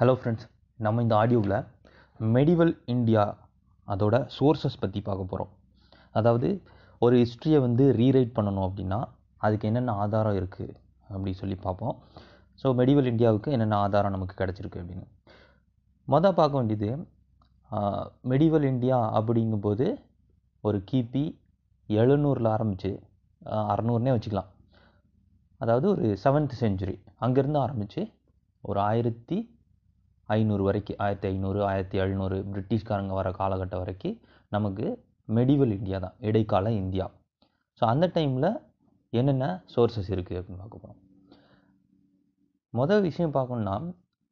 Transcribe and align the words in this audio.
Hello 0.00 0.12
friends 0.18 0.44
நம்ம 0.78 1.02
இந்த 1.04 1.14
ஆடியோவில் 1.20 1.54
மெடிவல் 2.34 2.70
இந்தியா 2.92 3.22
அதோட 3.88 4.16
சோர்சஸ் 4.34 4.78
பற்றி 4.82 5.00
பார்க்க 5.08 5.24
போகிறோம் 5.30 5.50
அதாவது 6.18 6.48
ஒரு 7.04 7.14
ஹிஸ்ட்ரியை 7.22 7.58
வந்து 7.64 7.84
ரீரைட் 8.00 8.30
பண்ணணும் 8.36 8.66
அப்படின்னா 8.66 8.98
அதுக்கு 9.46 9.68
என்னென்ன 9.70 9.96
ஆதாரம் 10.04 10.38
இருக்குது 10.40 10.76
அப்படின்னு 11.10 11.40
சொல்லி 11.40 11.56
பார்ப்போம். 11.66 11.96
ஸோ 12.60 12.72
மெடிவல் 12.82 13.10
இந்தியாவுக்கு 13.12 13.56
என்னென்ன 13.56 13.80
ஆதாரம் 13.86 14.16
நமக்கு 14.16 14.38
கிடச்சிருக்கு 14.42 14.82
அப்படின்னு. 14.82 15.04
மொதல் 16.08 16.38
பார்க்க 16.40 16.60
வேண்டியது 16.60 16.92
மெடிவல் 18.34 18.68
இந்தியா 18.72 19.00
அப்படிங்கும்போது 19.18 19.88
ஒரு 20.64 20.80
கிபி 20.92 21.26
எழுநூறில் 21.88 22.52
ஆரம்பித்து 22.54 22.92
அறநூறுனே 23.74 24.16
வச்சுக்கலாம். 24.18 24.50
அதாவது 25.60 25.86
ஒரு 25.96 26.06
செவன்த் 26.24 26.58
செஞ்சுரி 26.64 26.98
அங்கேருந்து 27.26 27.64
ஆரம்பித்து 27.66 28.02
ஒரு 28.64 28.80
ஆயிரத்தி 28.90 29.36
ஐநூறு 30.36 30.62
வரைக்கும் 30.62 30.98
ஆயிரத்தி 31.04 31.26
ஐநூறு 31.28 31.58
ஆயிரத்தி 31.68 31.98
எழுநூறு 32.04 32.36
பிரிட்டிஷ்காரங்க 32.52 33.12
வர 33.18 33.28
காலகட்டம் 33.38 33.82
வரைக்கும் 33.82 34.16
நமக்கு 34.48 34.86
மெடிவல் 35.28 35.74
இந்தியா 35.78 35.98
தான் 35.98 36.16
இடைக்கால 36.28 36.72
இந்தியா. 36.82 37.06
ஸோ 37.80 37.84
அந்த 37.92 38.06
டைமில் 38.14 38.50
என்னென்ன 39.12 39.46
சோர்சஸ் 39.74 40.10
இருக்குது 40.14 40.38
அப்படின்னு 40.38 40.62
பார்க்க 40.62 40.82
போகிறோம் 40.82 41.00
மொதல் 42.74 43.04
விஷயம் 43.08 43.36
பார்க்கணுன்னா 43.36 43.76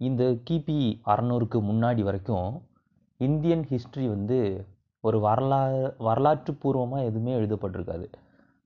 இந்த 0.00 0.22
கிபி 0.50 0.78
அறநூறுக்கு 1.12 1.58
முன்னாடி 1.70 2.02
வரைக்கும் 2.02 2.50
இந்தியன் 3.20 3.64
ஹிஸ்ட்ரி 3.70 4.06
வந்து 4.08 4.38
ஒரு 5.04 5.18
வரலா 5.18 5.60
வரலாற்று 6.08 6.52
பூர்வமாக 6.54 7.06
எதுவுமே 7.08 7.32
எழுதப்பட்டிருக்காது. 7.38 8.06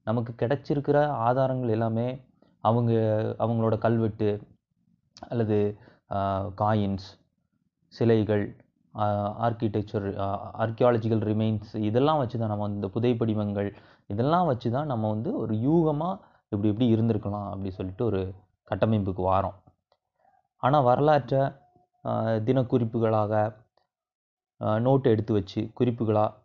நமக்கு 0.06 0.32
கிடைச்சிருக்கிற 0.42 0.98
ஆதாரங்கள் 1.26 1.68
எல்லாமே 1.68 2.08
அவங்க 2.64 2.92
அவங்களோட 3.38 3.74
கல்வெட்டு 3.78 4.30
அல்லது 5.28 5.58
காயின்ஸ் 6.62 7.08
சிலைகள் 7.92 8.44
ஆர்கிடெக்சர் 9.44 10.06
ஆர்கியாலஜிக்கல் 10.62 11.24
ரிமைன்ஸ் 11.30 11.72
இதெல்லாம் 11.88 12.20
வச்சு 12.22 12.36
தான் 12.42 12.52
நம்ம 12.52 12.68
இந்த 12.76 12.88
புதைப்படிவங்கள் 12.94 13.70
இதெல்லாம் 14.12 14.48
வச்சு 14.50 14.68
தான் 14.76 14.90
நம்ம 14.92 15.08
வந்து 15.14 15.30
ஒரு 15.42 15.54
யூகமாக 15.66 16.14
இப்படி 16.52 16.70
இப்படி 16.72 16.86
இருந்திருக்கலாம் 16.94 17.48
அப்படி 17.52 17.70
சொல்லிட்டு 17.78 18.04
ஒரு 18.10 18.20
கட்டமைப்புக்கு 18.68 19.22
வாரோம். 19.30 19.56
ஆனால் 20.62 20.86
வரலாற்றை 20.90 21.42
தினக்குறிப்புகளாக 22.46 23.32
நோட்டு 24.86 25.08
எடுத்து 25.14 25.32
வச்சு 25.38 25.60
குறிப்புகளாக 25.78 26.36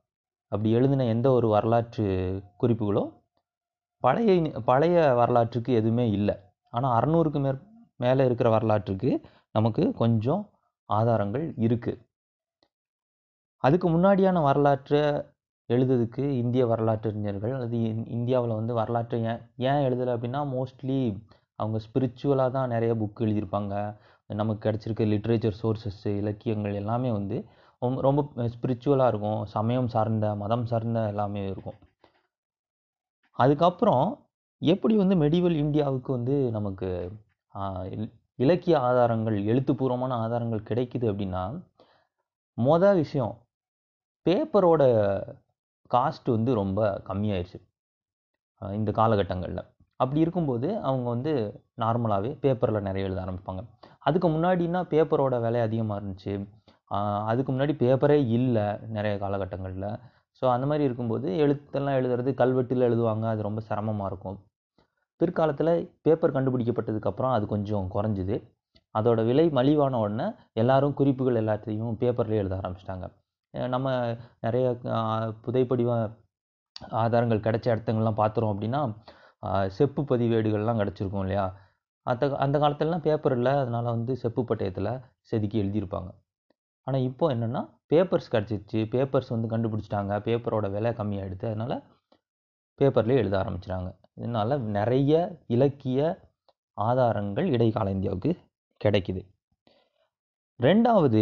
அப்படி 0.51 0.69
எழுதின 0.77 1.07
எந்த 1.13 1.27
ஒரு 1.37 1.47
வரலாற்று 1.55 2.05
குறிப்புகளோ 2.61 3.03
பழைய 4.03 4.31
பழைய 4.69 4.97
வரலாற்றுக்கு 5.19 5.71
எதுவுமே 5.79 6.05
இல்லை. 6.17 6.35
ஆனால் 6.73 6.93
அறநூறுக்கு 6.97 7.39
மேற் 7.45 7.59
மேலே 8.03 8.21
இருக்கிற 8.29 8.47
வரலாற்றுக்கு 8.55 9.11
நமக்கு 9.57 9.83
கொஞ்சம் 10.01 10.43
ஆதாரங்கள் 10.89 11.45
இருக்குது 11.65 12.01
அதுக்கு 13.63 13.87
முன்னாடியான 13.89 14.41
வரலாற்றை 14.43 15.01
எழுதுறதுக்கு 15.69 16.23
இந்திய 16.41 16.63
வரலாற்றறிஞர்கள் 16.67 17.53
அல்லது 17.53 17.77
இந்தியாவில் 18.17 18.57
வந்து 18.59 18.73
வரலாற்றை 18.73 19.19
ஏன் 19.31 19.41
ஏன் 19.69 19.85
எழுதலை 19.87 20.11
அப்படின்னா 20.15 20.41
மோஸ்ட்லி 20.55 20.99
அவங்க 21.59 21.77
ஸ்பிரிச்சுவலாக 21.85 22.51
தான் 22.51 22.71
நிறைய 22.75 22.91
புக் 22.93 23.23
எழுதியிருப்பாங்க. 23.25 23.73
நமக்கு 24.29 24.63
கிடச்சிருக்க 24.65 25.03
லிட்ரேச்சர் 25.13 25.57
சோர்ஸஸ்ஸு 25.61 26.11
இலக்கியங்கள் 26.21 26.79
எல்லாமே 26.81 27.09
வந்து 27.11 27.37
ரொம்ப 28.07 28.21
ஸ்பிரிச்சுவலாக 28.55 29.11
இருக்கும். 29.13 29.41
சமயம் 29.55 29.89
சார்ந்த 29.95 30.27
மதம் 30.35 30.65
சார்ந்த 30.65 31.01
எல்லாமே 31.07 31.41
இருக்கும். 31.51 31.77
அதுக்கப்புறம் 33.39 34.05
எப்படி 34.61 34.95
வந்து 34.95 35.15
மெடிவல் 35.15 35.57
இந்தியாவுக்கு 35.63 36.11
வந்து 36.11 36.35
நமக்கு 36.51 36.89
இலக்கிய 38.39 38.75
ஆதாரங்கள் 38.87 39.37
எழுத்துப்பூர்வமான 39.51 40.13
ஆதாரங்கள் 40.23 40.67
கிடைக்குது 40.69 41.05
அப்படின்னா 41.11 41.43
மொதல் 42.57 42.99
விஷயம் 43.03 43.33
பேப்பரோட 44.25 44.83
காஸ்ட் 45.91 46.29
வந்து 46.35 46.51
ரொம்ப 46.61 46.79
கம்மியாயிடுச்சு 47.09 47.59
இந்த 48.61 48.89
காலகட்டங்களில். 48.99 49.63
அப்படி 49.99 50.19
இருக்கும்போது 50.25 50.67
அவங்க 50.87 51.07
வந்து 51.15 51.33
நார்மலாகவே 51.83 52.31
பேப்பரில் 52.43 52.85
நிறைய 52.87 53.07
எழுத 53.07 53.19
ஆரம்பிப்பாங்க. 53.25 53.61
அதுக்கு 54.07 54.27
முன்னாடினா 54.29 54.79
பேப்பரோட 54.93 55.35
விலை 55.45 55.61
அதிகமாக 55.67 55.99
இருந்துச்சு. 55.99 56.33
அதுக்கு 57.29 57.51
முன்னாடி 57.53 57.73
பேப்பரே 57.83 58.17
இல்லை 58.37 58.65
நிறைய 58.95 59.13
காலகட்டங்களில். 59.23 59.87
ஸோ 60.39 60.45
அந்த 60.55 60.65
மாதிரி 60.69 60.83
இருக்கும்போது 60.87 61.27
எழுத்தெல்லாம் 61.43 61.97
எழுதுறது 61.99 62.31
கல்வெட்டில் 62.41 62.87
எழுதுவாங்க 62.89 63.25
அது 63.33 63.47
ரொம்ப 63.47 63.61
சிரமமாக 63.69 64.09
இருக்கும். 64.11 64.37
பிற்காலத்தில் 65.21 65.73
பேப்பர் 66.05 66.35
கண்டுபிடிக்கப்பட்டதுக்கப்புறம் 66.35 67.33
அது 67.35 67.45
கொஞ்சம் 67.53 67.87
குறைஞ்சிது. 67.95 68.37
அதோட 68.95 69.19
விலை 69.29 69.45
மலிவான 69.57 69.99
உடனே 70.03 70.27
எல்லாரும் 70.61 70.97
குறிப்புகள் 70.99 71.39
எல்லாத்தையும் 71.43 71.95
பேப்பர்லேயே 72.01 72.41
எழுத 72.43 72.55
ஆரம்பிச்சிட்டாங்க. 72.61 73.05
நம்ம 73.73 73.89
நிறைய 74.45 74.65
புதைப்படிவ 75.45 75.91
ஆதாரங்கள் 77.01 77.45
கிடைச்ச 77.45 77.67
இடத்துங்கள்லாம் 77.73 78.19
பார்த்துறோம் 78.21 78.53
அப்படின்னா 78.53 78.81
செப்பு 79.77 80.01
பதிவேடுகள்லாம் 80.11 80.79
கிடச்சிருக்கும் 80.81 81.23
இல்லையா? 81.25 81.45
அந்த 82.05 82.25
அந்த 82.43 82.55
காலத்துலலாம் 82.63 83.05
பேப்பர் 83.07 83.35
இல்லை. 83.37 83.53
அதனால் 83.63 83.93
வந்து 83.95 84.13
செப்பு 84.23 84.41
பட்டயத்தில் 84.49 84.91
செதுக்கி 85.29 85.57
எழுதியிருப்பாங்க. 85.63 86.09
ஆனால் 86.87 87.05
இப்போ 87.09 87.25
என்னென்னா 87.35 87.61
பேப்பர்ஸ் 87.91 88.31
கிடச்சிருச்சு. 88.33 88.79
பேப்பர்ஸ் 88.93 89.31
வந்து 89.35 89.47
கண்டுபிடிச்சிட்டாங்க. 89.53 90.13
பேப்பரோட 90.27 90.67
விலை 90.75 90.91
கம்மியாகிடுது 90.99 91.47
அதனால் 91.51 91.77
பேப்பர்லேயே 92.79 93.21
எழுத 93.23 93.35
ஆரம்பிச்சிட்டாங்க. 93.43 93.89
இதனால் 94.17 94.55
நிறைய 94.77 95.13
இலக்கிய 95.55 95.99
ஆதாரங்கள் 96.77 97.47
இடைக்கால 97.55 97.93
இந்தியாவுக்கு 97.95 98.31
கிடைக்குது. 98.81 99.21
ரெண்டாவது 100.59 101.21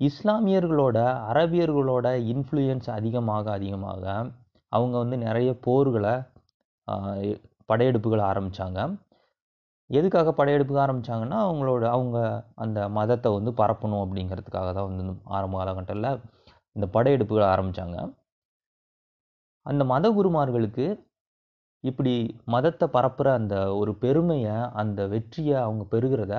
இஸ்லாமியர்களோட 0.00 0.98
அரபியர்களோட 1.30 2.06
இன்ஃப்ளூயன்ஸ் 2.32 2.88
அதிகமாக 2.90 3.44
அதிகமாக 3.58 4.04
அவங்க 4.72 4.94
வந்து 4.98 5.16
நிறைய 5.18 5.50
போர்களை 5.66 6.14
படையெடுப்புகளை 7.68 8.24
ஆரம்பித்தாங்க 8.32 8.80
எதுக்காக 9.90 10.30
படையெடுப்புக்கு 10.38 10.84
ஆரம்பித்தாங்கன்னா 10.84 11.38
அவங்களோட 11.46 11.84
அவங்க 11.96 12.18
அந்த 12.54 12.78
மதத்தை 12.88 13.30
வந்து 13.32 13.50
பரப்பணும் 13.60 14.02
அப்படிங்கிறதுக்காக 14.04 14.70
தான் 14.72 14.88
வந்து 14.90 15.04
ஆரம்ப 15.38 15.56
காலகட்டத்தில் 15.58 16.10
இந்த 16.76 16.86
படையெடுப்புகளை 16.94 17.46
ஆரம்பித்தாங்க 17.54 17.98
அந்த 19.66 19.82
மத 19.84 20.06
குருமார்களுக்கு 20.10 20.86
இப்படி 21.88 22.12
மதத்தை 22.54 22.86
பரப்புகிற 22.94 23.28
அந்த 23.38 23.54
ஒரு 23.80 23.92
பெருமையை 24.04 24.54
அந்த 24.82 25.00
வெற்றியை 25.14 25.56
அவங்க 25.64 25.84
பெறுகிறத 25.94 26.34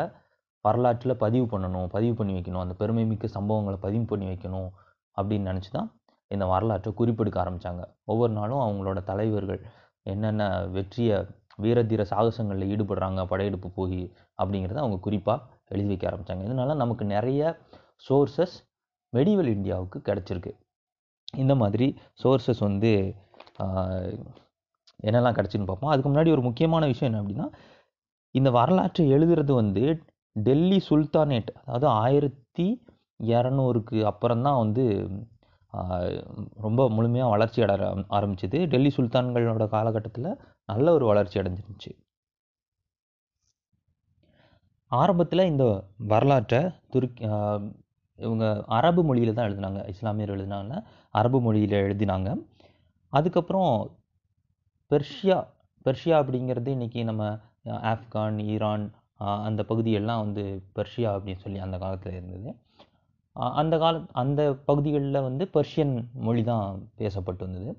வரலாற்றில் 0.65 1.21
பதிவு 1.23 1.45
பண்ணணும் 1.51 1.87
பதிவு 1.95 2.13
பண்ணி 2.15 2.33
வைக்கணும். 2.37 2.63
அந்த 2.65 2.75
பெருமை 2.81 3.03
மிக்க 3.11 3.25
சம்பவங்களை 3.35 3.77
பதிவு 3.85 4.05
பண்ணி 4.05 4.25
வைக்கணும் 4.31 4.69
அப்படின்னு 5.17 5.49
நினச்சி 5.51 5.71
தான் 5.71 5.89
இந்த 6.31 6.45
வரலாற்றை 6.45 6.91
குறிப்பெடுக்க 6.93 7.37
ஆரம்பித்தாங்க 7.43 7.83
ஒவ்வொரு 8.11 8.33
நாளும் 8.33 8.63
அவங்களோட 8.65 8.99
தலைவர்கள் 9.03 9.61
என்னென்ன 10.05 10.43
வெற்றியை 10.75 11.17
வீரதீர 11.63 12.01
சாகசங்களில் 12.09 12.71
ஈடுபடுறாங்க 12.73 13.21
படையெடுப்பு 13.27 13.69
போய் 13.77 14.01
அப்படிங்கிறத 14.39 14.81
அவங்க 14.83 14.97
குறிப்பாக 14.99 15.45
எழுதி 15.69 15.89
வைக்க 15.91 16.05
ஆரம்பித்தாங்க 16.09 16.43
இதனால் 16.47 16.81
நமக்கு 16.83 17.05
நிறைய 17.05 17.41
சோர்சஸ் 18.07 18.57
மெடிவல் 19.13 19.51
இந்தியாவுக்கு 19.55 19.99
கிடச்சிருக்கு. 20.09 20.51
இந்த 21.33 21.53
மாதிரி 21.55 21.87
சோர்சஸ் 22.23 22.61
வந்து 22.67 22.91
என்னெல்லாம் 25.07 25.37
கிடச்சின்னு 25.37 25.69
பார்ப்போம். 25.69 25.91
அதுக்கு 25.93 26.09
முன்னாடி 26.11 26.29
ஒரு 26.35 26.43
முக்கியமான 26.49 26.85
விஷயம் 26.91 27.09
என்ன 27.11 27.21
அப்படின்னா 27.23 27.47
இந்த 28.35 28.49
வரலாற்றை 28.59 29.03
எழுதுறது 29.15 29.53
வந்து 29.61 29.83
டெல்லி 30.35 30.79
சுல்தானேட் 30.89 31.49
அதாவது 31.65 31.87
ஆயிரத்தி 32.03 32.67
இரநூறுக்கு 33.19 33.99
அப்புறம் 34.11 34.43
தான் 34.47 34.59
வந்து 34.63 34.83
ரொம்ப 36.65 36.81
முழுமையாக 36.95 37.33
வளர்ச்சி 37.33 37.59
அட 37.65 37.73
ஆரம்பிச்சது. 38.17 38.59
டெல்லி 38.73 38.91
சுல்தான்களோட 38.97 39.65
காலகட்டத்தில் 39.75 40.29
நல்ல 40.71 40.93
ஒரு 40.97 41.05
வளர்ச்சி 41.11 41.37
அடைஞ்சிருந்துச்சு. 41.41 41.91
ஆரம்பத்தில் 44.91 45.49
இந்த 45.51 45.65
வரலாற்றை 46.13 46.59
துருக்கி 46.93 47.23
இவங்க 48.19 48.45
அரபு 48.77 49.01
மொழியில் 49.07 49.35
தான் 49.37 49.47
எழுதினாங்க. 49.49 49.79
இஸ்லாமியர் 49.93 50.33
எழுதினாங்க 50.35 50.75
அரபு 51.19 51.39
மொழியில் 51.47 51.75
எழுதினாங்க. 51.85 52.29
அதுக்கப்புறம் 53.13 53.71
பெர்ஷியா 54.91 55.37
பெர்ஷியா 55.85 56.15
அப்படிங்கிறது 56.21 56.69
இன்றைக்கி 56.75 57.01
நம்ம 57.09 57.23
ஆப்கான் 57.91 58.37
ஈரான் 58.53 58.85
அந்த 59.47 59.61
பகுதியெல்லாம் 59.71 60.21
வந்து 60.25 60.43
பெர்ஷியா 60.77 61.09
அப்படின்னு 61.15 61.43
சொல்லி 61.45 61.59
அந்த 61.65 61.77
காலத்தில் 61.83 62.15
இருந்தது. 62.17 62.49
அந்த 63.59 63.75
கால 63.83 63.95
அந்த 64.21 64.41
பகுதிகளில் 64.69 65.25
வந்து 65.27 65.43
பெர்ஷியன் 65.55 65.93
மொழி 66.27 66.43
தான் 66.51 66.67
பேசப்பட்டு 67.01 67.43
வந்தது. 67.47 67.71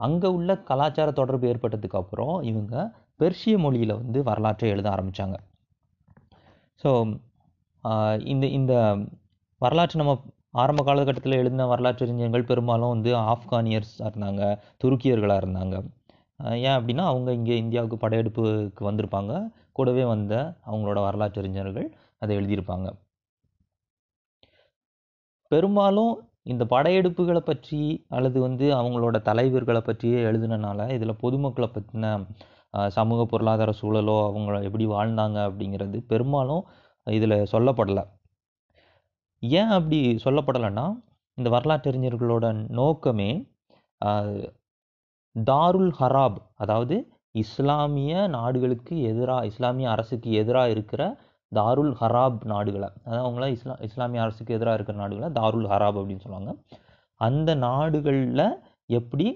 அங்கே 0.00 0.28
உள்ள 0.36 0.54
கலாச்சார 0.70 1.08
தொடர்பு 1.20 1.46
ஏற்பட்டதுக்கு 1.52 1.98
அப்புறம் 2.02 2.34
இவங்க 2.50 2.74
பெர்ஷிய 3.20 3.56
மொழியில் 3.64 3.98
வந்து 4.00 4.18
வரலாற்றை 4.30 4.68
எழுத 4.74 4.88
ஆரம்பித்தாங்க 4.96 5.36
ஸோ 6.84 6.90
இந்த 8.32 8.46
இந்த 8.58 8.72
வரலாற்று 9.60 10.00
நம்ம 10.02 10.14
ஆரம்ப 10.62 10.80
காலகட்டத்தில் 10.88 11.38
எழுதின 11.40 11.66
வரலாற்று 11.72 12.04
அறிஞர்கள் 12.06 12.48
பெரும்பாலும் 12.50 12.92
வந்து 12.94 13.10
ஆப்கானியர்ஸாக 13.34 14.08
இருந்தாங்க 14.10 14.42
துருக்கியர்களாக 14.82 15.42
இருந்தாங்க. 15.42 15.76
ஏன் 16.40 16.76
அப்படின்னா 16.78 17.04
அவங்க 17.10 17.30
இங்கே 17.32 17.56
இந்தியாவுக்கு 17.56 17.96
படையெடுப்புக்கு 18.02 18.82
வந்திருப்பாங்க. 18.88 19.32
கூடவே 19.72 20.04
வந்த 20.04 20.34
அவங்களோட 20.66 20.98
வரலாற்று 21.06 21.40
அறிஞர்கள் 21.42 21.88
அதை 22.22 22.32
எழுதியிருப்பாங்க. 22.38 22.88
பெரும்பாலும் 25.50 26.12
இந்த 26.52 26.64
படையெடுப்புகளை 26.70 27.40
பற்றி 27.40 27.80
அல்லது 28.08 28.38
வந்து 28.40 28.66
அவங்களோட 28.74 29.16
தலைவர்களை 29.28 29.80
பற்றியே 29.80 30.18
எழுதுனனால 30.24 30.88
இதில் 30.96 31.20
பொதுமக்களை 31.22 31.68
பற்றின 31.72 32.06
சமூக 32.88 33.20
பொருளாதார 33.24 33.70
சூழலோ 33.80 34.16
அவங்க 34.26 34.58
எப்படி 34.68 34.86
வாழ்ந்தாங்க 34.86 35.38
அப்படிங்கிறது 35.48 35.98
பெரும்பாலும் 36.12 36.62
இதில் 37.06 37.36
சொல்லப்படலை. 37.52 38.04
ஏன் 39.42 39.72
அப்படி 39.78 39.98
சொல்லப்படலைன்னா 40.24 40.86
இந்த 41.38 41.48
வரலாற்றறிஞர்களோட 41.50 42.46
நோக்கமே 42.78 43.30
தாருல் 45.36 45.92
ஹராப் 45.98 46.38
அதாவது 46.56 46.96
இஸ்லாமிய 47.34 48.26
நாடுகளுக்கு 48.28 48.94
எதிராக 49.02 49.46
இஸ்லாமிய 49.46 49.88
அரசுக்கு 49.90 50.28
எதிராக 50.32 50.70
இருக்கிற 50.70 51.02
தாருல் 51.52 51.92
ஹராப் 52.00 52.38
நாடுகளை 52.44 52.88
அதாவது 53.04 53.24
அவங்கள 53.24 53.46
இஸ்லா 53.56 53.74
இஸ்லாமிய 53.80 54.22
அரசுக்கு 54.22 54.54
எதிராக 54.54 54.76
இருக்கிற 54.76 54.96
நாடுகளை 54.98 55.28
தாருல் 55.32 55.68
ஹராப் 55.68 55.98
அப்படின்னு 56.00 56.24
சொல்லுவாங்க. 56.24 56.52
அந்த 57.20 57.50
நாடுகளில் 57.66 58.46
எப்படி 58.90 59.26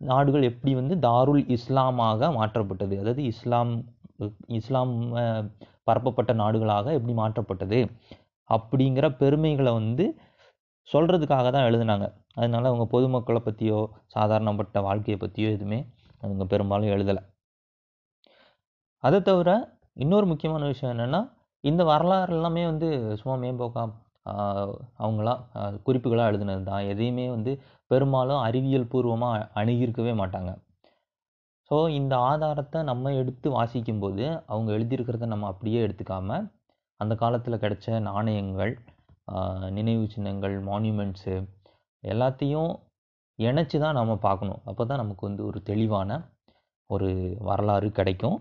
நாடுகள் 0.00 0.42
எப்படி 0.42 0.72
வந்து 0.74 0.94
தாருல் 1.00 1.42
இஸ்லாமாக 1.48 2.30
மாற்றப்பட்டது 2.32 2.94
அதாவது 2.98 3.22
இஸ்லாம் 3.24 3.72
இஸ்லாம் 4.58 4.92
பரப்பப்பட்ட 5.84 6.32
நாடுகளாக 6.34 6.92
எப்படி 6.92 7.14
மாற்றப்பட்டது 7.14 7.80
அப்படிங்கிற 8.50 9.06
பெருமைகளை 9.16 9.72
வந்து 9.72 10.04
சொல்கிறதுக்காக 10.88 11.46
தான் 11.54 11.66
எழுதுனாங்க. 11.68 12.06
அதனால் 12.38 12.70
அவங்க 12.70 12.84
பொதுமக்களை 12.94 13.40
பற்றியோ 13.48 13.80
சாதாரணப்பட்ட 14.14 14.80
வாழ்க்கையை 14.88 15.18
பற்றியோ 15.24 15.50
எதுவுமே 15.56 15.80
அவங்க 16.24 16.44
பெரும்பாலும் 16.52 16.92
எழுதலை. 16.96 17.22
அதை 19.02 19.18
தவிர 19.28 19.50
இன்னொரு 20.04 20.26
முக்கியமான 20.32 20.66
விஷயம் 20.72 20.92
என்னென்னா 20.94 21.20
இந்த 21.64 21.82
வரலாறு 21.92 22.32
எல்லாமே 22.36 22.62
வந்து 22.70 22.88
சும்மா 23.20 23.34
மேம்போக்கா 23.44 23.82
அவங்களாம் 25.04 25.40
குறிப்புகளாக 25.86 26.30
எழுதுனது 26.30 26.62
தான். 26.68 26.84
எதையுமே 26.92 27.24
வந்து 27.36 27.52
பெரும்பாலும் 27.90 28.40
அறிவியல் 28.48 28.90
பூர்வமாக 28.92 29.48
அணுகியிருக்கவே 29.60 30.12
மாட்டாங்க. 30.20 30.50
ஸோ 31.70 31.76
இந்த 31.98 32.14
ஆதாரத்தை 32.30 32.78
நம்ம 32.90 33.12
எடுத்து 33.20 33.48
வாசிக்கும்போது 33.58 34.24
அவங்க 34.52 34.68
எழுதியிருக்கிறத 34.76 35.28
நம்ம 35.34 35.48
அப்படியே 35.52 35.80
எடுத்துக்காம 35.86 36.38
அந்த 37.00 37.14
காலத்தில் 37.22 37.62
கிடைச்ச 37.64 38.00
நாணயங்கள் 38.08 38.72
நினைவு 39.76 40.04
சின்னங்கள் 40.14 40.56
மான்யூமெண்ட்ஸு 40.68 41.34
எல்லாத்தையும் 42.12 42.72
இணைச்சி 43.38 43.76
தான் 43.84 43.98
நம்ம 43.98 44.12
பார்க்கணும். 44.26 44.60
அப்போ 44.70 44.82
தான் 44.90 45.00
நமக்கு 45.02 45.22
வந்து 45.28 45.42
ஒரு 45.50 45.58
தெளிவான 45.70 46.18
ஒரு 46.94 47.08
வரலாறு 47.48 47.88
கிடைக்கும். 47.98 48.38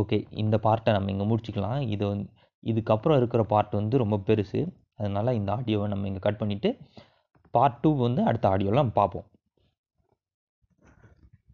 ஓகே. 0.00 0.18
இந்த 0.42 0.56
பார்ட்டை 0.66 0.90
நம்ம 0.96 1.10
இங்கே 1.14 1.26
முடிச்சுக்கலாம். 1.30 1.78
இது 1.94 2.04
வந்து 2.12 2.26
இதுக்கப்புறம் 2.70 3.18
இருக்கிற 3.20 3.42
பார்ட் 3.52 3.78
வந்து 3.80 3.96
ரொம்ப 4.02 4.16
பெருசு. 4.28 4.60
அதனால் 5.00 5.36
இந்த 5.38 5.50
ஆடியோவை 5.56 5.86
நம்ம 5.92 6.06
இங்கே 6.10 6.22
கட் 6.26 6.40
பண்ணிவிட்டு 6.42 6.70
பார்ட் 7.54 7.80
டூ 7.82 7.90
வந்து 8.06 8.22
அடுத்த 8.28 8.46
ஆடியோலாம் 8.52 8.92
பார்ப்போம். 8.98 9.26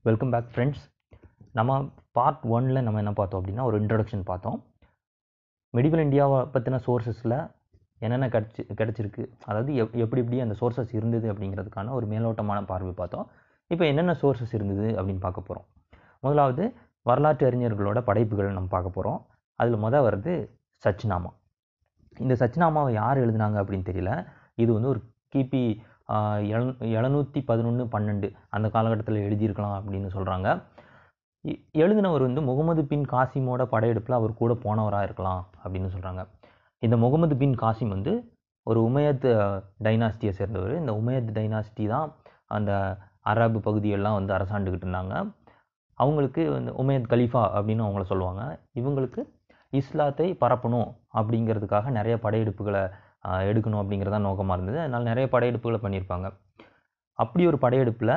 வெல்கம் 0.09 0.33
பேக் 0.35 0.53
ஃப்ரெண்ட்ஸ் 0.53 0.85
நம்ம 1.59 1.81
பார்ட் 2.19 2.44
ஒனில் 2.56 2.85
நம்ம 2.87 3.00
என்ன 3.03 3.12
பார்த்தோம் 3.19 3.41
அப்படின்னா 3.41 3.65
ஒரு 3.71 3.77
இன்ட்ரடக்ஷன் 3.83 4.23
பார்த்தோம். 4.31 4.59
மெடிவல் 5.75 6.05
இந்தியாவை 6.06 6.39
பற்றின 6.55 6.81
சோர்சஸில் 6.87 7.37
என்னென்ன 8.05 8.27
கிடச்சி 8.35 8.63
கிடச்சிருக்கு 8.81 9.23
அதாவது 9.49 9.73
எப் 9.83 9.95
எப்படி 10.05 10.23
எப்படி 10.23 10.39
அந்த 10.45 10.55
சோர்சஸ் 10.61 10.93
இருந்தது 10.99 11.27
அப்படிங்கிறதுக்கான 11.33 11.93
ஒரு 11.99 12.07
மேலோட்டமான 12.13 12.59
பார்வை 12.71 12.93
பார்த்தோம். 13.01 13.27
இப்போ 13.71 13.85
என்னென்ன 13.91 14.15
சோர்சஸ் 14.23 14.55
இருந்தது 14.59 14.89
அப்படின்னு 14.99 15.23
பார்க்க 15.27 15.49
போகிறோம் 15.49 15.67
முதலாவது 16.25 16.65
வரலாற்று 17.07 17.45
அறிஞர்களோட 17.51 18.01
படைப்புகள் 18.09 18.57
நம்ம 18.59 18.71
பார்க்க 18.75 18.97
போகிறோம் 18.97 19.21
அதில் 19.59 19.83
மொதல் 19.85 20.05
வருது 20.09 20.35
சச்னாமா 20.83 21.31
இந்த 22.17 22.35
சச்நாமாவை 22.43 22.91
யார் 23.01 23.23
எழுதுனாங்க 23.25 23.59
அப்படின்னு 23.63 23.89
தெரியல. 23.91 24.13
இது 24.63 24.71
வந்து 24.77 24.91
ஒரு 24.93 25.01
கிபி 25.35 25.63
எழு 26.57 26.71
எழுநூற்றி 26.99 27.41
பதினொன்று 27.51 27.85
பன்னெண்டு 27.95 28.29
அந்த 28.57 28.67
காலகட்டத்தில் 28.75 29.25
எழுதியிருக்கலாம் 29.27 29.77
அப்படின்னு 29.79 30.09
சொல்கிறாங்க 30.17 30.49
எழுதினவர் 31.85 32.25
வந்து 32.27 32.43
முகமது 32.49 32.83
பின் 32.91 33.07
காசிமோட 33.13 33.63
படையெடுப்பில் 33.75 34.19
அவர் 34.19 34.41
கூட 34.41 34.53
போனவராக 34.65 35.07
இருக்கலாம் 35.09 35.43
அப்படின்னு 35.63 35.89
சொல்கிறாங்க 35.95 36.23
இந்த 36.82 36.96
முகமது 36.96 37.37
பின் 37.37 37.55
காசிம் 37.55 37.88
வந்து 37.88 38.12
ஒரு 38.67 38.81
உமையத் 38.82 39.26
டைனாஸ்டியை 39.84 40.29
சேர்ந்தவர். 40.29 40.73
இந்த 40.75 40.93
உமையத் 40.93 41.31
டைனாஸ்டி 41.38 41.88
தான் 41.88 42.08
அந்த 42.46 42.73
அரபு 43.20 43.61
பகுதியெல்லாம் 43.61 44.14
வந்து 44.14 44.32
அரசாண்டுக்கிட்டு 44.34 44.87
இருந்தாங்க. 44.87 45.14
அவங்களுக்கு 45.99 46.50
வந்து 46.50 46.73
உமையத் 46.73 47.11
கலீஃபா 47.12 47.43
அப்படின்னு 47.58 47.84
அவங்கள 47.87 48.02
சொல்லுவாங்க. 48.02 48.43
இவங்களுக்கு 48.75 49.23
இஸ்லாத்தை 49.73 50.37
பரப்பணும் 50.40 50.88
அப்படிங்கிறதுக்காக 51.14 51.90
நிறைய 51.90 52.19
படையெடுப்புகளை 52.23 52.82
எடுக்கணும் 53.50 53.81
அப்படிங்கிறதா 53.82 54.20
நோக்கமாக 54.20 54.62
இருந்தது. 54.62 54.79
அதனால் 54.84 55.08
நிறைய 55.11 55.29
படையெடுப்புகளை 55.32 55.81
பண்ணியிருப்பாங்க. 55.84 56.29
அப்படி 57.19 57.46
ஒரு 57.46 57.58
படையெடுப்பில் 57.58 58.14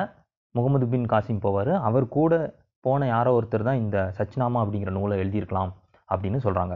முகமது 0.54 0.86
பின் 0.86 1.06
காசிம் 1.06 1.44
போவார். 1.46 1.72
அவர் 1.80 2.08
கூட 2.08 2.34
போன 2.80 3.06
யாரோ 3.06 3.40
ஒருத்தர் 3.40 3.62
தான் 3.62 3.76
இந்த 3.76 3.98
சச்சினாமா 4.18 4.58
அப்படிங்கிற 4.64 4.90
நூலை 4.90 5.18
எழுதியிருக்கலாம் 5.18 5.72
அப்படின்னு 6.08 6.38
சொல்கிறாங்க 6.38 6.74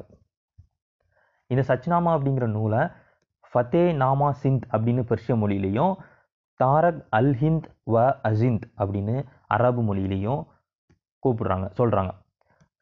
இந்த 1.50 1.62
சச்னாமா 1.68 2.10
அப்படிங்கிற 2.16 2.46
நூலை 2.48 2.82
ஃபத்தே 3.52 3.84
நாமா 4.02 4.28
சிந்த் 4.42 4.66
அப்படின்னு 4.72 5.02
பெர்ஷிய 5.10 5.34
மொழியிலையும் 5.36 5.94
தாரக் 6.60 7.02
அல் 7.18 7.34
ஹிந்த் 7.34 7.68
வ 7.92 7.96
அசிந்த் 8.28 8.66
அப்படின்னு 8.80 9.14
அரபு 9.48 9.82
மொழியிலையும் 9.82 10.42
கூப்பிடுறாங்க 11.22 11.66
சொல்கிறாங்க 11.78 12.12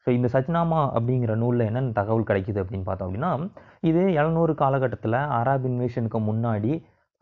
ஸோ 0.06 0.08
இந்த 0.10 0.28
சச்னாமா 0.34 0.80
அப்படிங்கிற 0.96 1.32
நூலில் 1.34 1.66
என்னென்ன 1.66 1.94
தகவல் 1.98 2.28
கிடைக்குது 2.30 2.60
அப்படின்னு 2.62 2.88
பார்த்தோம் 2.88 3.08
அப்படின்னா 3.08 3.30
இது 3.80 4.02
எழுநூறு 4.20 4.52
காலகட்டத்தில் 4.54 5.18
அரப் 5.38 5.66
இன்வேஷனுக்கு 5.70 6.20
முன்னாடி 6.28 6.72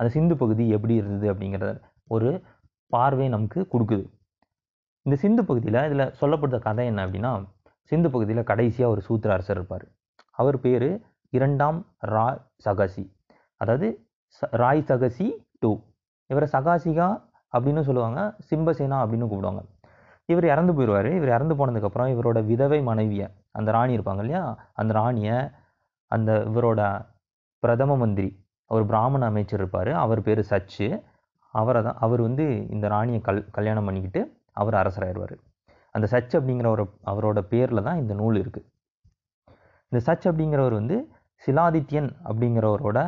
அந்த 0.00 0.08
சிந்து 0.16 0.34
பகுதி 0.36 0.64
எப்படி 0.76 0.94
இருந்தது 0.94 1.26
அப்படிங்கிறத 1.32 1.70
ஒரு 2.10 2.30
பார்வை 2.92 3.26
நமக்கு 3.28 3.60
கொடுக்குது. 3.72 4.04
இந்த 5.06 5.16
சிந்து 5.22 5.42
பகுதியில் 5.44 5.80
இதில் 5.86 6.12
சொல்லப்படுற 6.20 6.58
கதை 6.66 6.84
என்ன 6.90 7.00
அப்படின்னா 7.06 7.32
சிந்து 7.92 8.08
பகுதியில் 8.14 8.48
கடைசியாக 8.50 8.92
ஒரு 8.94 9.02
சூத்திர 9.08 9.32
அரசர் 9.36 9.58
இருப்பார். 9.58 9.84
அவர் 10.38 10.58
பேர் 10.64 10.88
இரண்டாம் 11.30 11.86
ரா 12.06 12.42
சகாசி. 12.64 13.12
அதாவது 13.56 14.06
ச- 14.40 14.50
ராய் 14.50 14.84
சகசி 14.86 15.30
டூ. 15.58 15.80
இவரை 16.26 16.48
சகாசிகா 16.52 17.22
அப்படின்னு 17.52 17.80
சொல்லுவாங்க 17.80 18.36
சிம்பசேனா 18.50 18.96
அப்படின்னு 18.96 19.26
கூப்பிடுவாங்க. 19.26 19.64
இவர் 20.24 20.44
இறந்து 20.44 20.72
போயிடுவார். 20.72 21.16
இவர் 21.16 21.28
இறந்து 21.28 21.54
போனதுக்கப்புறம் 21.54 22.10
இவரோட 22.16 22.44
விதவை 22.44 22.82
மனைவியை 22.82 23.28
அந்த 23.50 23.70
ராணி 23.70 23.98
இருப்பாங்க 23.98 24.18
இல்லையா? 24.18 24.70
அந்த 24.74 24.92
ராணியை 24.92 25.48
அந்த 26.06 26.38
இவரோட 26.38 27.06
பிரதம 27.58 27.96
மந்திரி 27.96 28.44
ஒரு 28.66 28.86
பிராமண 28.86 29.26
அமைச்சர் 29.26 29.60
இருப்பார். 29.60 29.88
அவர் 29.88 30.22
பேர் 30.22 30.46
சச்சு. 30.50 31.02
அவரை 31.52 31.82
தான் 31.82 31.96
அவர் 31.98 32.20
வந்து 32.20 32.68
இந்த 32.68 32.88
ராணியை 32.88 33.20
கல் 33.20 33.50
கல்யாணம் 33.50 33.84
பண்ணிக்கிட்டு 33.84 34.40
அவர் 34.52 34.74
அரசராயிடுவார் 34.74 35.36
அந்த 35.90 36.08
சச் 36.10 36.34
அப்படிங்கிற 36.34 36.66
ஒரு 36.66 36.90
அவரோட 37.06 37.40
பேரில் 37.40 37.82
தான் 37.82 37.96
இந்த 37.96 38.14
நூல் 38.14 38.40
இருக்குது 38.40 38.66
இந்த 39.88 40.12
சச் 40.12 40.28
அப்படிங்கிறவர் 40.28 40.72
வந்து 40.72 41.08
சிலாதித்யன் 41.46 42.10
அப்படிங்கிறவரோட 42.28 42.98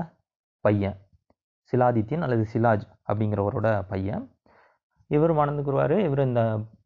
பையன். 0.64 0.96
சிலாதித்யன் 1.72 2.24
அல்லது 2.24 2.44
சிலாஜ் 2.52 2.84
அப்படிங்கிறவரோட 3.08 3.68
பையன். 3.92 4.24
இவர் 5.14 5.32
மணந்துக்குருவார் 5.38 5.94
இவர் 6.06 6.22
இந்த 6.28 6.42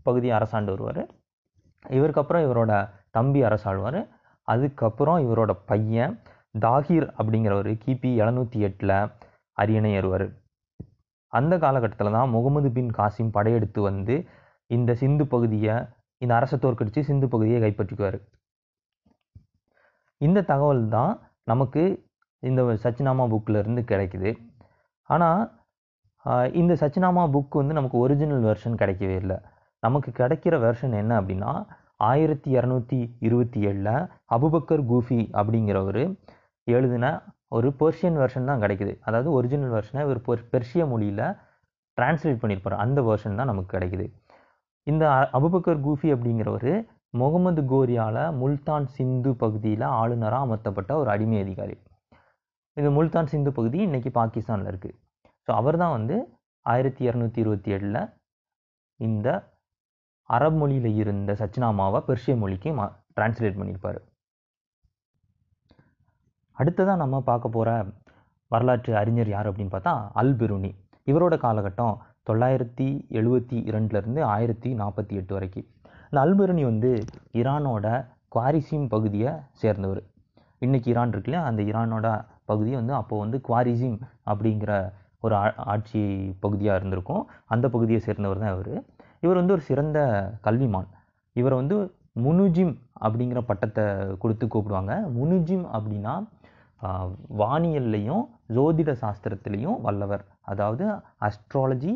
பகுதியை 0.07 0.35
அரசாண்டு 0.39 0.73
வருவார். 0.75 1.03
இவருக்கு 1.97 2.21
அப்புறம் 2.23 2.45
இவரோட 2.47 2.73
தம்பி 3.17 3.41
அரசாழ்வார். 3.49 4.01
அதுக்கப்புறம் 4.49 5.19
இவரோட 5.25 5.53
பையன் 5.71 6.15
தாகிர் 6.65 7.07
அப்படிங்கிறவர் 7.19 7.71
கிபி 7.85 8.11
எழுநூற்றி 8.23 8.59
எட்டில் 8.69 8.97
அரியணை 9.59 9.91
ஏறுவார். 9.99 10.27
அந்த 11.33 11.55
காலகட்டத்தில் 11.65 12.17
தான் 12.17 12.33
முகமது 12.35 12.71
பின் 12.77 12.91
காசிம் 12.99 13.35
படையெடுத்து 13.37 13.81
வந்து 13.83 14.15
இந்த 14.67 14.95
சிந்து 15.03 15.27
பகுதியை 15.27 15.75
இந்த 16.23 16.33
அரசை 16.39 16.57
தோற்கடித்து 16.59 17.01
சிந்து 17.11 17.27
பகுதியை 17.29 17.61
கைப்பற்றிக்குவார். 17.63 18.19
இந்த 20.21 20.45
தகவல் 20.51 20.83
தான் 20.97 21.13
நமக்கு 21.51 21.83
இந்த 22.43 22.63
சச்சினாமா 22.85 23.25
புக்கிலேருந்து 23.33 23.83
கிடைக்குது. 23.93 24.31
ஆனால் 25.11 25.43
இந்த 26.61 26.73
சச்சினாமா 26.81 27.23
புக் 27.35 27.61
வந்து 27.61 27.77
நமக்கு 27.79 27.97
ஒரிஜினல் 28.05 28.45
வெர்ஷன் 28.49 28.81
கிடைக்கவே 28.83 29.17
இல்லை. 29.23 29.39
நமக்கு 29.83 30.11
கிடைக்கிற 30.21 30.55
வெர்ஷன் 30.65 30.95
என்ன 31.03 31.13
அப்படின்னா 31.21 31.53
ஆயிரத்தி 32.11 32.51
இரநூத்தி 32.57 32.99
இருபத்தி 33.27 33.61
ஏழில் 33.69 33.95
அபுபக்கர் 34.37 34.83
கூஃபி 34.91 35.21
அப்படிங்கிறவர் 35.41 36.03
எழுதின 36.67 37.07
ஒரு 37.57 37.69
பெர்ஷியன் 37.81 38.19
வெர்ஷன் 38.21 38.49
தான் 38.51 38.63
கிடைக்குது. 38.65 38.93
அதாவது 39.07 39.29
ஒரிஜினல் 39.39 39.73
வெர்ஷனை 39.77 40.03
ஒரு 40.11 40.21
பெர் 40.27 40.45
பெர்ஷிய 40.53 40.83
மொழியில் 40.93 41.25
டிரான்ஸ்லேட் 41.99 42.41
பண்ணியிருப்பார். 42.43 42.77
அந்த 42.85 42.99
வெர்ஷன் 43.09 43.39
தான் 43.41 43.51
நமக்கு 43.53 43.75
கிடைக்குது. 43.77 44.07
இந்த 44.87 45.05
அபுபக்கர் 45.39 45.81
கூஃபி 45.87 46.09
அப்படிங்கிறவர் 46.15 46.73
முகமது 47.21 47.63
கோரியால் 47.63 48.23
முல்தான் 48.41 48.87
சிந்து 48.97 49.31
பகுதியில் 49.37 49.87
ஆளுநராக 50.01 50.45
அமர்த்தப்பட்ட 50.47 50.93
ஒரு 51.01 51.11
அடிமை 51.11 51.39
அதிகாரி. 51.41 51.77
இந்த 52.77 52.91
முல்தான் 52.91 53.31
சிந்து 53.33 53.53
பகுதி 53.53 53.79
இன்றைக்கி 53.87 54.11
பாகிஸ்தானில் 54.19 54.71
இருக்குது 54.73 54.97
ஸோ 55.49 55.51
அவர் 55.61 55.77
தான் 55.77 55.91
வந்து 55.91 56.17
ஆயிரத்தி 56.67 57.03
இரநூத்தி 57.09 57.39
இருபத்தி 57.39 57.71
ஏழில் 57.73 58.01
இந்த 59.01 59.29
அரபு 60.25 60.57
மொழியில் 60.57 60.95
இருந்த 60.95 61.33
சச்சினாமாவை 61.33 62.01
பெர்ஷிய 62.09 62.35
மொழிக்கு 62.39 62.73
மா 62.73 62.87
டிரான்ஸ்லேட் 63.15 63.59
பண்ணியிருப்பார் 63.59 64.01
அடுத்ததாக 66.57 66.97
நம்ம 66.97 67.21
பார்க்க 67.21 67.49
போகிற 67.49 67.71
வரலாற்று 68.51 68.93
அறிஞர் 68.97 69.29
யார் 69.29 69.49
அப்படின்னு 69.51 69.75
பார்த்தா 69.75 69.95
அல் 70.13 70.35
பிருனி. 70.37 70.73
இவரோட 71.07 71.35
காலகட்டம் 71.45 71.95
தொள்ளாயிரத்தி 72.31 72.89
எழுபத்தி 73.19 73.57
இரண்டுலேருந்து 73.71 74.21
ஆயிரத்தி 74.35 74.71
நாற்பத்தி 74.75 75.15
எட்டு 75.21 75.33
வரைக்கும். 75.35 75.69
இந்த 76.13 76.23
அல்பிருனி 76.25 76.63
வந்து 76.69 76.89
ஈரானோட 77.41 77.87
குவாரிசிம் 78.35 78.85
பகுதியை 78.95 79.31
சேர்ந்தவர். 79.61 80.01
இன்னைக்கு 80.65 80.91
ஈரான் 80.93 81.13
இருக்குல்ல 81.15 81.39
அந்த 81.51 81.61
ஈரானோட 81.69 82.09
பகுதியை 82.51 82.77
வந்து 82.81 82.95
அப்போ 82.99 83.15
வந்து 83.23 83.39
குவாரிசிம் 83.49 83.97
அப்படிங்கிற 84.31 84.73
ஒரு 85.25 85.35
ஆட்சி 85.75 86.03
பகுதியாக 86.45 86.79
இருந்திருக்கும். 86.81 87.23
அந்த 87.55 87.67
பகுதியை 87.75 88.01
சேர்ந்தவர் 88.09 88.43
தான் 88.45 88.53
இவர். 88.57 88.75
இவர் 89.25 89.41
வந்து 89.41 89.57
ஒரு 89.57 89.65
சிறந்த 89.71 89.99
கல்விமான். 90.49 90.91
இவரை 91.41 91.57
வந்து 91.63 91.77
முனுஜிம் 92.27 92.75
அப்படிங்கிற 93.07 93.43
பட்டத்தை 93.51 93.85
கொடுத்து 94.25 94.47
கூப்பிடுவாங்க. 94.47 94.95
முனுஜிம் 95.19 95.67
அப்படின்னா 95.77 96.15
வானியல்லையும் 97.43 98.25
ஜோதிட 98.57 98.93
சாஸ்திரத்துலேயும் 99.05 99.79
வல்லவர். 99.89 100.25
அதாவது 100.53 100.87
அஸ்ட்ராலஜி 101.29 101.95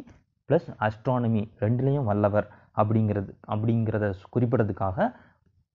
ப்ளஸ் 0.48 0.70
அஸ்ட்ரானமி 0.88 1.44
ரெண்டுலேயும் 1.64 2.08
வல்லவர். 2.12 2.48
அப்படிங்கிறது 2.76 3.30
அப்படிங்கிறத 3.48 4.14
குறிப்பிடறதுக்காக 4.36 5.12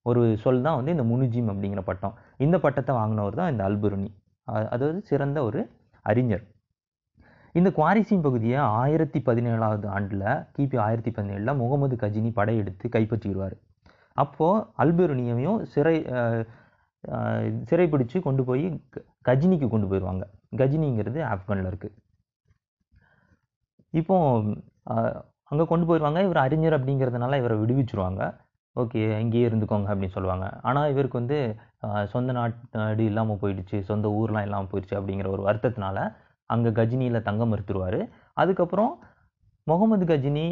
ஒரு 0.02 0.38
சொல் 0.38 0.62
தான் 0.62 0.84
வந்து 0.84 0.92
இந்த 0.92 1.04
முனுஜிம் 1.04 1.54
அப்படிங்கிற 1.54 1.82
பட்டம். 1.82 2.14
இந்த 2.38 2.60
பட்டத்தை 2.60 2.96
வாங்கினவர் 2.96 3.36
தான் 3.36 3.52
இந்த 3.52 3.64
அல்புருனி. 3.70 4.10
அதாவது 4.44 5.02
சிறந்த 5.02 5.44
ஒரு 5.44 5.70
அறிஞர். 6.02 6.44
இந்த 7.54 7.70
குவாரிசிம் 7.70 8.22
பகுதியை 8.22 8.56
ஆயிரத்தி 8.56 9.20
பதினேழாவது 9.20 9.88
ஆண்டில் 9.88 10.26
கிபி 10.58 10.78
ஆயிரத்தி 10.80 11.12
பதினேழில் 11.12 11.56
முகமது 11.56 11.96
கஜினி 11.96 12.32
படையெடுத்து 12.32 12.90
கைப்பற்றிடுவார். 12.90 13.58
அப்போது 14.14 14.66
அல்பெருனியையும் 14.78 15.64
சிறை 15.64 16.06
சிறைப்பிடிச்சு 17.70 18.22
கொண்டு 18.22 18.44
போய் 18.44 18.84
க- 18.90 19.04
கஜினிக்கு 19.26 19.68
கொண்டு 19.70 19.88
போயிடுவாங்க. 19.88 20.24
கஜினிங்கிறது 20.58 21.20
ஆப்கானில் 21.34 21.70
இருக்குது 21.72 21.96
இப்போ 23.92 24.18
அங்கே 25.52 25.66
கொண்டு 25.72 25.86
போயிடுவாங்க 25.90 26.20
இவர் 26.28 26.40
அறிஞர் 26.46 26.78
அப்படிங்கிறதுனால 26.78 27.38
இவரை 27.42 27.56
விடுவிச்சிருவாங்க. 27.62 28.22
ஓகே 28.76 29.00
இங்கேயே 29.24 29.46
இருந்துக்கோங்க 29.50 29.88
அப்படின்னு 29.92 30.16
சொல்லுவாங்க. 30.18 30.46
ஆனால் 30.68 30.90
இவருக்கு 30.94 31.18
வந்து 31.22 31.38
சொந்த 32.14 32.32
நாடு 32.38 33.06
இல்லாமல் 33.12 33.40
போயிடுச்சு 33.42 33.78
சொந்த 33.90 34.10
ஊர்லாம் 34.20 34.46
இல்லாமல் 34.48 34.70
போயிடுச்சு 34.72 34.98
அப்படிங்கிற 35.00 35.30
ஒரு 35.36 35.44
வருத்தத்தினால 35.48 35.98
அங்கே 36.50 36.72
கஜினியில் 36.80 37.26
தங்க 37.30 37.44
மறுத்துருவார் 37.52 38.00
அதுக்கப்புறம் 38.42 38.94
முகமது 39.68 40.06
கஜினி 40.12 40.46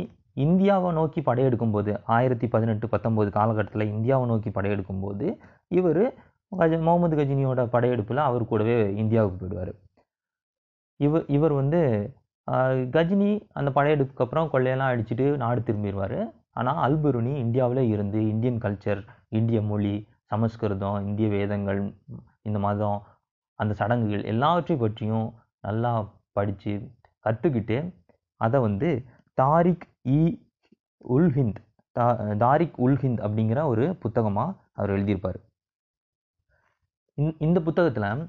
இந்தியாவை 0.45 0.89
நோக்கி 0.97 1.19
படையெடுக்கும் 1.29 1.73
போது 1.75 1.91
ஆயிரத்தி 2.15 2.47
பதினெட்டு 2.53 2.85
பத்தொம்போது 2.93 3.29
காலகட்டத்தில் 3.37 3.91
இந்தியாவை 3.95 4.25
நோக்கி 4.31 4.49
படையெடுக்கும் 4.57 5.01
போது 5.05 5.25
இவர் 5.79 6.03
கஜ 6.51 6.77
முகமது 6.87 7.15
கஜினியோட 7.19 7.63
படையெடுப்பில் 7.75 8.27
அவர் 8.27 8.51
கூடவே 8.51 8.77
இந்தியாவுக்கு 9.03 9.39
போயிடுவார். 9.41 9.71
இவர் 10.99 11.25
இவர் 11.37 11.53
வந்து 11.61 11.81
கஜினி 12.95 13.31
அந்த 13.59 13.69
படையெடுப்புக்கு 13.75 14.23
அப்புறம் 14.25 14.51
கொள்ளையெல்லாம் 14.53 14.91
அடிச்சுட்டு 14.93 15.25
நாடு 15.43 15.61
திரும்பிடுவார். 15.61 16.19
ஆனால் 16.59 16.79
அல்பருனி 16.85 17.33
இந்தியாவில் 17.43 17.83
இருந்து 17.93 18.19
இந்தியன் 18.27 18.61
கல்ச்சர் 18.61 19.01
இந்திய 19.29 19.59
மொழி 19.61 19.93
சமஸ்கிருதம் 20.25 20.99
இந்திய 21.07 21.27
வேதங்கள் 21.29 21.79
இந்த 22.47 22.59
மதம் 22.59 22.99
அந்த 23.59 23.73
சடங்குகள் 23.73 24.23
எல்லாவற்றை 24.23 24.75
பற்றியும் 24.77 25.27
நல்லா 25.67 25.91
படித்து 26.37 26.73
கற்றுக்கிட்டு 27.25 27.77
அதை 28.41 28.57
வந்து 28.59 28.89
தாரிக் 29.37 29.85
இ 30.17 30.21
உல்ஹிந்த் 31.15 31.59
தா 31.95 32.05
தாரிக் 32.37 32.77
உல்ஹிந்த் 32.85 33.21
அப்படிங்கிற 33.25 33.59
ஒரு 33.65 33.85
புத்தகமாக 34.03 34.55
அவர் 34.73 34.93
எழுதியிருப்பார். 34.95 35.39
இந்த 37.39 37.59
புத்தகத்தில் 37.61 38.27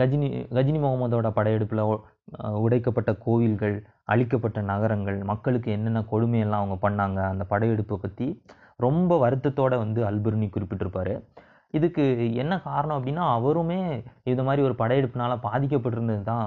கஜினி 0.00 0.28
கஜினி 0.56 0.78
முகமதோட 0.84 1.28
படையெடுப்பில் 1.30 1.84
உடைக்கப்பட்ட 2.64 3.10
கோவில்கள் 3.24 3.76
அழிக்கப்பட்ட 4.12 4.58
நகரங்கள் 4.70 5.18
மக்களுக்கு 5.30 5.68
என்னென்ன 5.76 6.00
கொடுமையெல்லாம் 6.12 6.62
அவங்க 6.62 6.76
பண்ணாங்க 6.86 7.20
அந்த 7.32 7.44
படையெடுப்பை 7.52 7.96
பற்றி 8.04 8.26
ரொம்ப 8.84 9.12
வருத்தத்தோட 9.24 9.74
வந்து 9.84 10.00
அல்புர்னி 10.08 10.48
குறிப்பிட்டிருப்பாரு. 10.54 11.14
இதுக்கு 11.74 12.04
என்ன 12.42 12.54
காரணம் 12.68 12.96
அப்படின்னா 12.98 13.24
அவருமே 13.36 13.80
இது 14.32 14.42
மாதிரி 14.48 14.62
ஒரு 14.68 14.74
படையெடுப்பினால் 14.82 15.44
பாதிக்கப்பட்டிருந்தது 15.46 16.22
தான் 16.32 16.46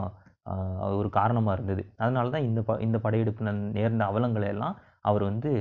ஒரு 1.00 1.10
காரணமாக 1.18 1.56
இருந்தது. 1.58 1.84
அதனால 2.04 2.32
தான் 2.36 2.48
இந்த 2.50 2.62
ப 2.68 2.78
இந்த 2.86 2.98
படையெடுப்பு 3.06 3.52
நேர்ந்த 3.78 4.04
அவலங்களை 4.12 4.48
எல்லாம் 4.54 4.78
அவர் 5.10 5.24
வந்து 5.30 5.52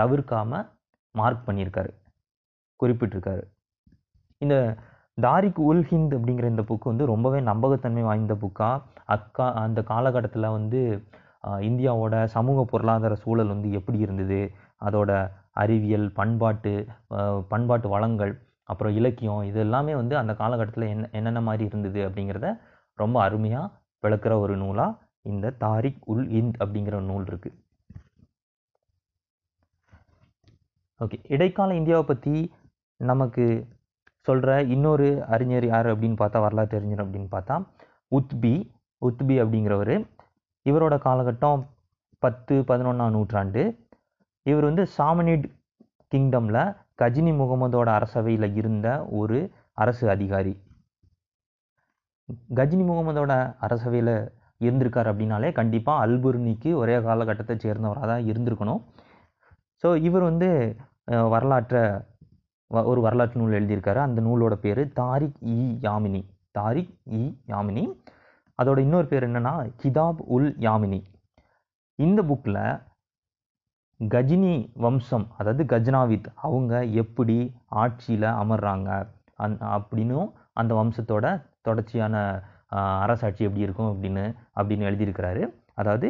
தவிர்க்காம 0.00 0.60
மார்க் 1.14 1.46
பண்ணியிருக்காரு 1.48 1.92
குறிப்பிட்டிருக்காரு. 2.80 3.42
இந்த 4.44 4.54
தாரிக் 5.18 5.60
உல் 5.60 5.82
ஹிந்த் 5.90 6.14
அப்படிங்கிற 6.16 6.46
இந்த 6.48 6.62
புக்கு 6.62 6.82
வந்து 6.82 7.04
ரொம்பவே 7.06 7.40
நம்பகத்தன்மை 7.40 8.02
வாய்ந்த 8.02 8.34
புக்காக 8.34 8.80
அக்கா 9.06 9.52
அந்த 9.54 9.80
காலகட்டத்தில் 9.82 10.48
வந்து 10.48 10.80
இந்தியாவோட 11.62 12.24
சமூக 12.24 12.64
பொருளாதார 12.64 13.14
சூழல் 13.14 13.46
வந்து 13.46 13.68
எப்படி 13.72 13.98
இருந்தது? 13.98 14.40
அதோட 14.80 15.10
அறிவியல் 15.52 16.06
பண்பாட்டு 16.12 16.72
பண்பாட்டு 17.48 17.88
வளங்கள் 17.88 18.32
அப்புறம் 18.68 18.94
இலக்கியம் 18.94 19.42
இது 19.42 19.58
எல்லாமே 19.58 19.94
வந்து 19.94 20.14
அந்த 20.16 20.32
காலகட்டத்தில் 20.34 20.86
என்ன 20.88 21.08
என்னென்ன 21.12 21.40
மாதிரி 21.40 21.64
இருந்தது 21.64 22.00
அப்படிங்கிறத 22.08 22.48
ரொம்ப 22.98 23.16
அருமையாக 23.22 23.72
விளக்குற 24.02 24.32
ஒரு 24.38 24.56
நூலாக 24.56 24.98
இந்த 25.22 25.52
தாரிக் 25.58 26.02
உல் 26.14 26.26
ஹிந்த் 26.26 26.58
அப்படிங்கிற 26.58 27.00
நூல் 27.02 27.24
இருக்குது 27.24 27.56
ஓகே 31.00 31.18
இடைக்கால 31.28 31.74
இந்தியாவை 31.74 32.04
பற்றி 32.04 32.34
நமக்கு 33.00 33.44
சொல்கிற 34.26 34.50
இன்னொரு 34.74 35.08
அறிஞர் 35.34 35.66
யார் 35.72 35.88
அப்படின்னு 35.92 36.18
பார்த்தா 36.20 36.38
வரலாற்று 36.44 36.78
அறிஞர் 36.80 37.04
அப்படின்னு 37.04 37.30
பார்த்தா 37.34 37.56
உத்பி 38.18 38.54
உத்பி 39.02 39.34
அப்படிங்கிறவர். 39.42 39.94
இவரோட 40.66 40.94
காலகட்டம் 41.06 41.62
பத்து 42.22 42.54
பதினொன்றாம் 42.68 43.14
நூற்றாண்டு. 43.16 43.62
இவர் 44.46 44.68
வந்து 44.68 44.84
சாமனிட் 44.96 45.46
கிங்டமில் 46.12 46.62
கஜினி 47.02 47.32
முகமதோட 47.40 47.88
அரசவையில் 47.98 48.48
இருந்த 48.60 48.88
ஒரு 49.20 49.38
அரசு 49.82 50.04
அதிகாரி. 50.14 50.54
கஜினி 52.58 52.84
முகமதோட 52.90 53.32
அரசவையில் 53.66 54.14
இருந்திருக்கார் 54.64 55.10
அப்படின்னாலே 55.12 55.48
கண்டிப்பாக 55.58 56.02
அல்புர்னிக்கு 56.06 56.70
ஒரே 56.82 56.94
காலகட்டத்தை 57.08 57.56
சேர்ந்தவராக 57.64 58.06
தான் 58.12 58.28
இருந்திருக்கணும். 58.32 58.82
ஸோ 59.82 59.88
இவர் 60.08 60.28
வந்து 60.30 60.48
வரலாற்றை 61.34 61.82
ஒரு 62.70 63.00
வரலாற்று 63.00 63.40
நூல் 63.40 63.56
எழுதியிருக்காரு. 63.60 63.96
அந்த 63.96 64.20
நூலோட 64.22 64.54
பேர் 64.54 64.92
தாரிக் 64.92 65.38
இ 65.54 65.58
யாமினி. 65.86 66.22
தாரிக் 66.50 66.94
இ 67.10 67.22
யாமினி. 67.46 67.84
அதோட 68.58 68.78
இன்னொரு 68.78 69.06
பேர் 69.06 69.26
என்னன்னா 69.28 69.52
கிதாப் 69.82 70.20
உல் 70.36 70.50
யாமினி. 70.58 71.00
இந்த 71.98 72.22
புக்கில் 72.22 72.62
கஜினி 74.00 74.54
வம்சம் 74.74 75.26
அதாவது 75.38 75.64
கஜ்னாவித் 75.64 76.28
அவங்க 76.34 76.84
எப்படி 76.84 77.36
ஆட்சியில் 77.82 78.28
அமர்றாங்க 78.42 78.88
அந் 79.36 79.56
அப்படின்னும் 79.76 80.28
அந்த 80.52 80.72
வம்சத்தோட 80.74 81.26
தொடர்ச்சியான 81.60 82.16
அரசாட்சி 83.02 83.44
எப்படி 83.44 83.64
இருக்கும் 83.66 83.90
அப்படின்னு 83.92 84.24
அப்படின்னு 84.56 84.88
எழுதியிருக்கிறாரு. 84.90 85.42
அதாவது 85.74 86.08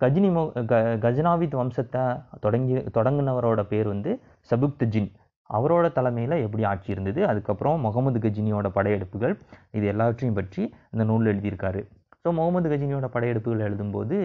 கஜினி 0.00 0.28
மொ 0.36 0.42
க 0.66 0.74
கஜனாவித் 0.96 1.56
வம்சத்தை 1.60 2.04
தொடங்கி 2.40 2.74
தொடங்கினவரோட 2.96 3.62
பேர் 3.62 3.86
வந்து 3.86 4.12
சபுக்தஜின் 4.50 5.10
அவரோட 5.56 5.86
தலைமையில் 5.98 6.34
எப்படி 6.46 6.62
ஆட்சி 6.70 6.88
இருந்தது 6.94 7.20
அதுக்கப்புறம் 7.30 7.78
முகமது 7.86 8.18
கஜினியோட 8.24 8.68
படையெடுப்புகள் 8.76 9.34
இது 9.76 9.86
எல்லாவற்றையும் 9.92 10.38
பற்றி 10.38 10.62
இந்த 10.92 11.04
நூலில் 11.10 11.32
எழுதியிருக்காரு. 11.32 11.80
ஸோ 12.22 12.30
முகமது 12.38 12.68
கஜினியோட 12.72 13.06
படையெடுப்புகள் 13.14 13.66
எழுதும்போது 13.68 14.16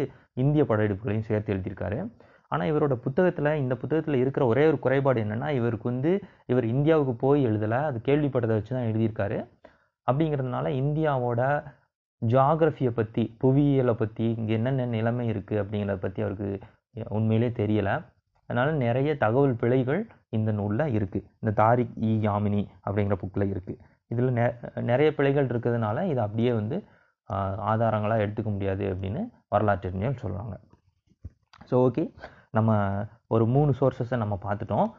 இந்திய 0.44 0.64
படையெடுப்புகளையும் 0.72 1.28
சேர்த்து 1.30 1.54
எழுதியிருக்காரு. 1.54 2.00
ஆனால் 2.52 2.70
இவரோட 2.72 2.94
புத்தகத்தில் 3.06 3.50
இந்த 3.62 3.74
புத்தகத்தில் 3.82 4.22
இருக்கிற 4.24 4.44
ஒரே 4.52 4.64
ஒரு 4.72 4.78
குறைபாடு 4.86 5.20
என்னென்னா 5.26 5.48
இவருக்கு 5.60 5.88
வந்து 5.92 6.12
இவர் 6.52 6.66
இந்தியாவுக்கு 6.74 7.14
போய் 7.24 7.48
எழுதலை 7.50 7.80
அது 7.90 8.00
கேள்விப்பட்டதை 8.08 8.56
வச்சு 8.58 8.74
தான் 8.76 8.88
எழுதியிருக்காரு. 8.90 9.38
அப்படிங்கிறதுனால 10.08 10.70
இந்தியாவோட 10.82 11.42
ஜியாகிரஃபியை 12.22 12.92
பற்றி 13.00 13.24
புவியியலை 13.44 13.94
பற்றி 14.02 14.28
இங்கே 14.40 14.54
என்னென்ன 14.58 14.86
நிலைமை 14.98 15.26
இருக்குது 15.34 15.62
அப்படிங்கிறத 15.62 16.00
பற்றி 16.04 16.22
அவருக்கு 16.26 16.50
உண்மையிலே 17.18 17.50
தெரியலை. 17.62 17.96
அதனால் 18.50 18.72
நிறைய 18.86 19.12
தகவல் 19.24 19.60
பிழைகள் 19.62 20.02
இந்த 20.38 20.52
நூலில் 20.60 20.94
இருக்குது 20.98 21.28
இந்த 21.42 21.52
தாரிக் 21.62 21.96
இ 22.10 22.12
யாமினி 22.28 22.62
அப்படிங்கிற 22.86 23.18
புக்கில் 23.24 23.52
இருக்குது 23.54 23.82
இதில் 24.14 24.36
நெ 24.38 24.46
நிறைய 24.92 25.10
பிழைகள் 25.18 25.50
இருக்கிறதுனால 25.52 25.98
இதை 26.12 26.22
அப்படியே 26.28 26.52
வந்து 26.60 26.78
ஆதாரங்களாக 27.72 28.24
எடுத்துக்க 28.26 28.50
முடியாது 28.56 28.86
அப்படின்னு 28.94 29.22
வரலாற்றறிஞர்கள் 29.54 30.24
சொல்கிறாங்க 30.24 30.56
ஸோ 31.70 31.76
ஓகே 31.88 32.04
நம்ம 32.58 32.72
ஒரு 33.36 33.46
மூணு 33.54 33.72
சோர்சஸை 33.80 34.18
நம்ம 34.24 34.36
பார்த்துட்டோம். 34.46 34.90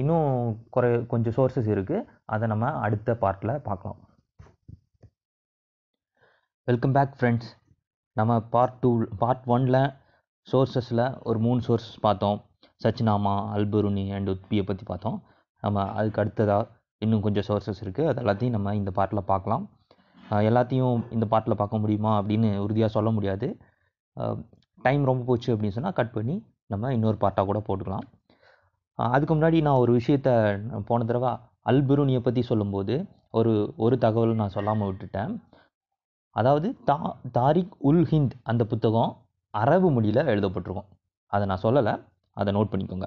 இன்னும் 0.00 0.28
குறை 0.74 0.90
கொஞ்சம் 1.12 1.34
சோர்சஸ் 1.38 1.68
இருக்குது 1.74 2.06
அதை 2.34 2.44
நம்ம 2.52 2.66
அடுத்த 2.86 3.16
பார்ட்டில் 3.22 3.62
பார்க்கலாம். 3.68 4.00
வெல்கம் 6.68 6.94
பேக் 6.96 7.16
ஃப்ரெண்ட்ஸ் 7.18 7.50
நம்ம 8.16 8.38
பார்ட் 8.54 8.78
டூ 8.82 8.90
பார்ட் 9.22 9.44
ஒனில் 9.54 9.80
சோர்சஸில் 10.46 11.04
ஒரு 11.28 11.38
மூணு 11.46 11.60
சோர்ஸஸ் 11.68 12.04
பார்த்தோம். 12.06 12.38
சச்னாமா 12.80 13.34
அல்பருனி 13.56 14.04
அண்ட் 14.16 14.30
உத்பியை 14.34 14.64
பற்றி 14.70 14.84
பார்த்தோம். 14.90 15.18
நம்ம 15.62 15.84
அதுக்கு 15.98 16.20
அடுத்ததாக 16.22 16.64
இன்னும் 17.04 17.24
கொஞ்சம் 17.26 17.46
சோர்சஸ் 17.48 17.80
இருக்குது 17.84 18.08
அது 18.10 18.20
எல்லாத்தையும் 18.22 18.56
நம்ம 18.56 18.74
இந்த 18.80 18.90
பாட்டில் 18.98 19.28
பார்க்கலாம். 19.32 19.64
எல்லாத்தையும் 20.50 20.96
இந்த 21.14 21.26
பாட்டில் 21.32 21.60
பார்க்க 21.60 21.82
முடியுமா 21.82 22.12
அப்படின்னு 22.20 22.48
உறுதியாக 22.64 22.90
சொல்ல 22.96 23.10
முடியாது. 23.16 23.48
டைம் 24.84 25.02
ரொம்ப 25.10 25.24
போச்சு 25.30 25.50
அப்படின்னு 25.54 25.76
சொன்னால் 25.76 25.98
கட் 25.98 26.14
பண்ணி 26.16 26.36
நம்ம 26.72 26.92
இன்னொரு 26.96 27.18
பாட்டாக 27.24 27.44
கூட 27.50 27.58
போட்டுக்கலாம். 27.66 28.06
அதுக்கு 28.98 29.32
முன்னாடி 29.34 29.58
நான் 29.66 29.82
ஒரு 29.82 29.92
விஷயத்த 29.98 30.30
போன 30.88 31.04
தடவை 31.10 31.32
அல்பிருனியை 31.70 32.20
பற்றி 32.26 32.42
சொல்லும்போது 32.50 32.94
ஒரு 33.38 33.52
ஒரு 33.84 33.94
தகவல் 34.04 34.40
நான் 34.40 34.54
சொல்லாமல் 34.56 34.88
விட்டுட்டேன். 34.90 35.32
அதாவது 36.36 36.68
தா 36.88 36.96
தாரிக் 37.38 37.74
உல் 37.88 38.04
ஹிந்த் 38.10 38.34
அந்த 38.50 38.62
புத்தகம் 38.72 39.12
அரபு 39.54 39.88
மொழியில் 39.96 40.28
எழுதப்பட்டிருக்கும். 40.32 40.88
அதை 41.32 41.44
நான் 41.50 41.64
சொல்லலை. 41.64 41.94
அதை 42.36 42.54
நோட் 42.54 42.72
பண்ணிக்கோங்க. 42.72 43.06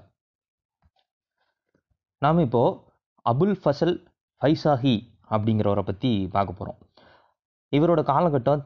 நாம் 2.21 2.39
இப்போது 2.39 2.77
அபுல் 3.25 3.55
ஃபசல் 3.63 3.95
ஃபைசாஹி 4.41 4.95
அப்படிங்கிறவரை 5.29 5.83
பற்றி 5.89 6.11
பார்க்க 6.31 6.59
போகிறோம் 6.59 6.79
இவரோட 7.75 8.01
காலகட்டம் 8.11 8.63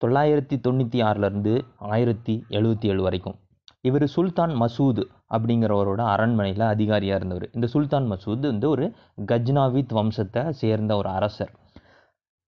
தொள்ளாயிரத்தி 0.00 0.56
தொண்ணூற்றி 0.66 0.98
ஆறிலிருந்து 1.08 1.52
ஆயிரத்தி 1.92 2.34
எழுபத்தி 2.48 2.86
ஏழு 2.86 3.02
வரைக்கும். 3.02 3.36
இவர் 3.80 4.06
சுல்தான் 4.06 4.52
மசூத் 4.60 5.02
அப்படிங்கிறவரோட 5.34 6.00
அரண்மனையில் 6.14 6.64
அதிகாரியாக 6.66 7.18
இருந்தவர். 7.18 7.46
இந்த 7.52 7.66
சுல்தான் 7.66 8.06
மசூத் 8.12 8.46
வந்து 8.50 8.68
ஒரு 8.68 8.86
கஜ்னாவித் 9.30 9.94
வம்சத்தை 9.98 10.42
சேர்ந்த 10.60 10.92
ஒரு 10.96 11.08
அரசர். 11.18 11.52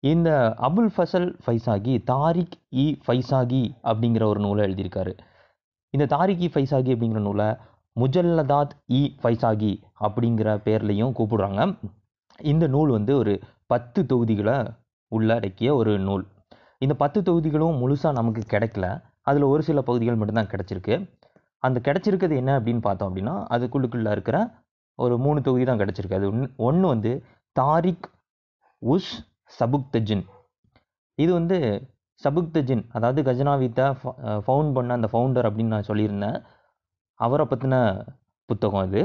இந்த 0.03 0.29
அபுல் 0.67 0.91
ஃபசல் 0.95 1.29
ஃபைசாகி 1.45 1.93
தாரிக் 2.03 2.55
இ 2.75 2.85
ஃபைசாகி 3.05 3.63
அப்படிங்கிற 3.83 4.23
ஒரு 4.23 4.39
நூலை 4.39 4.61
எழுதியிருக்காரு. 4.67 5.13
இந்த 5.94 6.06
தாரிக் 6.06 6.44
இ 6.46 6.50
ஃபைசாகி 6.53 6.91
அப்படிங்கிற 6.96 7.22
நூலை 7.27 7.48
முஜல்லதாத் 7.96 8.74
இ 8.94 9.01
ஃபைசாகி 9.22 9.72
அப்படிங்கிற 10.00 10.50
பேர்லையும் 10.65 11.13
கூப்பிடுறாங்க. 11.17 11.62
இந்த 12.44 12.65
நூல் 12.67 12.89
வந்து 12.89 13.13
ஒரு 13.17 13.34
பத்து 13.65 14.00
தொகுதிகளை 14.06 14.58
உள்ளடக்கிய 15.12 15.70
ஒரு 15.75 15.94
நூல். 16.00 16.24
இந்த 16.77 16.94
பத்து 16.94 17.20
தொகுதிகளும் 17.22 17.79
முழுசாக 17.82 18.12
நமக்கு 18.12 18.41
கிடைக்கல. 18.53 18.88
அதில் 19.22 19.44
ஒரு 19.44 19.62
சில 19.63 19.82
பகுதிகள் 19.82 20.15
மட்டும்தான் 20.15 20.51
கிடச்சிருக்கு. 20.53 20.96
அந்த 21.63 21.77
கிடச்சிருக்கிறது 21.84 22.36
என்ன 22.36 22.51
அப்படின்னு 22.60 22.82
பார்த்தோம் 22.82 23.10
அப்படின்னா 23.10 23.36
அதுக்குள்ளுக்குள்ளே 23.56 24.12
இருக்கிற 24.12 24.38
ஒரு 25.00 25.15
மூணு 25.17 25.39
தொகுதி 25.41 25.65
தான் 25.65 25.79
கிடச்சிருக்கு. 25.79 26.20
அது 26.20 26.27
ஒன்று 26.58 26.86
வந்து 26.88 27.12
தாரிக் 27.56 28.08
உஸ் 28.82 29.12
சபுக்தஜின். 29.60 30.24
இது 31.17 31.32
வந்து 31.34 31.58
சபுக்தஜின் 32.24 32.83
அதாவது 32.95 33.21
கஜனாவித்தை 33.27 33.86
ஃபவுண்ட் 34.45 34.74
பண்ண 34.77 34.93
அந்த 34.97 35.09
ஃபவுண்டர் 35.12 35.47
அப்படின்னு 35.47 35.74
நான் 35.75 35.89
சொல்லியிருந்தேன். 35.89 36.38
அவரை 37.19 37.45
பற்றின 37.50 37.75
புத்தகம் 38.50 38.86
இது. 38.88 39.01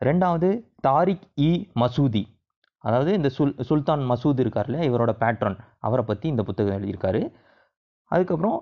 ரெண்டாவது 0.00 0.48
தாரிக் 0.86 1.26
இ 1.48 1.50
மசூதி. 1.82 2.22
அதாவது 2.84 3.10
இந்த 3.18 3.28
சுல் 3.38 3.54
சுல்தான் 3.68 4.02
மசூத் 4.10 4.40
இருக்கார் 4.44 4.68
இல்லையா 4.68 4.86
இவரோட 4.90 5.12
பேட்ரன் 5.22 5.58
அவரை 5.86 6.04
பற்றி 6.04 6.26
இந்த 6.32 6.42
புத்தகம் 6.48 6.76
எழுதியிருக்காரு. 6.78 7.22
அதுக்கப்புறம் 8.10 8.58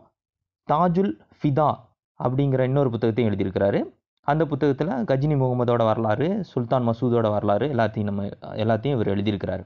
தாஜுல் 0.69 1.13
ஃபிதா 1.37 1.69
அப்படிங்கிற 2.21 2.61
இன்னொரு 2.71 2.91
புத்தகத்தையும் 2.91 3.31
எழுதியிருக்கிறாரு. 3.33 3.81
அந்த 4.27 4.43
புத்தகத்தில் 4.47 5.07
கஜினி 5.11 5.37
முகமதோட 5.43 5.83
வரலாறு 5.91 6.27
சுல்தான் 6.53 6.87
மசூதோட 6.89 7.27
வரலாறு 7.37 7.67
எல்லாத்தையும் 7.75 8.11
நம்ம 8.11 8.27
எல்லாத்தையும் 8.63 8.97
இவர் 8.97 9.13
எழுதியிருக்கிறாரு. 9.15 9.65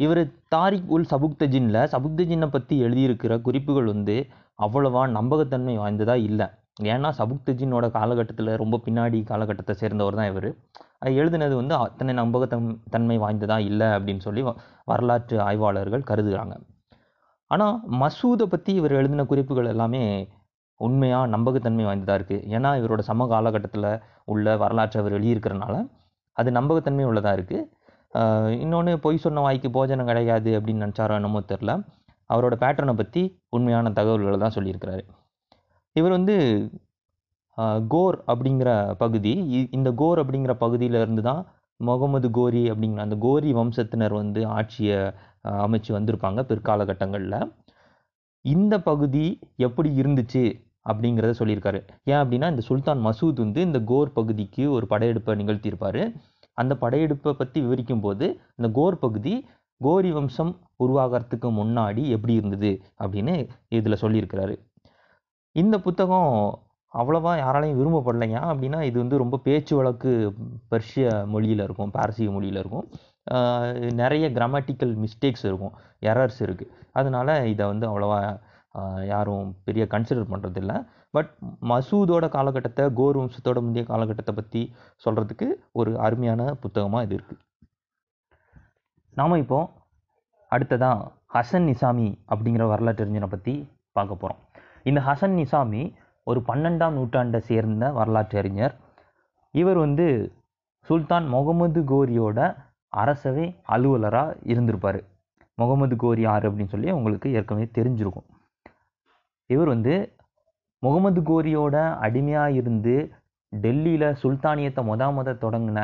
இவர் 0.00 0.20
தாரிக் 0.48 0.90
உல் 0.90 1.08
சபுக்தஜின்ல 1.10 1.78
சபுக்தஜினை 1.92 2.48
பற்றி 2.48 2.74
எழுதியிருக்கிற 2.82 3.40
குறிப்புகள் 3.40 3.88
வந்து 3.92 4.16
அவ்வளவா 4.58 5.02
நம்பகத்தன்மை 5.10 5.74
வாய்ந்ததாக 5.76 6.26
இல்லை. 6.28 6.46
ஏன்னா 6.86 7.08
சபுக்தஜினோட 7.18 7.86
காலகட்டத்தில் 7.90 8.50
ரொம்ப 8.56 8.80
பின்னாடி 8.86 9.18
காலகட்டத்தை 9.24 9.74
சேர்ந்தவர் 9.74 10.14
தான் 10.14 10.26
இவர். 10.26 10.48
அது 11.00 11.10
எழுதினது 11.14 11.54
வந்து 11.54 11.74
அத்தனை 11.76 12.12
நம்பகத்தன் 12.14 12.66
தன்மை 12.90 13.16
வாய்ந்ததாக 13.18 13.62
இல்லை 13.62 13.86
அப்படின்னு 13.96 14.18
சொல்லி 14.18 14.42
வ- 14.42 14.56
வரலாற்று 14.86 15.36
ஆய்வாளர்கள் 15.40 16.08
கருதுகிறாங்க 16.08 16.54
ஆனால் 17.50 17.74
மசூதை 18.00 18.46
பற்றி 18.46 18.72
இவர் 18.74 18.92
எழுதின 18.92 19.24
குறிப்புகள் 19.24 19.68
எல்லாமே 19.68 20.02
உண்மையாக 20.80 21.26
நம்பகத்தன்மை 21.26 21.84
வாய்ந்ததாக 21.84 22.18
இருக்குது 22.18 22.44
ஏன்னா 22.54 22.70
இவரோட 22.80 23.02
சம 23.02 23.26
காலகட்டத்தில் 23.26 23.88
உள்ள 24.24 24.56
வரலாற்றை 24.56 25.00
அவர் 25.00 25.12
எழுதியிருக்கிறனால 25.12 25.74
அது 26.36 26.50
நம்பகத்தன்மை 26.50 27.04
உள்ளதாக 27.04 27.36
இருக்குது 27.36 27.62
இன்னொன்று 28.62 28.92
பொய் 29.04 29.22
சொன்ன 29.24 29.42
வாய்க்கு 29.46 29.68
போஜனம் 29.76 30.08
கிடையாது 30.10 30.50
அப்படின்னு 30.58 30.84
நினச்சாரோ 30.84 31.14
என்னமோ 31.20 31.40
தெரில 31.52 31.72
அவரோட 32.30 32.54
பேட்டர்னை 32.62 32.94
பற்றி 33.00 33.22
உண்மையான 33.56 33.92
தகவல்களை 33.98 34.38
தான் 34.44 34.56
சொல்லியிருக்கிறாரு. 34.56 35.02
இவர் 35.96 36.16
வந்து 36.18 36.36
கோர் 37.94 38.16
அப்படிங்கிற 38.32 38.70
பகுதி 39.02 39.32
இந்த 39.76 39.90
கோர் 40.00 40.20
அப்படிங்கிற 40.22 40.54
பகுதியிலேருந்து 40.64 41.22
தான் 41.28 41.42
முகமது 41.80 42.28
கோரி 42.38 42.62
அப்படிங்கிற 42.72 43.02
அந்த 43.06 43.16
கோரி 43.26 43.50
வம்சத்தினர் 43.58 44.14
வந்து 44.22 44.40
ஆட்சியை 44.58 44.98
அமைச்சு 45.64 45.90
வந்திருப்பாங்க 45.96 46.40
பிற்காலகட்டங்களில். 46.50 47.38
இந்த 48.44 48.74
பகுதி 48.90 49.26
எப்படி 49.66 49.90
இருந்துச்சு 50.02 50.44
அப்படிங்கிறத 50.90 51.34
சொல்லியிருக்காரு. 51.38 51.78
ஏன் 52.10 52.20
அப்படின்னா 52.22 52.48
இந்த 52.52 52.62
சுல்தான் 52.68 53.00
மசூத் 53.06 53.44
வந்து 53.44 53.60
இந்த 53.68 53.78
கோர் 53.90 54.16
பகுதிக்கு 54.18 54.64
ஒரு 54.76 54.86
படையெடுப்பை 54.92 55.34
நிகழ்த்தியிருப்பார். 55.42 56.02
அந்த 56.58 56.72
படையெடுப்பை 56.82 57.32
பற்றி 57.40 57.58
விவரிக்கும் 57.64 58.04
போது 58.06 58.26
இந்த 58.58 58.68
கோர் 58.78 59.02
பகுதி 59.04 59.34
கோரி 59.80 60.10
வம்சம் 60.16 60.52
உருவாகிறதுக்கு 60.84 61.48
முன்னாடி 61.58 62.02
எப்படி 62.16 62.34
இருந்தது 62.40 62.70
அப்படின்னு 63.04 63.34
இதில் 63.78 64.02
சொல்லியிருக்கிறாரு. 64.02 64.54
இந்த 65.56 65.76
புத்தகம் 65.86 66.30
அவ்வளோவா 66.92 67.32
யாராலையும் 67.42 67.78
விரும்பப்படல 67.80 68.26
ஏன் 68.36 68.48
அப்படின்னா 68.50 68.78
இது 68.88 68.96
வந்து 69.02 69.16
ரொம்ப 69.22 69.36
பேச்சு 69.46 69.72
வழக்கு 69.76 70.10
பர்ஷிய 70.72 71.06
மொழியில் 71.32 71.62
இருக்கும் 71.66 71.92
பாரசீக 71.96 72.30
மொழியில் 72.36 72.60
இருக்கும். 72.62 72.86
நிறைய 74.00 74.26
கிராமட்டிக்கல் 74.36 74.92
மிஸ்டேக்ஸ் 75.04 75.46
இருக்கும் 75.50 75.74
எரர்ஸ் 76.10 76.40
இருக்குது 76.46 76.72
அதனால் 76.98 77.32
இதை 77.52 77.64
வந்து 77.72 77.86
அவ்வளவா 77.90 78.18
யாரும் 79.12 79.48
பெரிய 79.64 79.84
கன்சிடர் 79.94 80.30
பண்ணுறதில்ல 80.32 80.72
பட் 81.10 81.30
மசூதோட 81.70 82.24
காலகட்டத்தை 82.28 82.84
கோர் 82.92 83.18
வம்சத்தோட 83.20 83.58
முந்தைய 83.60 83.84
காலகட்டத்தை 83.92 84.34
பற்றி 84.34 84.62
சொல்கிறதுக்கு 85.04 85.48
ஒரு 85.72 85.92
அருமையான 85.98 86.48
புத்தகமாக 86.54 87.06
இது 87.06 87.16
இருக்குது 87.18 87.42
நாம் 89.16 89.40
இப்போது 89.42 89.70
அடுத்ததான் 90.52 91.00
ஹசன் 91.34 91.66
நிசாமி 91.68 92.08
அப்படிங்கிற 92.32 92.64
வரலாற்றறிஞனை 92.72 93.28
பற்றி 93.28 93.54
பார்க்க 93.92 94.22
போகிறோம் 94.22 94.42
இந்த 94.86 95.00
ஹசன் 95.00 95.36
நிசாமி 95.38 95.82
ஒரு 96.26 96.40
பன்னெண்டாம் 96.48 96.96
நூற்றாண்டை 96.98 97.40
சேர்ந்த 97.48 97.84
வரலாற்று 97.92 98.36
அறிஞர். 98.40 98.74
இவர் 99.54 99.78
வந்து 99.84 100.06
சுல்தான் 100.88 101.26
முகமது 101.34 101.80
கோரியோட 101.92 102.38
அரசவை 102.92 103.46
அலுவலராக 103.74 104.36
இருந்திருப்பார். 104.52 105.00
முகமது 105.58 105.94
கோரி 105.96 106.22
யார் 106.22 106.46
அப்படின்னு 106.48 106.72
சொல்லி 106.74 106.90
உங்களுக்கு 106.90 107.28
ஏற்கனவே 107.38 107.66
தெரிஞ்சிருக்கும். 107.78 108.26
இவர் 109.50 109.68
வந்து 109.68 109.94
முகமது 110.82 111.20
கோரியோட 111.20 111.76
அடிமையாக 112.06 112.56
இருந்து 112.60 112.94
டெல்லியில் 113.52 114.08
சுல்தானியத்தை 114.22 114.82
மொத 114.88 115.04
மொத 115.16 115.34
தொடங்கின 115.44 115.80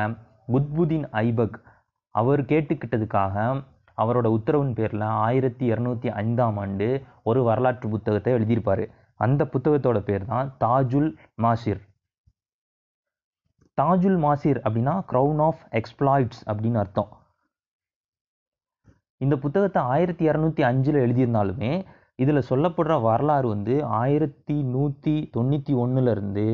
குத்புதீன் 0.53 1.07
ஐபக். 1.25 1.57
அவர் 2.15 2.41
கேட்டுக்கிட்டதுக்காக 2.41 3.63
அவரோட 3.97 4.27
உத்தரவின் 4.37 4.75
பேரில் 4.75 5.07
ஆயிரத்தி 5.25 5.65
இரநூத்தி 5.71 6.09
ஐந்தாம் 6.23 6.57
ஆண்டு 6.57 6.87
ஒரு 7.23 7.43
வரலாற்று 7.43 7.87
புத்தகத்தை 7.89 8.33
எழுதியிருப்பார். 8.33 8.83
அந்த 9.25 9.41
புத்தகத்தோட 9.53 9.97
பேர் 9.99 10.25
தான் 10.25 10.47
தாஜுல் 10.63 11.09
மாசிர். 11.43 11.81
தாஜுல் 13.81 14.17
மாசிர் 14.25 14.59
அப்படின்னா 14.65 14.95
க்ரௌன் 15.11 15.41
ஆஃப் 15.47 15.61
எக்ஸ்ப்ளாய்ட்ஸ் 15.79 16.41
அப்படின்னு 16.51 16.79
அர்த்தம். 16.83 17.11
இந்த 19.21 19.35
புத்தகத்தை 19.37 19.81
ஆயிரத்தி 19.93 20.23
இரநூத்தி 20.29 20.61
அஞ்சில் 20.61 21.03
எழுதியிருந்தாலுமே 21.05 21.73
இதில் 22.19 22.47
சொல்லப்படுற 22.49 22.95
வரலாறு 23.07 23.47
வந்து 23.53 23.75
ஆயிரத்தி 24.01 24.55
நூற்றி 24.73 25.15
தொண்ணூற்றி 25.35 25.73
ஒன்றுலேருந்து 25.83 26.45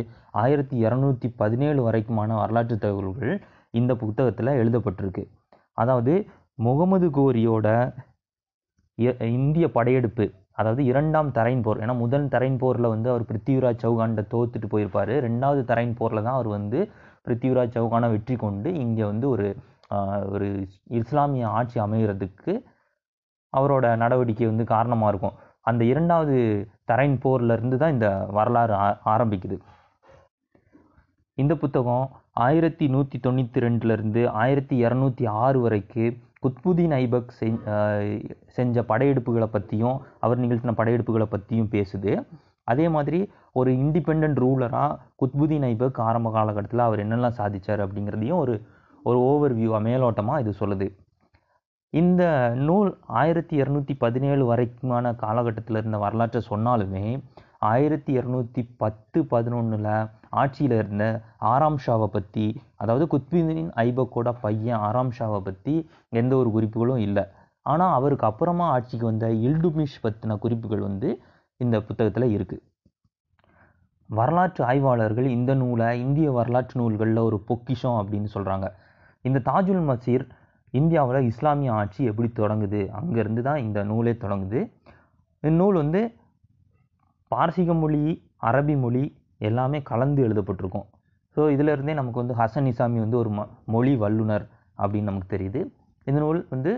ஆயிரத்தி 0.41 0.75
இரநூத்தி 0.85 1.27
பதினேழு 1.41 1.81
வரைக்குமான 1.87 2.35
வரலாற்று 2.41 2.75
தகவல்கள் 2.85 3.33
இந்த 3.79 3.91
புத்தகத்தில் 4.03 4.59
எழுதப்பட்டிருக்கு. 4.61 5.23
அதாவது 5.81 6.13
முகமது 6.67 7.07
கோரியோட 7.17 7.67
இந்திய 9.37 9.65
படையெடுப்பு 9.77 10.25
அதாவது 10.59 10.83
இரண்டாம் 10.91 11.29
தரைன் 11.35 11.61
போர் 11.65 11.81
ஏன்னா 11.83 11.93
முதல் 12.03 12.25
தரைன் 12.33 12.57
போரில் 12.61 12.91
வந்து 12.93 13.07
அவர் 13.11 13.23
பிருத்திவிராஜ் 13.29 13.83
சௌகான்கிட்ட 13.83 14.23
தோத்துட்டு 14.33 14.67
போயிருப்பாரு. 14.73 15.13
ரெண்டாவது 15.27 15.61
தரைன் 15.69 15.93
போரில் 15.99 16.25
தான் 16.25 16.37
அவர் 16.37 16.49
வந்து 16.57 16.79
பிருத்திவிராஜ் 17.25 17.77
சௌகானை 17.77 18.07
வெற்றி 18.15 18.35
கொண்டு 18.43 18.69
இங்கே 18.83 19.05
வந்து 19.11 19.27
ஒரு 19.35 19.47
ஒரு 20.33 20.47
இஸ்லாமிய 20.99 21.45
ஆட்சி 21.59 21.77
அமைகிறதுக்கு 21.85 22.53
அவரோட 23.53 23.85
நடவடிக்கை 24.03 24.47
வந்து 24.49 24.65
காரணமாக 24.73 25.11
இருக்கும். 25.13 25.37
அந்த 25.69 25.83
இரண்டாவது 25.83 26.37
தரைன் 26.91 27.17
போர்லேருந்து 27.23 27.77
தான் 27.77 27.91
இந்த 27.91 28.09
வரலாறு 28.37 28.73
ஆ- 28.85 28.99
ஆரம்பிக்குது. 29.05 29.57
இந்த 31.37 31.53
புத்தகம் 31.55 32.05
ஆயிரத்தி 32.45 32.85
நூற்றி 32.87 33.17
தொண்ணூற்றி 33.19 33.59
ரெண்டுலேருந்து 33.65 34.21
ஆயிரத்தி 34.41 34.75
இரநூத்தி 34.85 35.25
ஆறு 35.43 35.57
வரைக்கு 35.65 36.05
குத்புதீன் 36.43 36.93
ஐபக் 36.95 37.31
செஞ்ச 38.57 38.81
படையெடுப்புகளை 38.81 39.45
பற்றியும் 39.45 39.97
அவர் 40.19 40.39
நிகழ்த்தின 40.39 40.73
படையெடுப்புகளை 40.79 41.25
பற்றியும் 41.33 41.71
பேசுது. 41.71 42.13
அதே 42.67 42.87
மாதிரி 42.89 43.19
ஒரு 43.51 43.71
இண்டிபெண்ட் 43.83 44.37
ரூலராக 44.43 44.89
குத்புதீன் 45.21 45.65
ஐபக் 45.71 45.99
ஆரம்ப 46.01 46.31
காலகட்டத்தில் 46.31 46.79
அவர் 46.79 47.01
என்னெல்லாம் 47.07 47.37
சாதித்தார் 47.39 47.83
அப்படிங்கிறதையும் 47.85 48.41
ஒரு 48.43 48.55
ஒரு 49.03 49.19
ஓவர் 49.29 49.53
வியூவாக 49.57 49.85
மேலோட்டமாக 49.89 50.39
இது 50.39 50.53
சொல்லுது. 50.59 50.87
இந்த 51.93 52.23
நூல் 52.55 52.89
ஆயிரத்தி 53.07 53.55
இரநூத்தி 53.61 53.93
பதினேழு 53.97 54.43
வரைக்குமான 54.49 55.15
காலகட்டத்தில் 55.15 55.77
இருந்த 55.77 55.97
வரலாற்றை 55.97 56.41
சொன்னாலுமே 56.49 57.03
ஆயிரத்தி 57.69 58.11
இரநூத்தி 58.19 58.61
பத்து 58.77 59.19
பதினொன்றில் 59.31 59.87
ஆட்சியில் 60.29 60.71
இருந்த 60.71 61.05
ஆராம் 61.51 61.79
ஷாவை 61.85 62.07
பற்றி 62.07 62.45
அதாவது 62.75 63.05
குத்புதீன் 63.07 63.71
ஐபக்கோட 63.85 64.29
பையன் 64.41 64.79
ஆராம் 64.79 65.13
ஷாவை 65.19 65.39
பற்றி 65.41 65.73
எந்த 66.09 66.35
ஒரு 66.35 66.49
குறிப்புகளும் 66.51 66.97
இல்லை. 66.97 67.23
ஆனால் 67.65 67.93
அவருக்கு 67.93 68.25
அப்புறமா 68.25 68.67
ஆட்சிக்கு 68.69 69.05
வந்த 69.05 69.27
இல்டுமிஷ் 69.47 70.01
பற்றின 70.03 70.37
குறிப்புகள் 70.37 70.79
வந்து 70.79 71.09
இந்த 71.59 71.75
புத்தகத்தில் 71.81 72.33
இருக்குது 72.37 72.63
வரலாற்று 74.09 74.61
ஆய்வாளர்கள் 74.63 75.27
இந்த 75.29 75.53
நூலை 75.53 75.89
இந்திய 76.01 76.31
வரலாற்று 76.31 76.77
நூல்களில் 76.79 77.27
ஒரு 77.29 77.39
பொக்கிஷம் 77.39 77.97
அப்படின்னு 78.01 78.29
சொல்கிறாங்க 78.35 78.67
இந்த 79.25 79.39
தாஜுல் 79.45 79.83
மசீர் 79.89 80.23
இந்தியாவில் 80.71 81.27
இஸ்லாமிய 81.31 81.71
ஆட்சி 81.73 82.01
எப்படி 82.11 82.29
தொடங்குது? 82.39 82.81
அங்கேருந்து 82.99 83.41
தான் 83.47 83.61
இந்த 83.65 83.79
நூலே 83.91 84.13
தொடங்குது. 84.23 84.59
இந்நூல் 85.43 85.77
வந்து 85.83 86.01
பாரசீக 87.31 87.73
மொழி 87.81 88.01
அரபி 88.49 88.75
மொழி 88.83 89.03
எல்லாமே 89.47 89.79
கலந்து 89.89 90.21
எழுதப்பட்டிருக்கும். 90.27 90.87
ஸோ 91.37 91.41
இதிலிருந்தே 91.55 91.93
நமக்கு 91.99 92.21
வந்து 92.21 92.35
ஹசன் 92.39 92.67
இசாமி 92.71 92.99
வந்து 93.05 93.17
ஒரு 93.17 93.29
ம 93.37 93.41
மொழி 93.73 93.93
வல்லுனர் 94.03 94.45
அப்படின்னு 94.77 95.09
நமக்கு 95.11 95.29
தெரியுது. 95.35 95.61
இந்த 96.07 96.19
நூல் 96.23 96.39
வந்து 96.53 96.71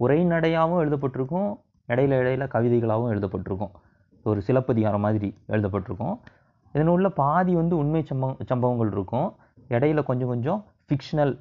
உரைநடையாகவும் 0.00 0.80
எழுதப்பட்டிருக்கும் 0.84 1.48
இடையில 1.88 2.18
இடையில 2.22 2.44
கவிதைகளாகவும் 2.54 3.12
எழுதப்பட்டிருக்கும். 3.14 3.72
ஒரு 4.26 4.40
சிலப்பதிகாரம் 4.48 5.04
மாதிரி 5.06 5.28
எழுதப்பட்டிருக்கும். 5.54 6.16
இந்த 6.74 6.82
நூலில் 6.88 7.16
பாதி 7.22 7.52
வந்து 7.54 7.74
உண்மை 7.82 8.02
சம்பவம் 8.10 8.40
சம்பவங்கள் 8.50 8.92
இருக்கும். 8.96 9.28
இடையில 9.76 10.02
கொஞ்சம் 10.10 10.30
கொஞ்சம் 10.32 10.60
ஃபிக்ஷனல் 10.86 11.34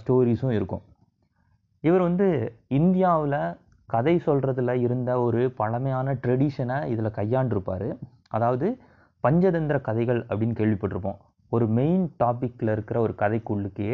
ஸ்டோரிஸும் 0.00 0.54
இருக்கும். 0.58 0.82
இவர் 1.86 2.02
வந்து 2.08 2.26
இந்தியாவில் 2.78 3.38
கதை 3.88 4.14
சொல்கிறதுல 4.26 4.74
இருந்த 4.86 5.10
ஒரு 5.20 5.40
பழமையான 5.60 6.14
ட்ரெடிஷனை 6.22 6.78
இதில் 6.92 7.16
கையாண்டிருப்பார். 7.18 7.88
அதாவது 8.28 8.66
பஞ்சதந்திர 9.24 9.76
கதைகள் 9.88 10.20
அப்படின்னு 10.30 10.58
கேள்விப்பட்டிருப்போம். 10.60 11.18
ஒரு 11.52 11.66
மெயின் 11.78 12.04
டாப்பிக்கில் 12.22 12.72
இருக்கிற 12.74 12.98
ஒரு 13.00 13.14
கதைக்குள்ளுக்கே 13.22 13.92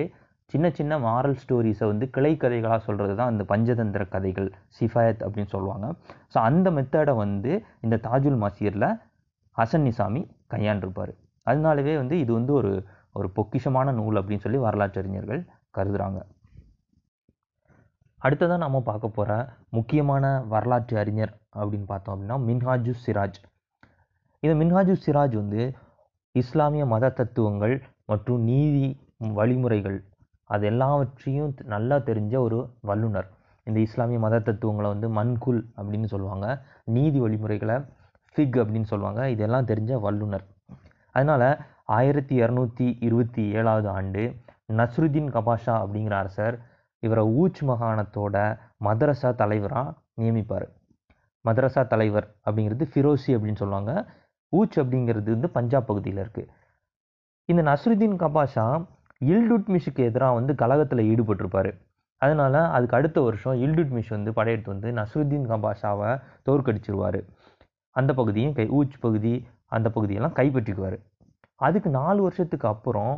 சின்ன 0.53 0.66
சின்ன 0.79 0.92
மாரல் 0.98 1.37
ஸ்டோரிஸை 1.42 1.87
வந்து 1.90 2.07
கிளை 2.11 2.33
கதைகளாக 2.37 2.81
சொல்கிறது 2.87 3.14
தான் 3.16 3.31
அந்த 3.33 3.42
பஞ்சதந்திர 3.53 4.03
கதைகள் 4.14 4.48
சிஃபாயத் 4.79 5.22
அப்படின்னு 5.26 5.53
சொல்லுவாங்க. 5.57 5.87
ஸோ 6.33 6.38
அந்த 6.48 6.70
மெத்தடை 6.70 7.14
வந்து 7.24 7.53
இந்த 7.81 7.98
தாஜுல் 8.07 8.40
மசீரில் 8.44 8.88
ஹசன் 9.57 9.87
நிசாமி 9.88 10.22
கையாண்டிருப்பார். 10.55 11.12
அதனாலவே 11.46 11.94
வந்து 12.03 12.16
இது 12.24 12.33
வந்து 12.33 12.53
ஒரு 12.61 12.72
ஒரு 13.18 13.29
பொக்கிஷமான 13.37 13.92
நூல் 13.92 14.18
அப்படின்னு 14.20 14.44
சொல்லி 14.46 14.61
வரலாற்றறிஞர்கள் 14.66 15.40
கருதுகிறாங்க 15.76 16.20
அடுத்ததாக 18.24 18.61
நம்ம 18.62 18.80
பார்க்க 18.80 19.09
போகிற 19.09 19.33
முக்கியமான 19.70 20.24
வரலாற்று 20.52 20.98
அறிஞர் 20.98 21.33
அப்படின்னு 21.61 21.87
பார்த்தோம் 21.92 22.14
அப்படின்னா 22.14 22.37
மின்ஹாஜு 22.48 22.92
சிராஜ். 23.04 23.38
இந்த 24.42 24.54
மின்ஹாஜு 24.61 24.94
சிராஜ் 25.04 25.35
வந்து 25.42 25.62
இஸ்லாமிய 26.35 26.87
மத 26.87 27.11
தத்துவங்கள் 27.11 27.74
மற்றும் 28.06 28.40
நீதி 28.40 28.87
வழிமுறைகள் 29.38 29.98
அது 30.44 30.66
எல்லாவற்றையும் 30.66 31.54
நல்லா 31.64 31.96
தெரிஞ்ச 31.96 32.35
ஒரு 32.38 32.59
வல்லுனர் 32.87 33.28
இந்த 33.66 33.78
இஸ்லாமிய 33.80 34.18
மத 34.18 34.38
தத்துவங்களை 34.38 34.88
வந்து 34.90 35.09
மன்குல் 35.20 35.61
அப்படின்னு 35.76 36.04
சொல்லுவாங்க. 36.04 36.46
நீதி 36.85 37.18
வழிமுறைகளை 37.20 37.76
ஃபிக் 38.35 38.56
அப்படின்னு 38.62 38.90
சொல்லுவாங்க. 38.92 39.30
இதெல்லாம் 39.30 39.66
தெரிஞ்ச 39.66 39.92
வல்லுனர் 40.06 40.46
அதனால் 41.11 41.48
ஆயிரத்தி 41.85 42.35
இரநூத்தி 42.42 42.87
இருபத்தி 43.06 43.42
ஏழாவது 43.52 43.88
ஆண்டு 43.88 44.22
நஸ்ருதீன் 44.78 45.30
கபாஷா 45.37 45.74
அப்படிங்கிற 45.83 46.14
அரசர் 46.22 46.56
இவரை 47.03 47.25
ஊச் 47.43 47.61
மாகாணத்தோட 47.61 48.37
மதரசா 48.85 49.35
தலைவராக 49.35 49.93
நியமிப்பார். 50.21 50.67
மதரசா 51.45 51.87
தலைவர் 51.87 52.27
அப்படிங்கிறது 52.47 52.87
ஃபிரோசி 52.93 53.31
அப்படின்னு 53.37 53.57
சொல்லுவாங்க. 53.57 53.93
ஊச் 54.53 54.77
அப்படிங்கிறது 54.81 55.31
வந்து 55.31 55.51
பஞ்சாப் 55.51 55.87
பகுதியில் 55.87 56.21
இருக்குது 56.25 56.51
இந்த 57.49 57.63
நஸ்ருதீன் 57.63 58.17
கபாஷா 58.23 58.65
இல்டுட்மிஷுக்கு 59.25 60.03
எதிராக 60.05 60.35
வந்து 60.35 60.55
கழகத்தில் 60.55 61.09
ஈடுபட்டிருப்பார். 61.11 61.71
அதனால் 62.23 62.55
அதுக்கு 62.55 62.97
அடுத்த 62.97 63.21
வருஷம் 63.21 63.57
இல்டுட்மிஷ் 63.61 64.09
வந்து 64.09 64.33
படையெடுத்து 64.33 64.73
வந்து 64.73 64.89
நஸ்ருதீன் 64.93 65.47
கபாஷாவை 65.53 66.11
தோற்கடிச்சிருவார். 66.49 67.21
அந்த 67.97 68.15
பகுதியும் 68.15 68.53
கை 68.53 68.67
ஊச் 68.71 68.97
பகுதி 69.01 69.33
அந்த 69.67 69.91
பகுதியெல்லாம் 69.91 70.35
கைப்பற்றிக்குவார். 70.35 70.99
அதுக்கு 71.61 71.91
நாலு 71.91 72.23
வருஷத்துக்கு 72.23 72.69
அப்புறம் 72.69 73.15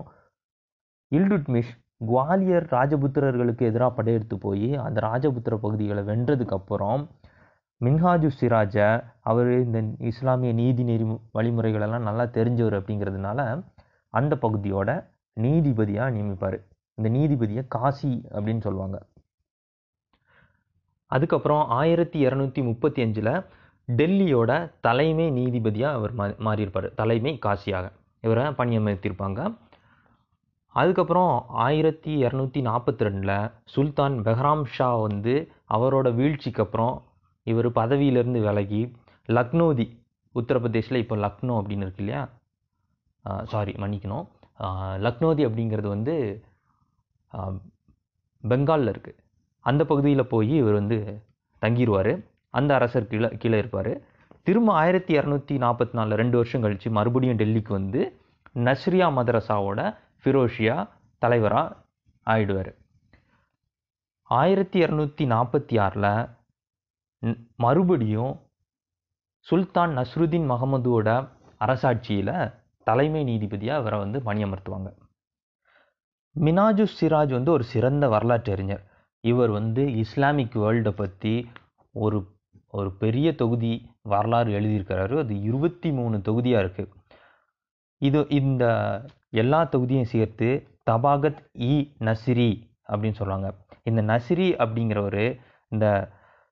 இல்டுட்மிஷ் 1.12 1.72
குவாலியர் 2.06 2.66
ராஜபுத்திரர்களுக்கு 2.70 3.62
எதிராக 3.62 3.94
படையெடுத்து 3.94 4.38
போய் 4.38 4.76
அந்த 4.76 5.00
ராஜபுத்திர 5.00 5.54
பகுதிகளை 5.56 6.02
வென்றதுக்கு 6.02 6.56
அப்புறம் 6.58 7.10
மின்ஹாஜு 7.84 8.30
சிராஜை 8.40 9.04
அவர் 9.20 9.50
இந்த 9.64 9.78
இஸ்லாமிய 9.98 10.52
நீதி 10.52 10.82
நெறி 10.82 11.06
வழிமுறைகளெல்லாம் 11.34 12.06
நல்லா 12.08 12.22
தெரிஞ்சவர் 12.22 12.76
அப்படிங்கிறதுனால 12.80 13.64
அந்த 14.08 14.38
பகுதியோட 14.40 14.90
நீதிபதியாக 15.40 16.14
நியமிப்பார். 16.16 16.58
இந்த 16.94 17.08
நீதிபதியை 17.18 17.64
காசி 17.68 18.24
அப்படின்னு 18.32 18.60
சொல்லுவாங்க. 18.60 18.98
அதுக்கப்புறம் 21.06 21.66
ஆயிரத்தி 21.68 22.26
இரநூத்தி 22.26 22.62
முப்பத்தி 22.62 23.02
அஞ்சில் 23.02 23.32
டெல்லியோட 23.88 24.70
தலைமை 24.80 25.30
நீதிபதியாக 25.30 25.98
அவர் 25.98 26.12
மா 26.12 26.26
மாறியிருப்பார். 26.26 26.94
தலைமை 26.94 27.38
காசியாக. 27.46 27.86
இவரை 28.20 28.44
பணியமர்த்தியிருப்பாங்க 28.44 29.52
அதுக்கப்புறம் 30.74 31.32
ஆயிரத்தி 31.64 32.12
இரநூத்தி 32.24 32.60
நாற்பத்தி 32.68 33.04
ரெண்டில் 33.06 33.36
சுல்தான் 33.72 34.14
பெஹ்ராம் 34.26 34.64
ஷா 34.76 34.88
வந்து 35.06 35.34
அவரோட 35.76 36.08
வீழ்ச்சிக்கு 36.18 36.62
அப்புறம் 36.64 36.94
இவர் 37.46 37.68
பதவியிலேருந்து 37.80 38.40
விலகி 38.46 38.82
லக்னோதி 39.28 39.86
உத்தரப்பிரதேசில் 40.34 41.02
இப்போ 41.02 41.16
லக்னோ 41.24 41.54
அப்படின்னு 41.60 41.84
இருக்கு 41.86 42.02
இல்லையா? 42.04 42.22
சாரி 43.52 43.72
மன்னிக்கணும். 43.82 44.26
லக்னோதி 45.06 45.42
அப்படிங்கிறது 45.48 45.88
வந்து 45.96 46.14
பெங்காலில் 48.44 48.92
இருக்குது 48.92 49.18
அந்த 49.66 49.82
பகுதியில் 49.90 50.30
போய் 50.32 50.54
இவர் 50.62 50.78
வந்து 50.80 50.98
தங்கிடுவார் 51.62 52.12
அந்த 52.54 52.70
அரசர் 52.78 53.10
கீழே 53.10 53.28
கீழே 53.42 53.58
இருப்பார். 53.62 53.92
திரும்ப 54.46 54.68
ஆயிரத்தி 54.82 55.12
இரநூத்தி 55.18 55.54
நாற்பத்தி 55.64 55.94
நாலில் 55.98 56.20
ரெண்டு 56.22 56.36
வருஷம் 56.40 56.64
கழித்து 56.64 56.88
மறுபடியும் 56.98 57.40
டெல்லிக்கு 57.42 57.72
வந்து 57.78 58.00
நஸ்ரியா 58.66 59.08
மதரசாவோட 59.18 59.80
ஃபிரோஷியா 60.22 60.76
தலைவராக 61.18 61.76
ஆயிடுவார். 62.26 62.72
ஆயிரத்தி 64.28 64.78
இரநூத்தி 64.84 65.24
நாற்பத்தி 65.34 65.76
ஆறில் 65.80 66.12
மறுபடியும் 67.56 68.34
சுல்தான் 69.46 69.92
நஸ்ருதீன் 69.98 70.46
மஹமதுவோட 70.52 71.08
அரசாட்சியில் 71.64 72.52
தலைமை 72.86 73.22
நீதிபதியாக 73.24 73.80
அவரை 73.80 73.98
வந்து 73.98 74.18
பணியமர்த்துவாங்க. 74.20 74.90
மினாஜு 76.36 76.84
சிராஜ் 76.98 77.32
வந்து 77.38 77.50
ஒரு 77.52 77.64
சிறந்த 77.64 78.08
வரலாற்று 78.08 78.52
அறிஞர். 78.52 78.84
இவர் 79.20 79.50
வந்து 79.50 79.82
இஸ்லாமிக் 79.94 80.56
வேர்ல்டை 80.56 80.90
பற்றி 80.90 81.34
ஒரு 81.90 82.18
ஒரு 82.78 82.90
பெரிய 83.02 83.34
தொகுதி 83.34 83.72
வரலாறு 84.02 84.50
எழுதியிருக்கிறாரு. 84.60 85.18
அது 85.18 85.34
இருபத்தி 85.40 85.90
மூணு 85.92 86.20
தொகுதியாக 86.20 86.64
இருக்குது 86.64 86.94
இது 87.98 88.20
இந்த 88.28 88.64
எல்லா 89.32 89.60
தொகுதியும் 89.64 90.10
சேர்த்து 90.14 90.48
தபாகத் 90.90 91.42
இ 91.70 91.74
நசிரி 92.00 92.50
அப்படின்னு 92.92 93.18
சொல்கிறாங்க 93.20 93.48
இந்த 93.82 94.00
நசிரி 94.02 94.48
அப்படிங்கிறவர் 94.64 95.24
இந்த 95.72 95.86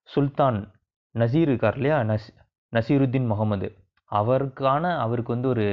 சுல்தான் 0.08 0.58
நசீர் 1.14 1.48
இருக்கார் 1.48 1.76
இல்லையா? 1.78 2.02
நஸ் 2.02 2.28
நசீருத்தீன் 2.72 3.30
முகமது. 3.32 3.68
அவருக்கான 4.10 4.84
அவருக்கு 4.98 5.32
வந்து 5.32 5.48
ஒரு 5.48 5.66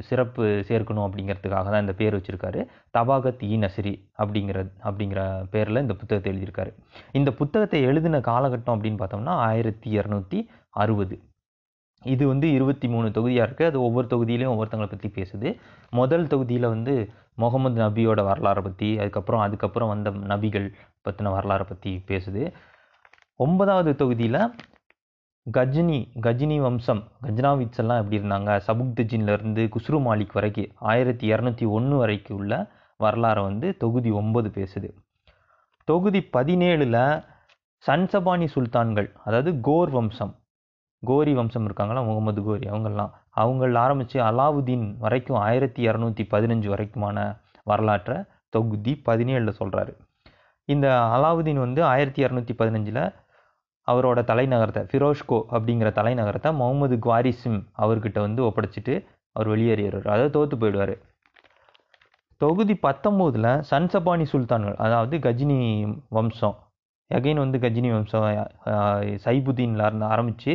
சிறப்பு 0.00 0.44
சேர்க்கணும் 0.68 1.06
அப்படிங்கிறதுக்காக 1.06 1.66
தான் 1.72 1.84
இந்த 1.84 1.94
பேர் 2.00 2.16
வச்சுருக்காரு. 2.16 2.60
தபாகத் 2.98 3.42
இ 3.50 3.56
நசிரி 3.64 3.92
அப்படிங்கிற 4.22 4.58
அப்படிங்கிற 4.88 5.20
பேரில் 5.50 5.82
இந்த 5.84 5.94
புத்தகத்தை 5.94 6.30
எழுதியிருக்காரு. 6.32 6.72
இந்த 7.12 7.30
புத்தகத்தை 7.32 7.80
எழுதின 7.82 8.20
காலகட்டம் 8.30 8.74
அப்படின்னு 8.76 9.02
பார்த்தோம்னா 9.02 9.34
ஆயிரத்தி 9.48 9.98
இரநூத்தி 9.98 10.40
அறுபது. 10.82 11.16
இது 12.14 12.24
வந்து 12.30 12.46
இருபத்தி 12.56 12.86
மூணு 12.88 13.08
தொகுதியாக 13.16 13.46
இருக்குது 13.48 13.70
அது 13.70 13.78
ஒவ்வொரு 13.86 14.06
தொகுதியிலையும் 14.12 14.52
ஒவ்வொருத்தங்களை 14.54 14.88
பற்றி 14.92 15.08
பேசுது. 15.18 15.48
முதல் 15.90 16.26
தொகுதியில் 16.32 16.72
வந்து 16.74 16.94
முகமது 17.42 17.78
நபியோட 17.82 18.20
வரலாறை 18.30 18.62
பற்றி 18.62 18.88
அதுக்கப்புறம் 18.98 19.44
அதுக்கப்புறம் 19.46 19.92
வந்த 19.94 20.10
நபிகள் 20.32 20.68
பற்றின 21.06 21.32
வரலாறை 21.36 21.66
பற்றி 21.68 21.92
பேசுது. 22.10 22.42
ஒன்பதாவது 23.36 23.92
தொகுதியில் 23.96 24.40
கஜினி 25.46 25.98
கஜினி 26.24 26.56
வம்சம் 26.60 27.02
கஜ்னாவிட்ஸ் 27.24 27.80
எல்லாம் 27.82 28.00
எப்படி 28.02 28.18
இருந்தாங்க? 28.20 28.52
சபுக்தஜின்லேருந்து 28.68 29.64
குஸ்ரு 29.74 29.98
மாலிக் 30.06 30.32
வரைக்கும் 30.32 30.72
ஆயிரத்தி 30.92 31.26
இரநூத்தி 31.32 31.66
ஒன்று 31.68 31.96
வரைக்கும் 31.96 32.38
உள்ள 32.38 32.54
வரலாறை 33.00 33.42
வந்து 33.42 33.68
தொகுதி 33.76 34.10
ஒன்பது 34.10 34.48
பேசுது. 34.48 34.88
தொகுதி 35.88 36.20
பதினேழில் 36.36 36.98
சன்சபானி 37.84 38.46
சுல்தான்கள் 38.54 39.08
அதாவது 39.24 39.50
கோர் 39.60 39.90
வம்சம் 39.90 40.34
கோரி 41.10 41.32
வம்சம் 41.34 41.66
இருக்காங்களா? 41.68 42.00
முகமது 42.02 42.42
கோரி. 42.44 42.66
அவங்கெல்லாம். 42.70 43.12
அவங்கள 43.40 43.78
ஆரம்பித்து 43.78 44.18
அலாவுதீன் 44.22 44.86
வரைக்கும் 44.98 45.40
ஆயிரத்தி 45.46 45.80
இரநூத்தி 45.88 46.24
பதினஞ்சு 46.34 46.68
வரைக்குமான 46.72 47.18
வரலாற்றை 47.70 48.16
தொகுதி 48.48 48.92
பதினேழில் 49.08 49.58
சொல்கிறாரு 49.60 49.92
இந்த 50.68 50.86
அலாவுதீன் 51.16 51.60
வந்து 51.64 51.80
ஆயிரத்தி 51.84 52.20
இரநூத்தி 52.24 52.54
பதினஞ்சில் 52.58 53.02
அவரோட 53.88 54.20
தலைநகரத்தை 54.30 54.82
ஃபிரோஷ்கோ 54.90 55.38
அப்படிங்கிற 55.56 55.88
தலைநகரத்தை 55.98 56.50
முகமது 56.60 56.96
குவாரிசிம் 57.06 57.58
அவர்கிட்ட 57.82 58.18
வந்து 58.20 58.40
ஒப்படைச்சிட்டு 58.48 58.94
அவர் 59.36 59.50
வெளியேறிடுறார். 59.52 60.08
அதை 60.14 60.24
தோற்று 60.30 60.56
போயிடுவார். 60.56 60.94
தொகுதி 62.40 62.74
பத்தொம்போதில் 62.86 63.50
சன்சபானி 63.70 64.24
சுல்தான்கள் 64.32 64.76
அதாவது 64.86 65.16
கஜினி 65.26 65.58
வம்சம் 66.08 66.56
எகைன் 67.10 67.42
வந்து 67.42 67.58
கஜினி 67.58 67.90
வம்சம் 67.94 68.24
சைபுதீனில் 68.24 69.22
சைபுதீன்ல 69.26 69.86
இருந்து 69.88 70.06
ஆரம்பித்து 70.14 70.54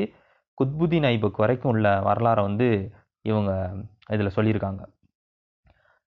குத்புதீன் 0.57 1.05
ஐபக் 1.05 1.37
வரைக்கும் 1.37 1.71
உள்ள 1.71 1.99
வரலாறை 1.99 2.41
வந்து 2.41 2.93
இவங்க 3.21 3.73
இதில் 4.09 4.35
சொல்லியிருக்காங்க 4.35 4.83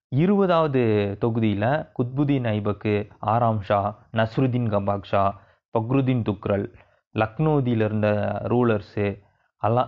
இருபதாவது 0.07 0.81
தொகுதியில் 1.19 1.85
குத்புதீன் 1.93 2.47
ஐபக்கு 2.51 3.09
ஆராம் 3.19 3.61
ஷா 3.61 3.79
நஸ்ருதீன் 4.17 4.69
கபாக் 4.69 5.03
ஷா 5.03 5.23
பக்ருதீன் 5.77 6.21
துக்ரல் 6.21 6.73
லக்னோதியில் 7.15 7.81
இருந்த 7.81 8.09
ரூலர்ஸு 8.47 9.07
அல்லா 9.61 9.83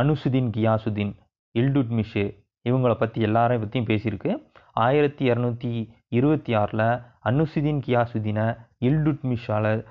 அனுசுதீன் 0.00 0.50
கியாசுதீன் 0.50 1.12
இல்டுட்மிஷு 1.54 2.24
இவங்களை 2.64 2.94
பற்றி 2.94 3.20
எல்லாரையும் 3.20 3.62
பற்றியும் 3.62 3.88
பேசியிருக்கு. 3.88 4.30
ஆயிரத்தி 4.72 5.30
இரநூத்தி 5.30 5.72
இருபத்தி 6.08 6.54
ஆறில் 6.54 6.86
அனுசுதீன் 7.24 7.80
கியாசுதீனை 7.86 8.46
இல்டுட்மிஷால் 8.80 9.84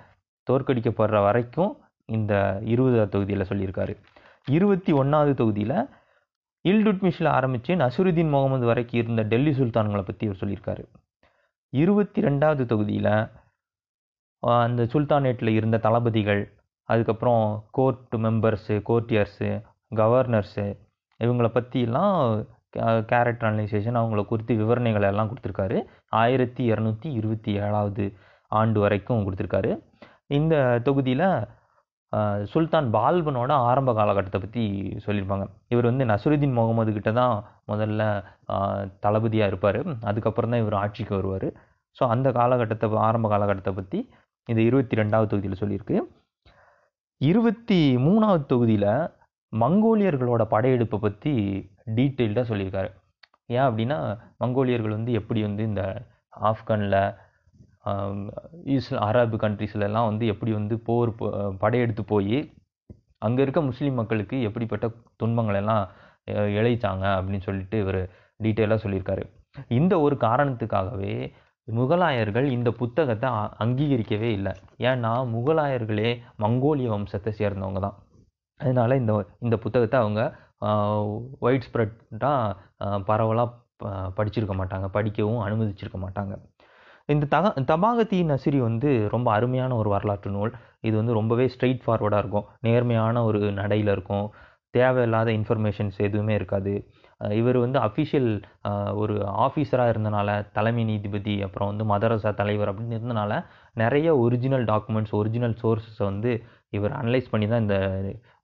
தோற்கடிக்கப்படுற 0.47 1.21
வரைக்கும் 1.23 1.71
இந்த 2.05 2.33
இருபதாவது 2.73 3.11
தொகுதியில் 3.13 3.49
சொல்லியிருக்காரு. 3.49 3.93
இருபத்தி 4.51 4.91
ஒன்றாவது 4.91 5.33
தொகுதியில் 5.33 5.77
இல்டுட்மிஷில் 6.69 7.27
ஆரம்பித்து 7.27 7.75
நசுருதீன் 7.75 8.33
முகமது 8.33 8.65
வரைக்கும் 8.65 9.01
இருந்த 9.01 9.23
டெல்லி 9.23 9.51
சுல்தான்களை 9.51 10.03
பற்றி 10.05 10.27
அவர் 10.27 10.41
சொல்லியிருக்காரு. 10.41 10.83
இருபத்தி 11.69 12.19
ரெண்டாவது 12.21 12.65
தொகுதியில் 12.65 13.13
அந்த 14.63 14.83
சுல்தானேட்டில் 14.93 15.51
இருந்த 15.59 15.77
தளபதிகள் 15.77 16.41
அதுக்கப்புறம் 16.89 17.45
கோர்ட் 17.71 18.15
மெம்பர்ஸு 18.25 18.75
கோர்ட்டியர்ஸு 18.89 19.49
கவர்னர்ஸு 19.95 20.65
இவங்களை 21.19 21.49
பற்றிலாம் 21.57 22.45
கேரக்டர் 23.11 23.49
அனலைசேஷன் 23.49 23.99
அவங்கள 23.99 24.25
குறித்து 24.25 24.53
விவரணைகள் 24.55 25.07
எல்லாம் 25.09 25.29
கொடுத்துருக்காரு. 25.31 25.77
ஆயிரத்தி 26.09 26.63
இரநூத்தி 26.71 27.09
இருபத்தி 27.19 27.51
ஏழாவது 27.53 28.05
ஆண்டு 28.51 28.79
வரைக்கும் 28.79 29.23
கொடுத்துருக்காரு. 29.25 29.71
இந்த 30.27 30.55
தொகுதியில் 30.83 31.27
சுல்தான் 32.51 32.87
பால்பனோட 32.95 33.51
ஆரம்ப 33.69 33.91
காலகட்டத்தை 33.99 34.39
பற்றி 34.43 34.63
சொல்லியிருப்பாங்க. 35.05 35.45
இவர் 35.73 35.89
வந்து 35.89 36.05
நசுருதீன் 36.11 36.57
முகமது 36.59 36.91
கிட்ட 36.97 37.11
தான் 37.19 37.33
முதல்ல 37.71 38.01
தளபதியாக 39.05 39.51
இருப்பார். 39.51 39.79
அதுக்கப்புறம் 40.09 40.51
தான் 40.53 40.63
இவர் 40.63 40.81
ஆட்சிக்கு 40.83 41.13
வருவார். 41.19 41.47
ஸோ 41.97 42.03
அந்த 42.13 42.27
காலகட்டத்தை 42.39 42.87
ஆரம்ப 43.07 43.27
காலகட்டத்தை 43.33 43.73
பற்றி 43.79 43.99
இது 44.53 44.61
இருபத்தி 44.69 45.01
ரெண்டாவது 45.01 45.29
தொகுதியில் 45.31 45.61
சொல்லியிருக்கு. 45.61 45.97
இருபத்தி 47.21 47.79
மூணாவது 48.07 48.45
தொகுதியில் 48.53 48.91
மங்கோலியர்களோட 49.53 50.43
படையெடுப்பை 50.53 50.97
பற்றி 51.05 51.33
டீட்டெயில்டாக 51.97 52.45
சொல்லியிருக்காரு. 52.51 52.89
ஏன் 53.55 53.65
அப்படின்னா 53.67 53.97
மங்கோலியர்கள் 54.41 54.97
வந்து 54.97 55.11
எப்படி 55.19 55.41
வந்து 55.47 55.63
இந்த 55.71 55.83
ஆப்கானில் 56.49 56.99
இஸ்ல 58.65 58.95
அரபு 58.95 59.37
கண்ட்ரீஸ்லலாம் 59.37 60.05
வந்து 60.05 60.27
எப்படி 60.27 60.51
வந்து 60.53 60.79
போர் 60.79 61.09
போ- 61.09 61.55
படையெடுத்து 61.57 62.03
போய் 62.03 62.53
அங்கே 63.17 63.41
இருக்க 63.41 63.61
முஸ்லீம் 63.61 63.93
மக்களுக்கு 63.93 64.41
எப்படிப்பட்ட 64.41 64.87
துன்பங்களெல்லாம் 65.23 65.87
இழைச்சாங்க 66.31 67.05
அப்படின்னு 67.15 67.39
சொல்லிட்டு 67.39 67.79
இவர் 67.79 68.09
டீட்டெயிலாக 68.43 68.83
சொல்லியிருக்காரு. 68.85 69.23
இந்த 69.67 69.99
ஒரு 69.99 70.15
காரணத்துக்காகவே 70.15 71.31
முகலாயர்கள் 71.71 72.43
இந்த 72.43 72.71
புத்தகத்தை 72.71 73.29
அங்கீகரிக்கவே 73.63 74.29
இல்லை. 74.37 74.51
ஏன்னா 74.77 75.11
முகலாயர்களே 75.35 76.09
மங்கோலிய 76.39 76.87
வம்சத்தை 76.95 77.31
சேர்ந்தவங்க 77.39 77.79
தான். 77.79 77.95
அதனால 78.59 78.95
இந்த 78.95 79.13
இந்த 79.39 79.57
புத்தகத்தை 79.57 79.99
அவங்க 79.99 80.21
ஒயிட் 81.39 81.67
ஸ்ப்ரெட்டாக 81.71 82.55
பரவலாக 83.05 83.53
படிச்சிருக்க 84.17 84.53
மாட்டாங்க. 84.59 84.87
படிக்கவும் 84.87 85.45
அனுமதிச்சிருக்க 85.47 85.97
மாட்டாங்க. 86.05 86.33
இந்த 87.09 87.25
தக 87.33 87.47
தபாகத்தி 87.71 88.19
நசிரி 88.29 88.59
வந்து 88.67 88.91
ரொம்ப 89.11 89.27
அருமையான 89.33 89.71
ஒரு 89.81 89.89
வரலாற்று 89.89 90.29
நூல். 90.31 90.51
இது 90.87 90.95
வந்து 90.99 91.13
ரொம்பவே 91.17 91.45
ஸ்ட்ரெயிட் 91.53 91.83
ஃபார்வர்டாக 91.85 92.21
இருக்கும். 92.23 92.47
நேர்மையான 92.67 93.23
ஒரு 93.25 93.39
நடையில் 93.59 93.91
இருக்கும். 93.95 94.27
தேவையில்லாத 94.77 95.29
இன்ஃபர்மேஷன்ஸ் 95.39 95.97
எதுவுமே 96.07 96.33
இருக்காது. 96.39 96.73
இவர் 97.39 97.57
வந்து 97.63 97.77
அஃபிஷியல் 97.79 98.31
ஒரு 99.01 99.13
ஆஃபீஸராக 99.45 99.91
இருந்தனால 99.93 100.29
தலைமை 100.57 100.83
நீதிபதி 100.89 101.35
அப்புறம் 101.45 101.69
வந்து 101.71 101.85
மதரசா 101.91 102.31
தலைவர் 102.41 102.71
அப்படின்னு 102.71 102.97
இருந்தனால 102.99 103.33
நிறைய 103.83 104.07
ஒரிஜினல் 104.23 104.65
டாக்குமெண்ட்ஸ் 104.71 105.15
ஒரிஜினல் 105.19 105.55
சோர்ஸஸை 105.63 106.03
வந்து 106.11 106.31
இவர் 106.77 106.95
அனலைஸ் 107.01 107.31
பண்ணி 107.33 107.47
தான் 107.47 107.63
இந்த 107.65 107.77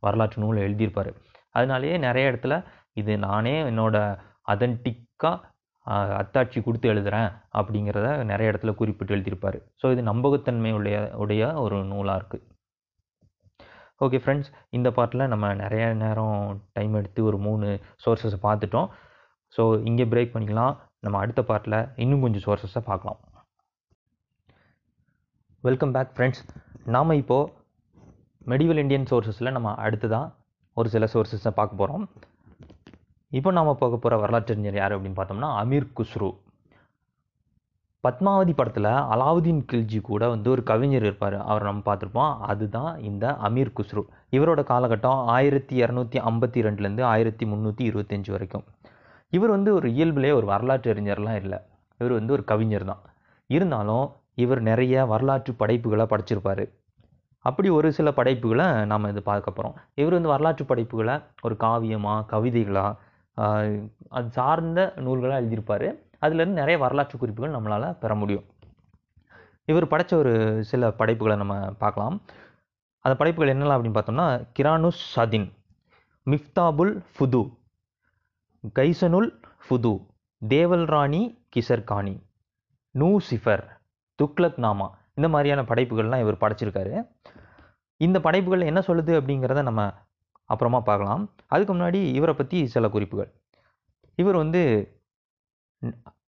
வரலாற்று 0.06 0.44
நூலை 0.44 0.62
எழுதியிருப்பார். 0.68 1.12
அதனாலேயே 1.58 1.96
நிறைய 2.08 2.32
இடத்துல 2.32 2.56
இது 3.02 3.14
நானே 3.28 3.56
என்னோட 3.72 3.98
அதன்டிக்காக 4.54 5.36
அத்தாட்சி 6.22 6.60
கொடுத்து 6.66 6.88
எழுதுகிறேன் 6.94 7.30
அப்படிங்கிறத 7.60 8.10
நிறைய 8.32 8.52
இடத்துல 8.52 8.72
குறிப்பிட்டு 8.80 9.16
எழுதியிருப்பார். 9.16 9.58
ஸோ 9.82 9.92
இது 9.94 10.02
நம்பகத்தன்மை 10.12 10.72
உடைய 10.80 10.98
உடைய 11.24 11.44
ஒரு 11.64 11.78
நூலாக 11.92 12.20
இருக்குது 12.22 12.48
ஓகே 14.06 14.20
ஃப்ரெண்ட்ஸ் 14.24 14.52
இந்த 14.78 14.90
பார்ட்டில் 14.98 15.30
நம்ம 15.32 15.54
நிறைய 15.64 15.86
நேரம் 16.04 16.38
டைம் 16.78 16.94
எடுத்து 17.00 17.22
ஒரு 17.30 17.38
மூணு 17.48 17.68
சோர்ஸஸை 18.04 18.40
பார்த்துட்டோம். 18.48 18.88
ஸோ 19.56 19.64
இங்கே 19.90 20.06
பிரேக் 20.14 20.34
பண்ணிக்கலாம். 20.36 20.74
நம்ம 21.06 21.20
அடுத்த 21.24 21.42
பார்ட்டில் 21.50 21.78
இன்னும் 22.04 22.24
கொஞ்சம் 22.26 22.46
சோர்ஸஸை 22.48 22.82
பார்க்கலாம். 22.90 23.20
வெல்கம் 25.64 25.94
பேக் 25.96 26.14
ஃப்ரெண்ட்ஸ் 26.18 26.44
நாம் 26.96 27.20
இப்போது 27.22 27.52
மெடிவல் 28.52 28.82
இந்தியன் 28.84 29.10
சோர்ஸஸில் 29.12 29.56
நம்ம 29.58 29.74
அடுத்ததாக 29.86 30.34
ஒரு 30.78 30.90
சில 30.94 31.08
சோர்ஸஸை 31.14 31.52
பார்க்க 31.60 31.82
போகிறோம் 31.82 32.06
இப்போ 33.38 33.50
நாம் 33.52 33.78
போக 33.82 33.96
போகிற 33.96 34.14
வரலாற்றறிஞர் 34.22 34.78
யார் 34.80 34.94
அப்படின்னு 34.96 35.20
பார்த்தோம்னா 35.20 35.50
அமீர் 35.62 35.86
குஸ்ரு. 35.98 36.30
பத்மாவதி 38.04 38.54
படத்தில் 38.54 38.90
அலாவுதீன் 39.14 39.62
கில்ஜி 39.72 40.00
கூட 40.02 40.24
வந்து 40.30 40.50
ஒரு 40.50 40.64
கவிஞர் 40.64 41.06
இருப்பார். 41.08 41.38
அவர் 41.42 41.66
நம்ம 41.68 41.82
பார்த்துருப்போம். 41.86 42.34
அதுதான் 42.52 42.92
இந்த 43.10 43.26
அமீர் 43.48 43.72
குஸ்ரு. 43.78 44.02
இவரோட 44.38 44.62
காலகட்டம் 44.72 45.20
ஆயிரத்தி 45.36 45.76
இரநூத்தி 45.84 46.20
ஐம்பத்தி 46.30 46.62
ரெண்டுலேருந்து 46.68 47.04
ஆயிரத்தி 47.12 47.46
முந்நூற்றி 47.46 47.84
இருபத்தஞ்சி 47.90 48.32
வரைக்கும். 48.32 48.66
இவர் 49.30 49.50
வந்து 49.50 49.72
ஒரு 49.74 49.90
இயல்புலேயே 49.90 50.34
ஒரு 50.40 50.46
வரலாற்று 50.46 50.94
அறிஞர்லாம் 50.94 51.40
இல்லை. 51.44 51.60
இவர் 52.00 52.18
வந்து 52.20 52.34
ஒரு 52.34 52.44
கவிஞர் 52.44 52.88
தான். 52.92 53.02
இருந்தாலும் 53.50 54.06
இவர் 54.44 54.62
நிறைய 54.62 55.06
வரலாற்று 55.06 55.54
படைப்புகளை 55.54 56.08
படைச்சிருப்பார். 56.14 56.64
அப்படி 57.46 57.70
ஒரு 57.70 57.88
சில 58.00 58.10
படைப்புகளை 58.12 58.68
நாம் 58.92 59.10
இது 59.14 59.22
பார்க்க 59.30 59.52
போகிறோம் 59.52 59.78
இவர் 60.00 60.18
வந்து 60.18 60.34
வரலாற்று 60.34 60.66
படைப்புகளை 60.66 61.16
ஒரு 61.42 61.56
காவியமாக 61.64 62.26
கவிதைகளாக 62.34 62.92
அது 63.36 64.30
சார்ந்த 64.38 64.80
நூல்களாக 65.06 65.42
எழுதியிருப்பார். 65.42 65.88
அதுலேருந்து 66.24 66.60
நிறைய 66.62 66.78
வரலாற்று 66.84 67.18
குறிப்புகள் 67.18 67.56
நம்மளால் 67.56 67.98
பெற 68.00 68.16
முடியும். 68.16 68.46
இவர் 69.72 69.92
படைச்ச 69.92 70.14
ஒரு 70.14 70.34
சில 70.70 70.92
படைப்புகளை 71.00 71.38
நம்ம 71.38 71.56
பார்க்கலாம். 71.84 72.16
அந்த 73.06 73.14
படைப்புகள் 73.18 73.54
என்னெல்லாம் 73.54 73.78
அப்படின்னு 73.78 73.98
பார்த்தோம்னா 73.98 74.28
கிரானுஸ் 74.60 75.02
சதின் 75.16 75.48
மிஃப்தாபுல் 76.26 76.94
ஃபுது 77.14 77.44
கைசனுல் 78.80 79.30
ஃபுது 79.64 79.94
தேவல் 80.42 80.86
ராணி 80.86 81.22
கிசர்கானி 81.56 82.16
நூசிஃபர் 82.96 83.64
துக்லக் 84.20 84.60
நாமா 84.66 84.88
இந்த 85.18 85.28
மாதிரியான 85.34 85.62
படைப்புகள்லாம் 85.70 86.24
இவர் 86.24 86.42
படைச்சிருக்காரு. 86.44 86.94
இந்த 87.98 88.18
படைப்புகள் 88.26 88.70
என்ன 88.70 88.82
சொல்லுது 88.88 89.14
அப்படிங்கிறத 89.20 89.62
நம்ம 89.70 89.82
அப்புறமா 90.52 90.80
பார்க்கலாம். 90.90 91.24
அதுக்கு 91.54 91.74
முன்னாடி 91.76 92.00
இவரை 92.18 92.34
பற்றி 92.40 92.60
சில 92.74 92.86
குறிப்புகள். 92.96 93.30
இவர் 94.20 94.42
வந்து 94.44 94.62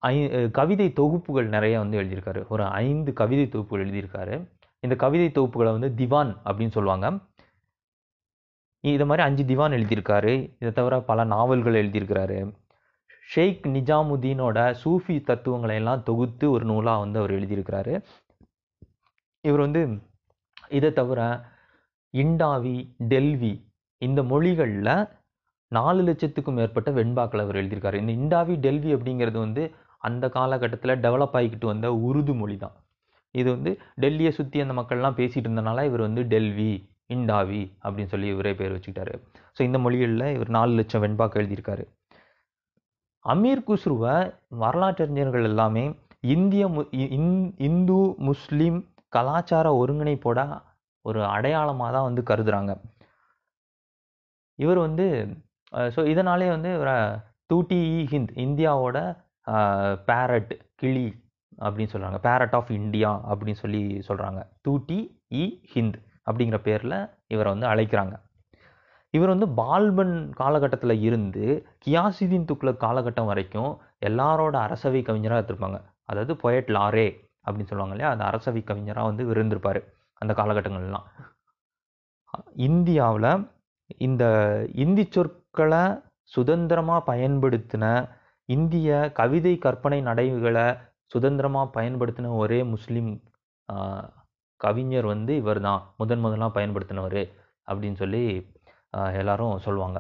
ஐ 0.09 0.15
கவிதை 0.59 0.87
தொகுப்புகள் 1.01 1.49
நிறைய 1.55 1.75
வந்து 1.83 1.99
எழுதியிருக்காரு. 2.01 2.41
ஒரு 2.55 2.65
ஐந்து 2.85 3.11
கவிதை 3.21 3.45
தொகுப்புகள் 3.49 3.85
எழுதியிருக்காரு. 3.87 4.37
இந்த 4.85 4.95
கவிதை 5.03 5.29
தொகுப்புகளை 5.35 5.73
வந்து 5.77 5.91
திவான் 6.01 6.33
அப்படின்னு 6.45 6.77
சொல்லுவாங்க. 6.77 7.09
இது 8.85 9.05
மாதிரி 9.09 9.23
அஞ்சு 9.27 9.43
திவான் 9.51 9.77
எழுதியிருக்காரு. 9.79 10.33
இதை 10.61 10.73
தவிர 10.79 10.95
பல 11.11 11.25
நாவல்கள் 11.35 11.81
எழுதியிருக்கிறாரு. 11.83 12.39
ஷேக் 13.33 13.63
நிஜாமுதீனோட 13.75 14.59
சூஃபி 14.83 15.17
தத்துவங்களை 15.29 15.75
எல்லாம் 15.81 16.03
தொகுத்து 16.09 16.47
ஒரு 16.55 16.65
நூலாக 16.71 17.03
வந்து 17.05 17.19
அவர் 17.21 17.35
எழுதியிருக்கிறாரு. 17.37 17.95
இவர் 19.49 19.65
வந்து 19.67 19.83
இதை 20.79 20.91
தவிர 20.99 21.21
இண்டாவி 22.15 22.77
டெல்வி 23.13 23.55
இந்த 24.03 24.23
மொழிகளில் 24.23 24.93
நாலு 25.73 26.03
லட்சத்துக்கும் 26.03 26.53
மேற்பட்ட 26.53 26.91
வெண்பாக்களை 26.91 27.41
அவர் 27.41 27.57
எழுதியிருக்காரு. 27.57 28.09
இந்த 28.09 28.13
இண்டாவி 28.13 28.55
டெல்வி 28.57 28.91
அப்படிங்கிறது 28.97 29.39
வந்து 29.39 29.63
அந்த 29.99 30.29
காலகட்டத்தில் 30.29 31.01
டெவலப் 31.01 31.35
ஆகிக்கிட்டு 31.35 31.67
வந்த 31.67 31.93
உருது 31.93 32.35
மொழி 32.35 32.57
தான் 32.57 32.77
இது 33.35 33.51
வந்து 33.51 33.71
டெல்லியை 34.01 34.31
சுற்றி 34.31 34.61
அந்த 34.61 34.75
மக்கள்லாம் 34.83 35.19
பேசிகிட்டு 35.19 35.49
இருந்தனால 35.49 35.85
இவர் 35.85 36.01
வந்து 36.01 36.23
டெல்வி 36.23 36.73
இண்டாவி 37.09 37.63
அப்படின்னு 37.85 38.07
சொல்லி 38.07 38.27
இவரே 38.27 38.55
பேர் 38.55 38.75
வச்சுக்கிட்டாரு. 38.75 39.15
ஸோ 39.57 39.63
இந்த 39.63 39.79
மொழிகளில் 39.79 40.35
இவர் 40.35 40.51
நாலு 40.51 40.73
லட்சம் 40.73 41.03
வெண்பாக்கு 41.03 41.39
எழுதியிருக்காரு. 41.41 41.85
அமீர் 43.25 43.65
குஸ்ருவை 43.67 44.33
வரலாற்றறிஞர்கள் 44.49 45.45
எல்லாமே 45.45 45.85
இந்திய 46.21 46.69
மு 46.69 46.81
இ- 46.81 47.13
இந்- 47.19 47.53
இந்து 47.59 48.15
முஸ்லீம் 48.19 48.79
கலாச்சார 49.09 49.85
ஒருங்கிணைப்போட 49.85 50.63
ஒரு 51.05 51.25
அடையாளமாக 51.25 51.93
தான் 51.93 52.03
வந்து 52.03 52.23
கருதுகிறாங்க 52.23 52.73
இவர் 54.63 54.79
வந்து 54.79 55.07
ஸோ 55.95 56.01
இதனாலே 56.13 56.49
வந்து 56.49 56.71
இவரை 56.75 56.97
தூட்டி 57.51 57.79
இ 57.93 58.01
ஹிந்த் 58.13 58.33
இந்தியாவோட 58.45 58.99
பேரட் 60.09 60.53
கிளி 60.77 61.07
அப்படின்னு 61.59 61.93
சொல்கிறாங்க 61.95 62.19
பேரட் 62.27 62.55
ஆஃப் 62.59 62.71
இந்தியா 62.79 63.11
அப்படின்னு 63.31 63.61
சொல்லி 63.63 63.81
சொல்கிறாங்க 64.09 64.41
தூட்டி 64.67 64.99
இ 65.35 65.45
ஹிந்த் 65.75 65.99
அப்படிங்கிற 66.27 66.59
பேரில் 66.67 66.97
இவரை 67.27 67.49
வந்து 67.55 67.67
அழைக்கிறாங்க. 67.67 68.15
இவர் 69.15 69.33
வந்து 69.35 69.49
பால்பன் 69.59 70.13
காலகட்டத்தில் 70.33 71.03
இருந்து 71.07 71.45
கியாசுதீன் 71.85 72.49
துக்ளக் 72.51 72.83
காலகட்டம் 72.85 73.31
வரைக்கும் 73.31 73.73
எல்லாரோட 74.09 74.55
அரசவை 74.67 75.01
கவிஞராக 75.03 75.41
எடுத்திருப்பாங்க 75.41 75.79
அதாவது 76.11 76.35
பொயட் 76.43 76.71
லாரே 76.77 77.09
அப்படின்னு 77.47 77.71
சொல்லுவாங்க 77.71 77.95
இல்லையா? 77.97 78.13
அந்த 78.15 78.25
அரசவை 78.25 78.63
கவிஞராக 78.63 79.11
வந்து 79.11 79.25
இருந்திருப்பார் 79.33 79.81
அந்த 80.21 80.33
காலகட்டங்கள்லாம். 80.41 81.07
இந்தியாவில் 82.67 83.31
இந்த 84.07 84.25
இந்தி 84.85 85.05
சொற்களை 85.15 85.83
சுதந்திரமாக 86.35 87.07
பயன்படுத்தின 87.11 87.85
இந்திய 88.49 89.11
கவிதை 89.21 89.55
கற்பனை 89.59 89.99
நடைவுகளை 90.09 90.67
சுதந்திரமாக 91.15 91.73
பயன்படுத்தின 91.79 92.33
ஒரே 92.43 92.61
முஸ்லீம் 92.75 93.11
கவிஞர் 94.61 95.07
வந்து 95.13 95.33
இவர் 95.43 95.61
தான் 95.61 95.83
முதன் 96.01 96.23
முதலாக 96.25 96.57
பயன்படுத்தினவர் 96.59 97.23
அப்படின்னு 97.69 98.01
சொல்லி 98.03 98.23
எல்லாரும் 99.21 99.63
சொல்லுவாங்க. 99.67 99.99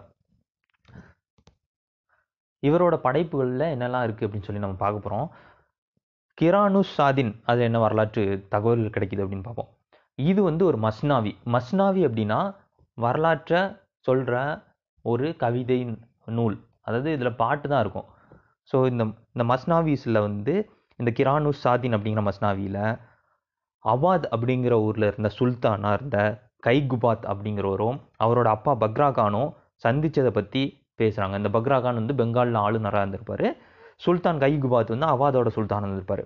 இவரோட 2.63 2.95
படைப்புகளில் 3.07 3.73
என்னெல்லாம் 3.75 4.05
இருக்குது 4.07 4.27
அப்படின்னு 4.27 4.49
சொல்லி 4.49 4.65
நம்ம 4.65 4.79
பார்க்க 4.83 5.05
போகிறோம் 5.07 5.29
கிரானுஸ் 6.39 6.93
சாதின் 6.99 7.33
அது 7.51 7.61
என்ன 7.69 7.79
வரலாற்று 7.85 8.23
தகவல்கள் 8.55 8.95
கிடைக்குது 8.97 9.25
அப்படின்னு 9.25 9.47
பார்ப்போம். 9.49 9.71
இது 10.19 10.41
வந்து 10.43 10.65
ஒரு 10.71 10.79
மஸ்னாவி. 10.87 11.33
மஸ்னாவி 11.55 12.03
அப்படின்னா 12.09 12.41
வரலாற்றை 12.99 13.61
சொல்கிற 14.07 14.35
ஒரு 15.05 15.27
கவிதை 15.43 15.79
நூல். 16.39 16.57
அதாவது 16.87 17.09
இதில் 17.17 17.39
பாட்டு 17.43 17.67
தான் 17.73 17.83
இருக்கும். 17.85 18.09
ஸோ 18.71 18.77
இந்த 18.93 19.05
இந்த 19.35 19.45
மஸ்னாவிஸில் 19.53 20.25
வந்து 20.27 20.55
இந்த 20.99 21.11
கிரானுஸ் 21.19 21.63
சாதின் 21.65 21.95
அப்படிங்கிற 21.97 22.23
மஸ்னாவியில் 22.29 22.83
அவாத் 23.85 24.27
அப்படிங்கிற 24.35 24.75
ஊரில் 24.87 25.07
இருந்த 25.11 25.29
சுல்தானாக 25.39 25.97
இருந்த 25.99 26.19
கைகுபாத் 26.67 27.25
அப்படிங்கிறவரும் 27.33 27.97
அவரோட 28.25 28.49
அப்பா 28.57 28.73
பக்ரா 28.83 29.09
கானும் 29.19 29.51
சந்தித்ததை 29.85 30.31
பற்றி 30.39 30.63
பேசுகிறாங்க 31.01 31.37
இந்த 31.41 31.51
பக்ரா 31.57 31.79
கான் 31.85 32.01
வந்து 32.01 32.15
பெங்காலில் 32.21 32.59
ஆளுநராக 32.65 33.03
இருந்திருப்பார். 33.05 33.47
சுல்தான் 34.05 34.41
கைகுபாத் 34.45 34.93
வந்து 34.95 35.09
அவாதோட 35.15 35.49
சுல்தானாக 35.57 35.89
இருந்திருப்பாரு. 35.89 36.25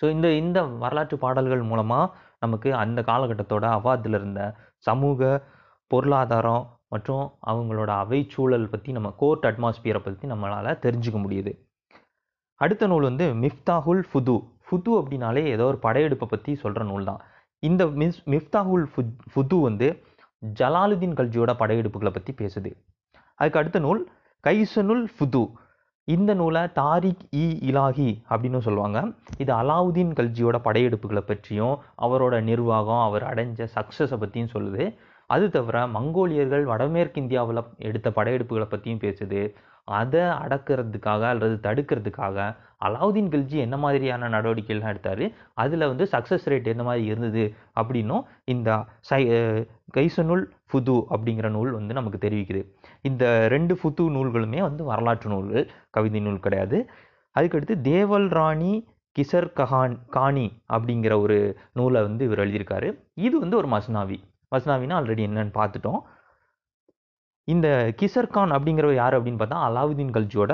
ஸோ 0.00 0.04
இந்த 0.14 0.28
இந்த 0.42 0.58
வரலாற்று 0.82 1.16
பாடல்கள் 1.24 1.62
மூலமாக 1.70 2.12
நமக்கு 2.44 2.68
அந்த 2.82 3.00
காலகட்டத்தோட 3.10 3.64
அவாத்தில் 3.78 4.16
இருந்த 4.18 4.40
சமூக 4.88 5.30
பொருளாதாரம் 5.92 6.64
மற்றும் 6.88 7.24
அவங்களோட 7.46 7.90
அவைச்சூழல் 8.02 8.70
பற்றி 8.72 8.92
நம்ம 8.92 9.08
கோர்ட் 9.22 9.44
அட்மாஸ்பியரை 9.44 10.00
பற்றி 10.04 10.28
நம்மளால் 10.28 10.80
தெரிஞ்சுக்க 10.84 11.18
முடியுது. 11.24 11.52
அடுத்த 12.60 12.86
நூல் 12.86 13.02
வந்து 13.02 13.26
மிஃப்தாஹுல் 13.44 14.02
ஃபுது. 14.10 14.36
ஃபுது 14.66 14.92
அப்படின்னாலே 15.00 15.42
ஏதோ 15.54 15.64
ஒரு 15.64 15.78
படையெடுப்பை 15.78 16.26
பற்றி 16.28 16.52
சொல்கிற 16.54 16.84
நூல் 16.84 17.04
தான். 17.04 17.20
இந்த 17.62 17.82
மிஸ் 18.00 18.20
மிஃப்தாஹுல் 18.28 18.86
ஃபுத் 18.92 19.14
ஃபுது 19.32 19.56
வந்து 19.60 19.88
ஜலாலுதீன் 20.58 21.16
கல்ஜியோட 21.20 21.52
படையெடுப்புகளை 21.62 22.12
பற்றி 22.16 22.32
பேசுது. 22.40 22.70
அதுக்கு 23.34 23.60
அடுத்த 23.60 23.78
நூல் 23.78 24.00
கைசனுல் 24.44 25.04
ஃபுது. 25.14 25.42
இந்த 26.04 26.34
நூலை 26.34 26.62
தாரிக் 26.72 27.24
இ 27.36 27.46
இலாஹி 27.70 28.10
அப்படின்னு 28.30 28.58
சொல்லுவாங்க. 28.66 28.98
இது 29.42 29.52
அலாவுதீன் 29.52 30.12
கல்ஜியோட 30.18 30.56
படையெடுப்புகளை 30.66 31.22
பற்றியும் 31.30 31.74
அவரோட 32.06 32.34
நிர்வாகம் 32.50 33.02
அவர் 33.08 33.24
அடைஞ்ச 33.30 33.66
சக்ஸஸை 33.76 34.18
பற்றியும் 34.22 34.52
சொல்லுது. 34.54 34.84
அது 35.34 35.46
தவிர 35.50 35.86
மங்கோலியர்கள் 35.86 36.64
வடமேற்கு 36.72 37.20
இந்தியாவில் 37.20 37.62
எடுத்த 37.88 38.08
படையெடுப்புகளை 38.10 38.66
பற்றியும் 38.68 39.02
பேசுது. 39.06 39.42
அதை 39.98 40.20
அடக்கிறதுக்காக 40.44 41.22
அல்லது 41.32 41.54
தடுக்கிறதுக்காக 41.66 42.38
அலாவுதீன் 42.86 43.30
கில்ஜி 43.34 43.58
என்ன 43.66 43.76
மாதிரியான 43.76 44.28
நடவடிக்கைகள்லாம் 44.28 44.92
எடுத்தார்? 44.94 45.24
அதில் 45.54 45.88
வந்து 45.90 46.04
சக்ஸஸ் 46.12 46.46
ரேட் 46.50 46.72
எந்த 46.72 46.84
மாதிரி 46.88 47.04
இருந்தது? 47.04 47.44
அப்படின்னும் 47.80 48.24
இந்த 48.44 48.70
சை 49.00 49.22
கைசனுல் 49.96 50.44
ஃபுது 50.70 50.96
அப்படிங்கிற 51.14 51.48
நூல் 51.50 51.70
வந்து 51.70 51.94
நமக்கு 51.94 52.20
தெரிவிக்குது. 52.28 52.62
இந்த 53.02 53.24
ரெண்டு 53.48 53.74
ஃபுது 53.80 54.04
நூல்களுமே 54.16 54.60
வந்து 54.60 54.84
வரலாற்று 54.84 55.30
நூல்கள் 55.30 55.66
கவிதை 55.90 56.20
நூல் 56.20 56.44
கிடையாது. 56.46 56.80
அதுக்கடுத்து 57.40 57.74
தேவல் 57.90 58.28
ராணி 58.38 58.72
கிசர் 59.16 59.50
கஹான் 59.56 59.96
காணி 60.16 60.46
அப்படிங்கிற 60.72 61.14
ஒரு 61.20 61.38
நூலை 61.72 62.00
வந்து 62.02 62.24
இவர் 62.24 62.42
எழுதியிருக்காரு. 62.44 62.88
இது 63.26 63.36
வந்து 63.40 63.56
ஒரு 63.56 63.68
மஸ்னாவி. 63.68 64.18
மஸ்னாவினா 64.52 64.96
ஆல்ரெடி 64.98 65.22
என்னன்னு 65.28 65.52
பார்த்துட்டோம். 65.58 66.00
இந்த 67.48 67.68
கிசர் 68.00 68.32
கான் 68.34 68.54
அப்படிங்கிறவர் 68.56 69.00
யார் 69.02 69.16
அப்படின்னு 69.18 69.40
பார்த்தா 69.42 69.60
அலாவுதீன் 69.68 70.14
கல்ஜியோட 70.16 70.52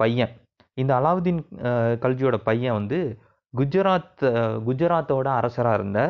பையன். 0.00 0.32
இந்த 0.82 0.92
அலாவுதீன் 0.98 1.40
கல்ஜியோட 2.04 2.36
பையன் 2.48 2.76
வந்து 2.78 2.98
குஜராத் 3.54 4.24
குஜராத்தோட 4.66 5.28
அரசராக 5.40 5.78
இருந்த 5.78 6.00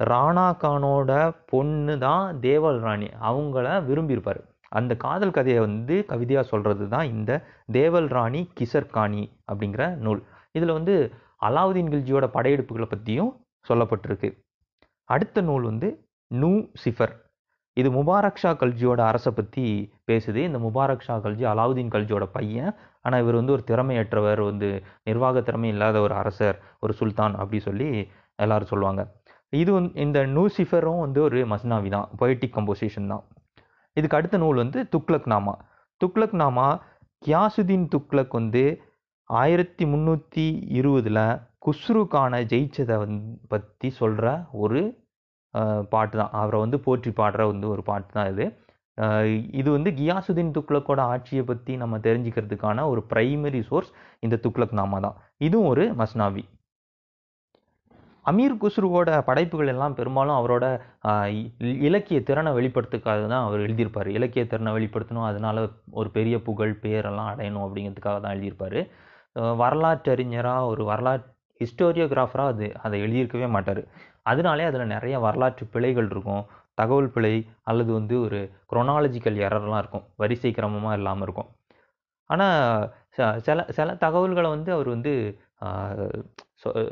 ராணா 0.00 0.46
கானோட 0.62 1.12
பொண்ணு 1.50 1.94
தான் 2.06 2.26
தேவல் 2.46 2.78
ராணி. 2.86 3.08
அவங்கள 3.28 3.66
விரும்பியிருப்பார். 3.88 4.40
அந்த 4.78 4.92
காதல் 5.04 5.34
கதையை 5.36 5.60
வந்து 5.66 5.94
கவிதையாக 6.10 6.44
சொல்கிறது 6.50 6.84
தான் 6.94 7.06
இந்த 7.14 7.30
தேவல் 7.78 8.08
ராணி 8.16 8.40
கிசர் 8.58 8.92
காணி 8.96 9.22
அப்படிங்கிற 9.50 9.84
நூல். 10.04 10.20
இதில் 10.56 10.76
வந்து 10.78 10.94
அலாவுதீன் 11.48 11.90
கில்ஜியோட 11.92 12.26
படையெடுப்புகளை 12.36 12.88
பற்றியும் 12.92 13.32
சொல்லப்பட்டிருக்கு. 13.68 14.30
அடுத்த 15.08 15.40
நூல் 15.48 15.64
வந்து 15.70 15.88
நூ 16.30 16.50
சிஃபர். 16.84 17.14
இது 17.76 17.88
முபாரக் 17.90 18.36
ஷா 18.36 18.50
கல்ஜியோட 18.52 19.00
அரசை 19.10 19.32
பற்றி 19.32 19.92
பேசுது. 20.10 20.40
இந்த 20.48 20.58
முபாரக் 20.58 21.04
ஷா 21.06 21.16
கல்ஜி 21.16 21.44
அலாவுதீன் 21.52 21.92
கல்ஜியோட 21.94 22.24
பையன். 22.24 22.72
ஆனால் 23.02 23.20
இவர் 23.20 23.34
வந்து 23.34 23.52
ஒரு 23.52 23.64
திறமையற்றவர் 23.66 24.42
வந்து 24.44 24.68
நிர்வாக 25.02 25.40
திறமை 25.40 25.68
இல்லாத 25.68 26.00
ஒரு 26.00 26.14
அரசர் 26.14 26.58
ஒரு 26.80 26.92
சுல்தான் 26.92 27.34
அப்படி 27.34 27.58
சொல்லி 27.58 28.08
எல்லாரும் 28.36 28.66
சொல்லுவாங்க. 28.66 29.02
இது 29.48 29.72
வந்து 29.72 30.00
இந்த 30.00 30.26
நூசிஃபரும் 30.26 30.98
வந்து 30.98 31.22
ஒரு 31.22 31.38
மஸ்னாவி 31.46 31.88
தான். 31.88 32.08
பொய்டிக் 32.18 32.56
கம்போசிஷன் 32.56 33.06
தான். 33.06 33.24
இதுக்கு 33.92 34.16
அடுத்த 34.16 34.36
நூல் 34.38 34.56
வந்து 34.56 34.80
துக்ளக் 34.96 35.28
நாமா 35.34 35.54
துக்ளக் 36.04 36.36
நாமா 36.42 36.68
கியாசுதீன் 37.26 37.86
துக்ளக் 37.94 38.34
வந்து 38.38 38.82
ஆயிரத்தி 39.24 39.84
முந்நூற்றி 39.84 40.44
இருபதில் 40.68 41.24
குஸ்ரு 41.66 42.02
கானை 42.12 42.40
ஜெயிச்சதை 42.52 42.96
வந் 42.96 43.16
பற்றி 43.48 43.90
சொல்கிற 43.90 44.26
ஒரு 44.52 44.82
பாட்டு 45.94 46.14
தான். 46.20 46.32
அவரை 46.40 46.58
வந்து 46.64 46.78
போற்றி 46.86 47.10
பாடுற 47.20 47.44
வந்து 47.52 47.66
ஒரு 47.74 47.82
பாட்டு 47.90 48.10
தான் 48.18 48.30
இது. 48.32 48.46
இது 49.60 49.68
வந்து 49.76 49.90
கியாசுதீன் 49.98 50.54
துக்ளக்கோட 50.58 51.00
ஆட்சியை 51.14 51.42
பற்றி 51.50 51.72
நம்ம 51.82 51.98
தெரிஞ்சுக்கிறதுக்கான 52.06 52.84
ஒரு 52.92 53.00
பிரைமரி 53.12 53.60
சோர்ஸ் 53.70 53.90
இந்த 54.26 54.36
துக்ளக் 54.46 54.78
நாமா 54.80 54.98
தான். 55.06 55.18
இதுவும் 55.46 55.70
ஒரு 55.72 55.84
மஸ்னாவி. 56.00 56.44
அமீர் 58.30 58.56
குஸ்ருவோட 58.62 59.10
படைப்புகள் 59.28 59.70
எல்லாம் 59.72 59.94
பெரும்பாலும் 59.98 60.38
அவரோட 60.38 60.64
இலக்கிய 61.88 62.18
திறனை 62.28 62.50
வெளிப்படுத்துக்காக 62.58 63.22
தான் 63.32 63.46
அவர் 63.46 63.64
எழுதியிருப்பார். 63.66 64.08
இலக்கிய 64.18 64.42
திறனை 64.52 64.72
வெளிப்படுத்தணும் 64.76 65.28
அதனால 65.30 65.66
ஒரு 66.00 66.10
பெரிய 66.16 66.36
புகழ் 66.48 66.74
பேரெல்லாம் 66.82 67.30
அடையணும் 67.32 67.64
அப்படிங்கிறதுக்காக 67.66 68.18
தான் 68.24 68.34
எழுதியிருப்பார். 68.36 68.80
வரலாற்றறிஞராக 69.62 70.70
ஒரு 70.72 70.84
வரலாற்று 70.92 71.30
ஹிஸ்டோரியோகிராஃபராக 71.60 72.52
அது 72.54 72.66
அதை 72.86 72.96
எழுதியிருக்கவே 73.04 73.46
மாட்டார். 73.54 73.82
அதனாலே 74.28 74.64
அதில் 74.64 74.86
நிறைய 74.86 75.18
வரலாற்று 75.18 75.66
பிழைகள் 75.66 76.08
இருக்கும். 76.10 76.46
தகவல் 76.74 77.10
பிழை 77.10 77.46
அல்லது 77.62 77.92
வந்து 77.92 78.20
ஒரு 78.20 78.50
குரோனாலஜிக்கல் 78.72 79.36
எரர்லாம் 79.36 79.78
இருக்கும். 79.78 80.04
வரிசை 80.16 80.50
கிரமமாக 80.50 80.92
இல்லாமல் 80.92 81.22
இருக்கும். 81.22 81.48
ஆனால் 82.24 82.94
சில 83.38 83.64
சில 83.68 83.94
தகவல்களை 83.94 84.50
வந்து 84.50 84.72
அவர் 84.72 84.88
வந்து 84.88 85.40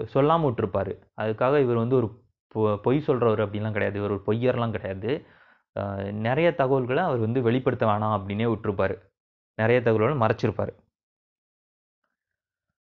சொல்லாமல் 0.05 0.53
விட்டுருப்பார். 0.53 0.99
அதுக்காக 1.21 1.61
இவர் 1.61 1.77
வந்து 1.77 1.97
ஒரு 1.97 2.23
பொ- 2.55 2.77
பொய் 2.77 3.03
சொல்கிறவர் 3.07 3.47
அப்படிலாம் 3.47 3.73
கிடையாது. 3.73 3.99
இவர் 3.99 4.11
ஒரு 4.11 4.23
பொய்யர்லாம் 4.27 4.71
கிடையாது. 4.71 5.27
நிறைய 6.13 6.55
தகவல்களை 6.55 7.03
அவர் 7.03 7.19
வந்து 7.19 7.43
வெளிப்படுத்த 7.43 7.87
வேணாம் 7.87 8.19
அப்படின்னே 8.19 8.47
விட்டுருப்பார். 8.47 8.99
நிறைய 9.55 9.83
தகவல்களை 9.83 10.17
மறைச்சிருப்பார். 10.27 10.75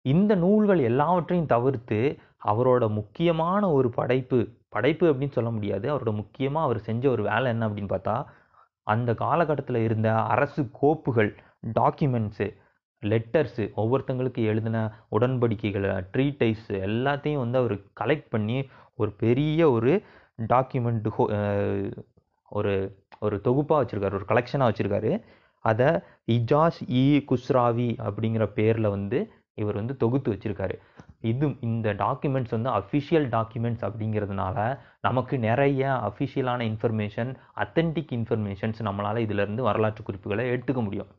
இந்த 0.02 0.34
நூல்கள் 0.34 0.78
எல்லாவற்றையும் 0.78 1.46
தவிர்த்து 1.46 2.18
அவரோட 2.44 2.88
முக்கியமான 2.90 3.70
ஒரு 3.70 3.90
படைப்பு 3.90 4.48
படைப்பு 4.68 5.12
அப்படின்னு 5.12 5.30
சொல்ல 5.30 5.50
முடியாது. 5.50 5.86
அவரோட 5.94 6.14
முக்கியமாக 6.14 6.66
அவர் 6.66 6.80
செஞ்ச 6.80 7.10
ஒரு 7.10 7.22
வேலை 7.22 7.46
என்ன 7.46 7.68
அப்படின்னு 7.68 7.94
பார்த்தா 7.96 8.24
அந்த 8.82 9.14
காலகட்டத்தில் 9.14 9.76
இருந்த 9.76 10.14
அரசு 10.22 10.70
கோப்புகள் 10.82 11.36
டாக்குமெண்ட்ஸு 11.80 12.56
லெட்டர்ஸு 13.02 13.70
ஒவ்வொருத்தங்களுக்கு 13.76 14.44
எழுதின 14.44 14.92
உடன்படிக்கைகளை 15.10 16.04
ட்ரீட்டைஸு 16.12 16.68
எல்லாத்தையும் 16.68 17.42
வந்து 17.44 17.58
அவர் 17.58 17.76
கலெக்ட் 18.00 18.26
பண்ணி 18.30 18.68
ஒரு 18.94 19.12
பெரிய 19.12 19.70
ஒரு 19.70 20.02
டாக்குமெண்ட் 20.48 21.08
ஒரு 22.48 22.98
ஒரு 23.20 23.40
தொகுப்பாக 23.40 23.80
வச்சுருக்காரு. 23.84 24.18
ஒரு 24.18 24.24
கலெக்ஷனாக 24.28 24.68
வச்சுருக்காரு. 24.70 25.22
அதை 25.58 25.86
இஜாஸ் 26.26 26.80
இ 26.88 27.04
குஸ்ராவி 27.30 27.88
அப்படிங்கிற 28.08 28.46
பேரில் 28.46 28.88
வந்து 28.88 29.32
இவர் 29.54 29.74
வந்து 29.74 29.96
தொகுத்து 29.96 30.32
வச்சுருக்காரு. 30.32 30.76
இது 31.22 31.46
இந்த 31.60 31.88
டாக்குமெண்ட்ஸ் 32.02 32.54
வந்து 32.56 32.70
அஃபிஷியல் 32.70 33.26
டாக்குமெண்ட்ஸ் 33.34 33.84
அப்படிங்கிறதுனால 33.86 34.56
நமக்கு 35.06 35.34
நிறைய 35.38 35.82
அஃபிஷியலான 36.08 36.60
இன்ஃபர்மேஷன் 36.70 37.30
அத்தன்டிக் 37.64 38.12
இன்ஃபர்மேஷன்ஸ் 38.18 38.80
நம்மளால் 38.88 39.24
இதிலேருந்து 39.26 39.66
வரலாற்று 39.68 40.02
குறிப்புகளை 40.02 40.44
எடுத்துக்க 40.52 40.82
முடியும். 40.86 41.10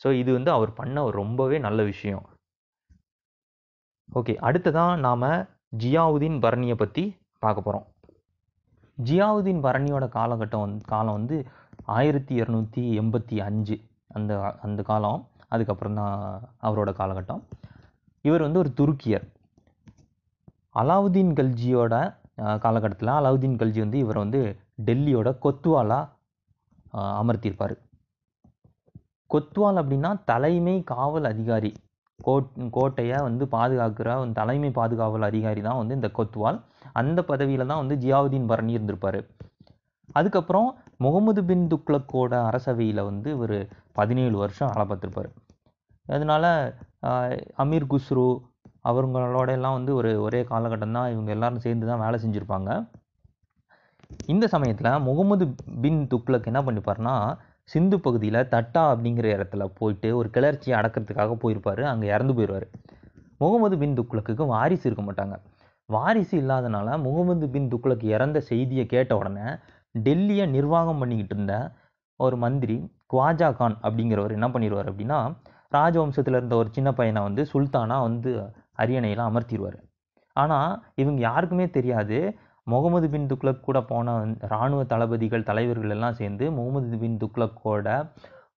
ஸோ 0.00 0.10
இது 0.22 0.30
வந்து 0.32 0.50
அவர் 0.50 0.72
பண்ண 0.80 0.96
ஒரு 1.04 1.16
ரொம்பவே 1.22 1.56
நல்ல 1.66 1.80
விஷயம். 1.82 2.24
ஓகே 4.18 4.34
அடுத்ததான் 4.48 4.94
நாம் 5.06 5.28
ஜியாவுதீன் 5.82 6.38
பரணியை 6.44 6.76
பற்றி 6.82 7.04
பார்க்க 7.44 7.66
போகிறோம் 7.66 7.86
ஜியாவுதீன் 8.98 9.60
பரணியோட 9.66 10.04
காலகட்டம் 10.18 10.64
வந்து 10.64 10.84
காலம் 10.84 11.16
வந்து 11.18 11.36
ஆயிரத்தி 11.98 12.34
இரநூத்தி 12.42 12.82
எண்பத்தி 13.00 13.36
அஞ்சு. 13.48 13.76
அந்த 14.16 14.32
அந்த 14.66 14.80
காலம் 14.82 15.20
அதுக்கப்புறம் 15.54 15.98
தான் 16.00 16.14
அவரோட 16.68 16.90
காலகட்டம். 17.00 17.42
இவர் 18.24 18.44
வந்து 18.46 18.60
ஒரு 18.62 18.70
துருக்கியர். 18.78 19.26
அலாவுதீன் 20.80 21.32
கல்ஜியோட 21.38 21.94
காலகட்டத்தில் 22.64 23.18
அலாவுதீன் 23.18 23.60
கல்ஜி 23.60 23.80
வந்து 23.84 23.98
இவர் 24.04 24.22
வந்து 24.24 24.40
டெல்லியோட 24.88 25.28
கொத்வாலா 25.44 26.00
அமர்த்தியிருப்பார். 27.20 27.74
கொத்வால் 29.30 29.80
அப்படின்னா 29.80 30.10
தலைமை 30.30 30.76
காவல் 30.92 31.28
அதிகாரி. 31.32 31.70
கோட் 32.18 32.48
கோட்டையை 32.76 33.18
வந்து 33.26 33.44
பாதுகாக்கிற 33.56 34.08
தலைமை 34.38 34.70
பாதுகாவல் 34.78 35.26
அதிகாரி 35.28 35.60
தான் 35.68 35.80
வந்து 35.80 35.96
இந்த 35.98 36.08
கொத்வால். 36.18 36.58
அந்த 37.00 37.20
பதவியில் 37.30 37.68
தான் 37.70 37.82
வந்து 37.82 37.96
ஜியாவுதீன் 38.04 38.50
பரணி 38.50 38.72
இருந்திருப்பார். 38.76 39.20
அதுக்கப்புறம் 40.18 40.68
முகமது 41.04 41.42
பின் 41.48 41.64
துக்ளக்கோட 41.72 42.32
அரசவையில் 42.48 43.06
வந்து 43.10 43.28
இவர் 43.36 43.58
பதினேழு 43.98 44.36
வருஷம் 44.42 44.72
வேலை 44.72 44.86
அதனால 46.14 46.44
அமீர் 47.62 47.90
குஸ்ரு 47.92 48.26
அவங்களோட 48.90 49.48
எல்லாம் 49.58 49.76
வந்து 49.78 49.92
ஒரு 50.00 50.10
ஒரே 50.26 50.40
காலகட்டம் 50.50 50.96
தான். 50.98 51.10
இவங்க 51.14 51.30
எல்லாரும் 51.36 51.62
சேர்ந்து 51.66 51.88
தான் 51.90 52.02
வேலை 52.04 52.16
செஞ்சுருப்பாங்க. 52.22 52.70
இந்த 54.32 54.44
சமயத்தில் 54.54 55.04
முகமது 55.08 55.44
பின் 55.84 56.00
துக்ளக் 56.12 56.48
என்ன 56.50 56.60
பண்ணிப்பார்னா 56.66 57.14
சிந்து 57.72 57.96
பகுதியில் 58.04 58.48
தட்டா 58.54 58.82
அப்படிங்கிற 58.92 59.26
இடத்துல 59.36 59.64
போயிட்டு 59.78 60.08
ஒரு 60.20 60.28
கிளர்ச்சியை 60.36 60.74
அடக்கிறதுக்காக 60.78 61.34
போயிருப்பார். 61.42 61.82
அங்கே 61.90 62.06
இறந்து 62.14 62.34
போயிடுவார் 62.38 62.66
முகமது 63.42 63.76
பின் 63.82 63.96
துக்ளக்கு 63.98 64.46
வாரிசு 64.54 64.84
இருக்க 64.88 65.02
மாட்டாங்க. 65.08 65.36
வாரிசு 65.88 66.34
இல்லாதனால 66.42 66.88
முகமது 67.04 67.46
பின் 67.54 67.70
துக்ளக் 67.72 68.04
இறந்த 68.14 68.38
செய்தியை 68.50 68.84
கேட்ட 68.94 69.12
உடனே 69.20 69.46
டெல்லியை 70.06 70.44
நிர்வாகம் 70.56 71.00
பண்ணிக்கிட்டு 71.02 71.34
இருந்த 71.36 71.54
ஒரு 72.20 72.36
மந்திரி 72.44 72.76
குவாஜா 73.12 73.48
கான் 73.60 73.76
அப்படிங்கிறவர் 73.86 74.36
என்ன 74.38 74.48
பண்ணிடுவார் 74.54 74.90
அப்படின்னா 74.90 75.18
ராஜவம்சத்தில் 75.72 76.36
இருந்த 76.38 76.56
ஒரு 76.56 76.68
சின்ன 76.72 76.92
பையனை 76.92 77.20
வந்து 77.22 77.42
சுல்தானாக 77.52 78.00
வந்து 78.00 78.30
அரியணையில் 78.72 79.28
அமர்த்திடுவார் 79.28 79.78
ஆனால் 80.36 80.72
இவங்க 80.94 81.20
யாருக்குமே 81.20 81.66
தெரியாது. 81.70 82.18
முகமது 82.66 83.06
பின் 83.10 83.26
துக்ளக் 83.26 83.60
கூட 83.60 83.78
போன 83.82 84.12
இராணுவ 84.40 84.80
தளபதிகள் 84.84 85.42
தலைவர்கள் 85.42 85.90
எல்லாம் 85.90 86.14
சேர்ந்து 86.14 86.44
முகமது 86.50 86.98
பின் 86.98 87.16
துக்ளக்கோட 87.16 87.88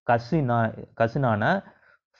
கசினா 0.07 0.57
கசினான 1.01 1.43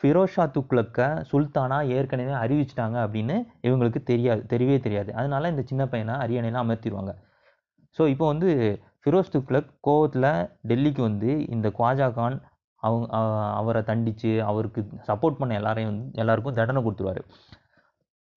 ஃபிரோஷா 0.02 0.46
துக்ளக்கை 0.56 1.08
சுல்தானா 1.32 1.78
ஏற்கனவே 1.88 2.34
அறிவிச்சிட்டாங்க 2.44 2.98
அப்படின்னு 3.06 3.36
இவங்களுக்கு 3.62 4.00
தெரியாது 4.04 4.42
தெரியவே 4.50 4.78
தெரியாது. 4.80 5.10
அதனால 5.14 5.50
இந்த 5.50 5.62
சின்ன 5.62 5.84
பையனை 5.88 6.16
அரியணையில் 6.16 6.62
அமர்த்திடுவாங்க 6.64 7.14
ஸோ 7.98 8.08
இப்போ 8.08 8.26
வந்து 8.28 8.50
ஃபிரோஸ் 9.04 9.34
துக்ளக் 9.36 9.70
கோவத்தில் 9.88 10.30
டெல்லிக்கு 10.68 11.02
வந்து 11.02 11.32
இந்த 11.48 11.68
குவாஜா 11.78 12.08
கான் 12.14 12.38
அவங்க 12.88 13.08
அவரை 13.60 13.82
தண்டித்து 13.90 14.32
அவருக்கு 14.50 14.82
சப்போர்ட் 15.10 15.40
பண்ண 15.42 15.54
எல்லாரையும் 15.62 15.92
வந்து 15.92 16.20
எல்லாருக்கும் 16.22 16.58
தண்டனை 16.60 16.82
கொடுத்துருவாரு. 16.86 17.22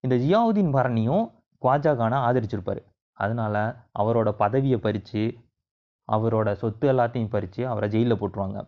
இந்த 0.05 0.17
ஜியாவுதீன் 0.25 0.75
பரணியும் 0.77 1.25
குவாஜா 1.63 1.93
கானை 2.01 2.19
ஆதரிச்சிருப்பார். 2.29 2.83
அதனால் 3.21 3.63
அவரோட 4.03 4.29
பதவியை 4.43 4.79
பறித்து 4.87 5.25
அவரோட 6.09 6.49
சொத்து 6.63 6.87
எல்லாத்தையும் 6.93 7.33
பறித்து 7.35 7.63
அவரை 7.73 7.87
ஜெயிலில் 7.95 8.21
போட்டுருவாங்க. 8.21 8.59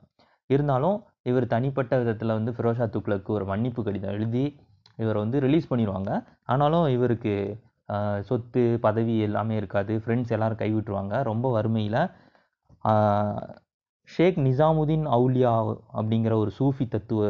இருந்தாலும் 0.50 0.96
இவர் 1.30 1.52
தனிப்பட்ட 1.54 1.92
விதத்தில் 2.00 2.36
வந்து 2.38 2.52
ஃபிரோஷா 2.56 2.86
துக்ளக்கு 2.94 3.30
ஒரு 3.36 3.44
மன்னிப்பு 3.50 3.80
கடிதம் 3.86 4.14
எழுதி 4.16 4.44
இவரை 5.02 5.18
வந்து 5.24 5.38
ரிலீஸ் 5.44 5.70
பண்ணிடுவாங்க 5.70 6.10
ஆனாலும் 6.52 6.86
இவருக்கு 6.96 7.34
சொத்து 8.28 8.62
பதவி 8.86 9.14
எல்லாமே 9.26 9.54
இருக்காது. 9.60 9.92
ஃப்ரெண்ட்ஸ் 10.02 10.32
எல்லோரும் 10.36 10.60
கைவிட்டுருவாங்க. 10.62 11.14
ரொம்ப 11.30 11.46
வறுமையில் 11.56 12.00
ஷேக் 14.14 14.38
நிசாமுதீன் 14.46 15.06
அவுலியா 15.16 15.52
அப்படிங்கிற 15.98 16.34
ஒரு 16.42 16.50
சூஃபி 16.58 16.84
தத்துவ 16.94 17.22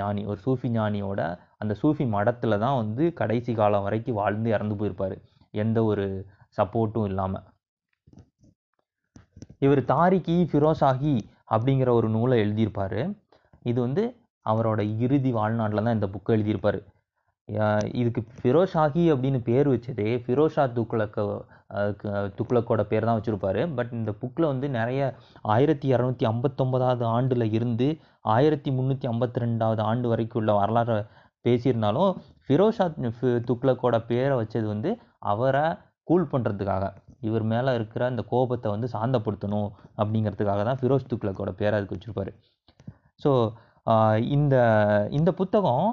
ஞானி 0.00 0.22
ஒரு 0.30 0.38
சூஃபி 0.44 0.68
ஞானியோட 0.76 1.20
அந்த 1.62 1.72
சூஃபி 1.82 2.04
மடத்தில் 2.14 2.62
தான் 2.64 2.78
வந்து 2.82 3.04
கடைசி 3.20 3.52
காலம் 3.60 3.84
வரைக்கும் 3.86 4.18
வாழ்ந்து 4.20 4.48
இறந்து 4.50 4.74
போயிருப்பார். 4.80 5.16
எந்த 5.62 5.78
ஒரு 5.90 6.04
சப்போர்ட்டும் 6.58 7.08
இல்லாமல் 7.10 7.46
இவர் 9.64 9.82
தாரிகி 9.92 10.36
ஃபிரோசாகி 10.50 11.14
அப்படிங்கிற 11.54 11.90
ஒரு 11.98 12.08
நூலை 12.16 12.36
எழுதியிருப்பார். 12.44 13.00
இது 13.70 13.78
வந்து 13.80 14.04
அவரோட 14.46 14.80
இறுதி 15.04 15.30
வாழ்நாட்டில் 15.38 15.86
தான் 15.86 15.96
இந்த 15.98 16.08
புக்கை 16.14 16.34
எழுதியிருப்பார். 16.36 16.80
இதுக்கு 18.00 18.20
ஃபிரோஷாகி 18.40 19.02
அப்படின்னு 19.14 19.40
பேர் 19.48 19.68
வச்சதே 19.72 20.10
ஃபிரோஷா 20.24 20.64
துக்ளக்க 20.76 21.26
துக்ளக்கோட 22.38 22.82
பேர் 22.90 23.06
தான் 23.06 23.18
வச்சுருப்பாரு. 23.18 23.62
பட் 23.76 23.92
இந்த 23.98 24.10
புக்கில் 24.20 24.50
வந்து 24.50 24.66
நிறைய 24.76 25.00
ஆயிரத்தி 25.54 25.86
இரநூத்தி 25.94 26.24
ஐம்பத்தொம்பதாவது 26.30 27.04
ஆண்டில் 27.16 27.46
இருந்து 27.58 27.88
ஆயிரத்தி 28.34 28.70
முந்நூற்றி 28.76 29.08
ஐம்பத்தி 29.12 29.42
ரெண்டாவது 29.44 29.82
ஆண்டு 29.90 30.08
வரைக்கும் 30.12 30.40
உள்ள 30.40 30.52
வரலாறை 30.60 30.96
பேசியிருந்தாலும் 31.44 32.10
ஃபிரோஷா 32.46 32.86
துக்ளக்கோட 33.50 33.98
பேரை 34.10 34.34
வச்சது 34.42 34.66
வந்து 34.74 34.92
அவரை 35.32 35.66
கூல் 36.10 36.30
பண்ணுறதுக்காக 36.32 36.86
இவர் 37.28 37.44
மேலே 37.52 37.70
இருக்கிற 37.78 38.02
அந்த 38.12 38.22
கோபத்தை 38.32 38.70
வந்து 38.74 38.88
சாந்தப்படுத்தணும் 38.94 39.68
அப்படிங்கிறதுக்காக 40.00 40.64
தான் 40.70 40.80
ஃபிரோஸ் 40.80 41.10
துக்ளக்கோட 41.12 41.52
பேரை 41.60 41.74
அதுக்கு 41.78 41.96
வச்சுருப்பாரு. 41.96 42.32
ஸோ 43.22 43.30
இந்த 44.36 44.56
இந்த 45.18 45.30
புத்தகம் 45.40 45.86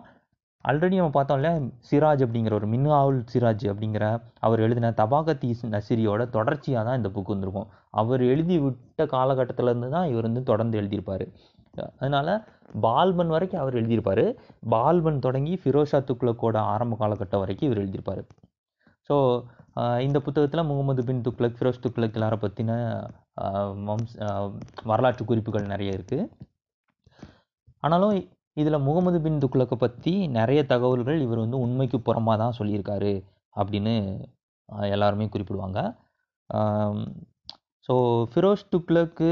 ஆல்ரெடி 0.69 0.95
நம்ம 0.99 1.13
பார்த்தோம்ல 1.15 1.49
சிராஜ் 1.89 2.23
அப்படிங்கிற 2.25 2.53
ஒரு 2.59 2.67
மின்னாவுல் 2.73 3.19
சிராஜ் 3.31 3.63
அப்படிங்கிற 3.71 4.05
அவர் 4.45 4.63
எழுதின 4.65 4.91
தபாகத் 4.99 5.45
இஸ் 5.51 5.63
நசிரியோட 5.75 6.21
தொடர்ச்சியாக 6.35 6.83
தான் 6.87 6.97
இந்த 6.99 7.09
புக் 7.15 7.31
வந்திருக்கும். 7.33 7.69
அவர் 8.01 8.21
எழுதி 8.33 8.55
விட்ட 8.65 9.05
காலகட்டத்திலேருந்து 9.15 9.89
தான் 9.95 10.09
இவர் 10.11 10.27
வந்து 10.29 10.43
தொடர்ந்து 10.51 10.79
எழுதியிருப்பார். 10.81 11.25
அதனால் 12.01 12.33
பால்பன் 12.85 13.33
வரைக்கும் 13.35 13.61
அவர் 13.63 13.77
எழுதியிருப்பார். 13.81 14.23
பால்பன் 14.73 15.19
தொடங்கி 15.25 15.55
ஃபிரோஷா 15.63 15.99
துக்ளக்கோட 16.09 16.57
ஆரம்ப 16.73 16.97
காலகட்டம் 17.01 17.43
வரைக்கும் 17.43 17.69
இவர் 17.69 17.81
எழுதியிருப்பார். 17.83 18.21
ஸோ 19.09 19.15
இந்த 20.05 20.17
புத்தகத்தில் 20.25 20.67
முகமது 20.69 21.01
பின் 21.09 21.23
துக்ளக் 21.27 21.57
ஃபிரோஸ் 21.57 21.83
துக்ளக் 21.85 22.17
எல்லாரை 22.17 22.37
பற்றின 22.43 22.71
வம்ச 23.89 24.13
வரலாற்று 24.91 25.23
குறிப்புகள் 25.25 25.71
நிறைய 25.73 25.97
இருக்குது 25.97 26.25
ஆனாலும் 27.83 28.15
இதில் 28.57 28.85
முகமது 28.87 29.17
பின் 29.25 29.41
துக்ளக்கை 29.43 29.77
பற்றி 29.83 30.13
நிறைய 30.37 30.61
தகவல்கள் 30.71 31.19
இவர் 31.25 31.43
வந்து 31.43 31.59
உண்மைக்கு 31.65 31.97
புறமாக 32.07 32.35
தான் 32.43 32.57
சொல்லியிருக்காரு 32.59 33.13
அப்படின்னு 33.55 33.93
எல்லாருமே 34.95 35.25
குறிப்பிடுவாங்க. 35.33 35.79
ஸோ 37.89 37.93
ஃபிரோஸ் 38.31 38.65
துக்ளக்கு 38.73 39.29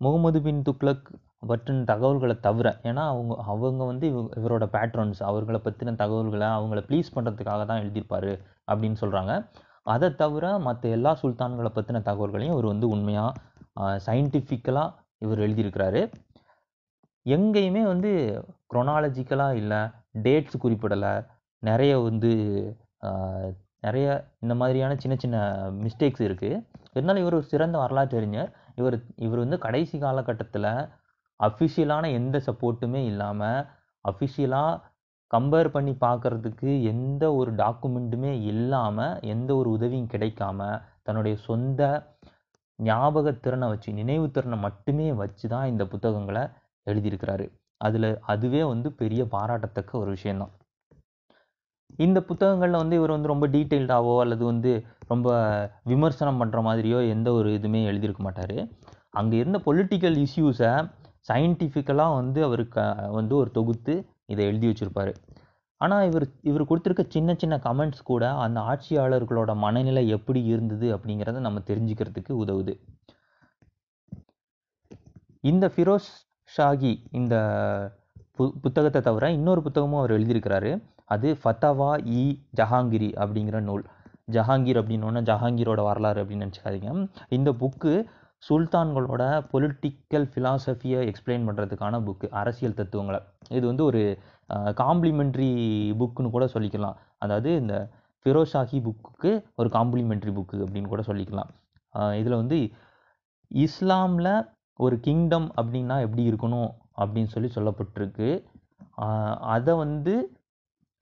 முகமது 0.00 0.38
பின் 0.46 0.62
துக்ளக் 0.68 1.08
பற்றின 1.50 1.84
தகவல்களை 1.90 2.34
தவிர 2.46 2.68
ஏன்னா 2.88 3.02
அவங்க 3.12 3.34
அவங்க 3.52 3.82
வந்து 3.90 4.06
இவரோட 4.40 4.64
பேட்ரன்ஸ் 4.74 5.20
அவர்களை 5.30 5.60
பற்றின 5.66 5.94
தகவல்களை 6.02 6.48
அவங்கள 6.56 6.80
ப்ளீஸ் 6.88 7.14
பண்ணுறதுக்காக 7.16 7.62
தான் 7.70 7.82
எழுதியிருப்பார் 7.82 8.30
அப்படின்னு 8.70 8.98
சொல்கிறாங்க 9.02 9.34
அதை 9.86 10.08
தவிர 10.22 10.44
மற்ற 10.66 10.88
எல்லா 10.96 11.12
சுல்தான்களை 11.22 11.70
பற்றின 11.76 12.02
தகவல்களையும் 12.08 12.54
இவர் 12.56 12.72
வந்து 12.72 12.88
உண்மையாக 12.94 13.38
சயின்டிஃபிக்கலாக 14.06 14.94
இவர் 15.24 15.44
எழுதியிருக்கிறாரு. 15.46 16.02
எங்கேயுமே 17.26 17.82
வந்து 17.92 18.10
குரோனாலஜிக்கலாக 18.72 19.58
இல்லை 19.62 19.80
டேட்ஸ் 20.26 20.62
குறிப்பிடலை. 20.62 21.14
நிறைய 21.62 21.92
வந்து 22.00 22.30
நிறைய 23.86 24.06
இந்த 24.40 24.54
மாதிரியான 24.60 24.96
சின்ன 24.96 25.14
சின்ன 25.16 25.36
மிஸ்டேக்ஸ் 25.84 26.24
இருக்குது 26.28 26.62
இருந்தாலும் 26.94 27.22
இவர் 27.22 27.38
ஒரு 27.38 27.48
சிறந்த 27.52 27.76
வரலாற்று 27.78 28.18
அறிஞர். 28.20 28.50
இவர் 28.76 28.96
இவர் 29.16 29.42
வந்து 29.44 29.58
கடைசி 29.58 29.96
காலகட்டத்தில் 29.98 30.70
அஃபிஷியலான 31.40 32.04
எந்த 32.12 32.36
சப்போர்ட்டுமே 32.46 33.00
இல்லாமல் 33.04 33.60
அஃபிஷியலாக 34.04 34.80
கம்பேர் 35.30 35.68
பண்ணி 35.68 35.92
பார்க்குறதுக்கு 36.00 36.70
எந்த 36.82 37.24
ஒரு 37.34 37.50
டாக்குமெண்ட்டுமே 37.54 38.32
இல்லாமல் 38.52 39.18
எந்த 39.34 39.50
ஒரு 39.56 39.68
உதவியும் 39.70 40.12
கிடைக்காம 40.12 40.60
தன்னுடைய 41.02 41.36
சொந்த 41.46 41.82
ஞாபகத்திறனை 42.78 43.66
வச்சு 43.68 43.90
நினைவுத்திறனை 43.92 44.58
மட்டுமே 44.58 45.08
வச்சு 45.12 45.46
தான் 45.48 45.66
இந்த 45.66 45.84
புத்தகங்களை 45.86 46.44
எழுதியிருக்கிறாரு. 46.86 47.46
அதில் 47.86 48.10
அதுவே 48.32 48.62
வந்து 48.64 48.88
பெரிய 48.92 49.22
பாராட்டத்தக்க 49.34 49.92
ஒரு 49.98 50.10
விஷயந்தான் 50.10 50.54
இந்த 52.04 52.18
புத்தகங்களில் 52.22 52.80
வந்து 52.82 52.96
இவர் 52.96 53.14
வந்து 53.14 53.32
ரொம்ப 53.32 53.46
டீட்டெயில்டாவோ 53.48 54.12
அல்லது 54.20 54.44
வந்து 54.44 54.72
ரொம்ப 55.08 55.28
விமர்சனம் 55.84 56.40
பண்ணுற 56.40 56.58
மாதிரியோ 56.66 56.98
எந்த 57.14 57.28
ஒரு 57.32 57.48
இதுவுமே 57.58 57.80
எழுதியிருக்க 57.90 58.22
மாட்டார். 58.26 58.56
அங்கே 59.10 59.36
இருந்த 59.38 59.58
பொலிட்டிக்கல் 59.66 60.16
இஷ்யூஸை 60.26 60.72
சயின்டிஃபிக்கலாக 61.28 62.16
வந்து 62.20 62.40
அவர் 62.44 62.62
க 62.68 62.84
வந்து 63.18 63.34
ஒரு 63.36 63.50
தொகுத்து 63.50 63.94
இதை 64.32 64.44
எழுதி 64.50 64.66
வச்சுருப்பார். 64.68 65.12
ஆனால் 65.80 66.06
இவர் 66.10 66.26
இவர் 66.50 66.68
கொடுத்துருக்க 66.70 67.04
சின்ன 67.08 67.34
சின்ன 67.34 67.54
கமெண்ட்ஸ் 67.66 68.08
கூட 68.10 68.24
அந்த 68.44 68.60
ஆட்சியாளர்களோட 68.70 69.50
மனநிலை 69.64 70.04
எப்படி 70.16 70.40
இருந்தது 70.44 70.86
அப்படிங்கிறத 70.96 71.40
நம்ம 71.46 71.62
தெரிஞ்சுக்கிறதுக்கு 71.70 72.32
உதவுது. 72.44 72.74
இந்த 75.50 75.66
ஃபிரோஸ் 75.74 76.10
ஷாகி 76.54 76.92
இந்த 77.20 77.34
பு 78.36 78.44
புத்தகத்தை 78.64 79.00
தவிர 79.08 79.24
இன்னொரு 79.38 79.60
புத்தகமும் 79.66 80.00
அவர் 80.00 80.14
எழுதியிருக்கிறாரு. 80.16 80.70
அது 81.14 81.28
ஃபத்தவா 81.40 81.90
இ 82.20 82.22
ஜஹாங்கிரி 82.58 83.10
அப்படிங்கிற 83.22 83.58
நூல். 83.68 83.84
ஜஹாங்கீர் 84.36 84.80
அப்படின்னோன்னா 84.80 85.20
ஜஹாங்கீரோட 85.30 85.80
வரலாறு 85.88 86.20
அப்படின்னு 86.22 86.46
நினச்சிக்காதீங்க. 86.46 86.90
இந்த 87.36 87.50
புக்கு 87.62 87.92
சுல்தான்களோட 88.42 89.22
பொலிட்டிக்கல் 89.52 90.26
ஃபிலாசபியை 90.32 91.00
எக்ஸ்பிளைன் 91.10 91.46
பண்ணுறதுக்கான 91.48 91.98
புக்கு 92.06 92.26
அரசியல் 92.40 92.78
தத்துவங்களை. 92.78 93.20
இது 93.56 93.64
வந்து 93.70 93.84
ஒரு 93.90 94.02
காம்ப்ளிமெண்ட்ரி 94.82 95.50
புக்குன்னு 96.02 96.34
கூட 96.36 96.46
சொல்லிக்கலாம். 96.54 96.96
அதாவது 97.24 97.50
இந்த 97.62 97.74
ஃபிரோஷாஹி 98.26 98.78
புக்குக்கு 98.86 99.30
ஒரு 99.60 99.68
காம்ப்ளிமெண்ட்ரி 99.76 100.32
புக்கு 100.38 100.56
அப்படின்னு 100.64 100.92
கூட 100.94 101.02
சொல்லிக்கலாம். 101.10 101.50
இதில் 102.20 102.40
வந்து 102.42 102.58
இஸ்லாமில் 103.50 104.32
ஒரு 104.84 104.96
கிங்டம் 105.06 105.48
அப்படின்னா 105.60 105.96
எப்படி 106.06 106.24
இருக்கணும் 106.30 106.70
அப்படின்னு 107.00 107.32
சொல்லி 107.34 107.50
சொல்லப்பட்டிருக்கு. 107.56 108.28
அதை 109.54 109.72
வந்து 109.84 110.14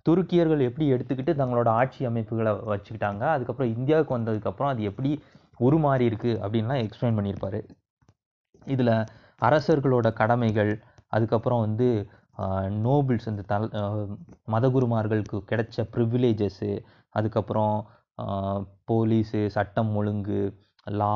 துருக்கியர்கள் 0.07 0.66
எப்படி 0.68 0.87
எடுத்துக்கிட்டு 0.95 1.33
தங்களோட 1.41 1.68
ஆட்சி 1.81 2.03
அமைப்புகளை 2.11 2.53
வச்சுக்கிட்டாங்க 2.70 3.24
அதுக்கப்புறம் 3.35 3.72
இந்தியாவுக்கு 3.76 4.16
வந்ததுக்கப்புறம் 4.18 4.70
அது 4.72 4.83
எப்படி 4.91 5.11
உருமாறி 5.66 6.05
இருக்கு 6.11 6.33
அப்படின்லாம் 6.45 6.83
எக்ஸ்பிளைன் 6.85 7.18
பண்ணியிருப்பாரு. 7.18 7.61
இதில் 8.66 8.95
அரசர்களோட 9.41 10.07
கடமைகள் 10.20 10.72
அதுக்கப்புறம் 11.16 11.64
வந்து 11.66 11.89
நோபிள்ஸ் 12.87 13.29
இந்த 13.31 13.43
தல் 13.53 13.68
மதகுருமார்களுக்கு 14.55 15.39
கிடைச்ச 15.51 15.85
ப்ரிவிலேஜஸ்ஸு 15.95 16.70
அதுக்கப்புறம் 17.14 17.76
போலீஸு 18.91 19.41
சட்டம் 19.57 19.93
ஒழுங்கு 19.99 20.41
லா 21.01 21.14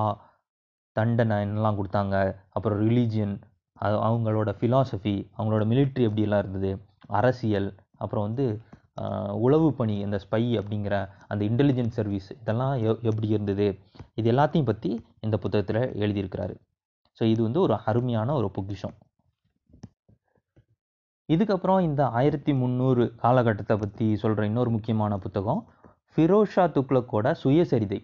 தண்டனை 0.92 1.36
என்னெல்லாம் 1.44 1.78
கொடுத்தாங்க 1.78 2.16
அப்புறம் 2.48 2.80
ரிலீஜியன் 2.86 3.34
அது 3.74 3.96
அவங்களோட 4.08 4.50
ஃபிலாசபி 4.58 5.14
அவங்களோட 5.36 5.64
மிலிட்ரி 5.72 6.02
எப்படியெல்லாம் 6.08 6.42
இருந்தது 6.44 6.72
அரசியல் 7.20 7.70
அப்புறம் 7.98 8.26
வந்து 8.28 8.46
உளவு 9.46 9.68
பணி 9.74 9.94
அந்த 10.04 10.16
ஸ்பை 10.24 10.42
அப்படிங்கிற 10.60 10.94
அந்த 11.26 11.42
இன்டெலிஜென்ஸ் 11.44 11.96
சர்வீஸ் 11.98 12.28
இதெல்லாம் 12.40 12.74
எ 12.78 12.90
எப்படி 13.02 13.28
இருந்தது 13.28 13.66
இது 14.14 14.26
எல்லாத்தையும் 14.32 14.68
பற்றி 14.70 14.90
இந்த 15.20 15.36
புத்தகத்தில் 15.36 15.80
எழுதியிருக்கிறாரு. 16.04 16.54
ஸோ 17.18 17.22
இது 17.32 17.40
வந்து 17.42 17.60
ஒரு 17.60 17.74
அருமையான 17.84 18.34
ஒரு 18.34 18.48
பொக்கிஷம். 18.50 18.94
இதுக்கப்புறம் 21.28 21.80
இந்த 21.80 22.02
ஆயிரத்தி 22.08 22.52
முந்நூறு 22.52 23.02
காலகட்டத்தை 23.16 23.76
பற்றி 23.78 24.06
சொல்கிற 24.16 24.46
இன்னொரு 24.46 24.70
முக்கியமான 24.70 25.18
புத்தகம் 25.18 25.62
ஃபிரோஷா 26.16 26.64
துக்ளக்கோட 26.76 27.26
சுயசரிதை. 27.42 28.00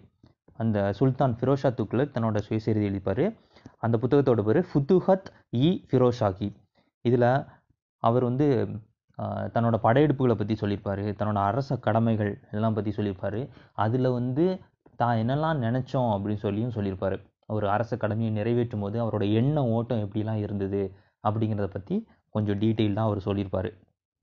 அந்த 0.59 0.77
சுல்தான் 0.97 1.35
ஃபிரோஷா 1.39 1.69
துக்ளக் 1.79 2.13
தன்னோட 2.15 2.37
சுயசரிதை 2.47 2.85
எழுதிப்பார். 2.89 3.25
அந்த 3.85 3.95
புத்தகத்தோட 4.01 4.43
பேர் 4.47 4.59
ஃபுத்துஹத் 4.69 5.29
இ 5.65 5.69
ஃபிரோஷாகி. 5.89 6.49
இதில் 7.05 7.29
அவர் 8.03 8.23
வந்து 8.29 8.47
தன்னோட 9.53 9.75
படையெடுப்புகளை 9.85 10.35
பற்றி 10.39 10.55
சொல்லியிருப்பார். 10.61 11.03
தன்னோட 11.19 11.39
அரச 11.49 11.77
கடமைகள் 11.87 12.31
எல்லாம் 12.55 12.75
பற்றி 12.77 12.91
சொல்லியிருப்பார். 12.97 13.39
அதில் 13.85 14.09
வந்து 14.17 14.45
தான் 15.01 15.19
என்னெல்லாம் 15.21 15.59
நினச்சோம் 15.65 16.11
அப்படின்னு 16.13 16.43
சொல்லியும் 16.45 16.75
சொல்லியிருப்பார். 16.77 17.17
ஒரு 17.55 17.65
அரச 17.75 17.91
கடமையை 17.97 18.31
நிறைவேற்றும் 18.37 18.83
போது 18.83 18.97
அவரோட 19.03 19.25
எண்ண 19.39 19.57
ஓட்டம் 19.75 20.03
எப்படிலாம் 20.05 20.41
இருந்தது 20.45 20.81
அப்படிங்கிறத 21.23 21.67
பற்றி 21.75 21.95
கொஞ்சம் 22.35 22.59
டீட்டெயில்டாக 22.63 23.09
அவர் 23.09 23.27
சொல்லியிருப்பார். 23.27 23.69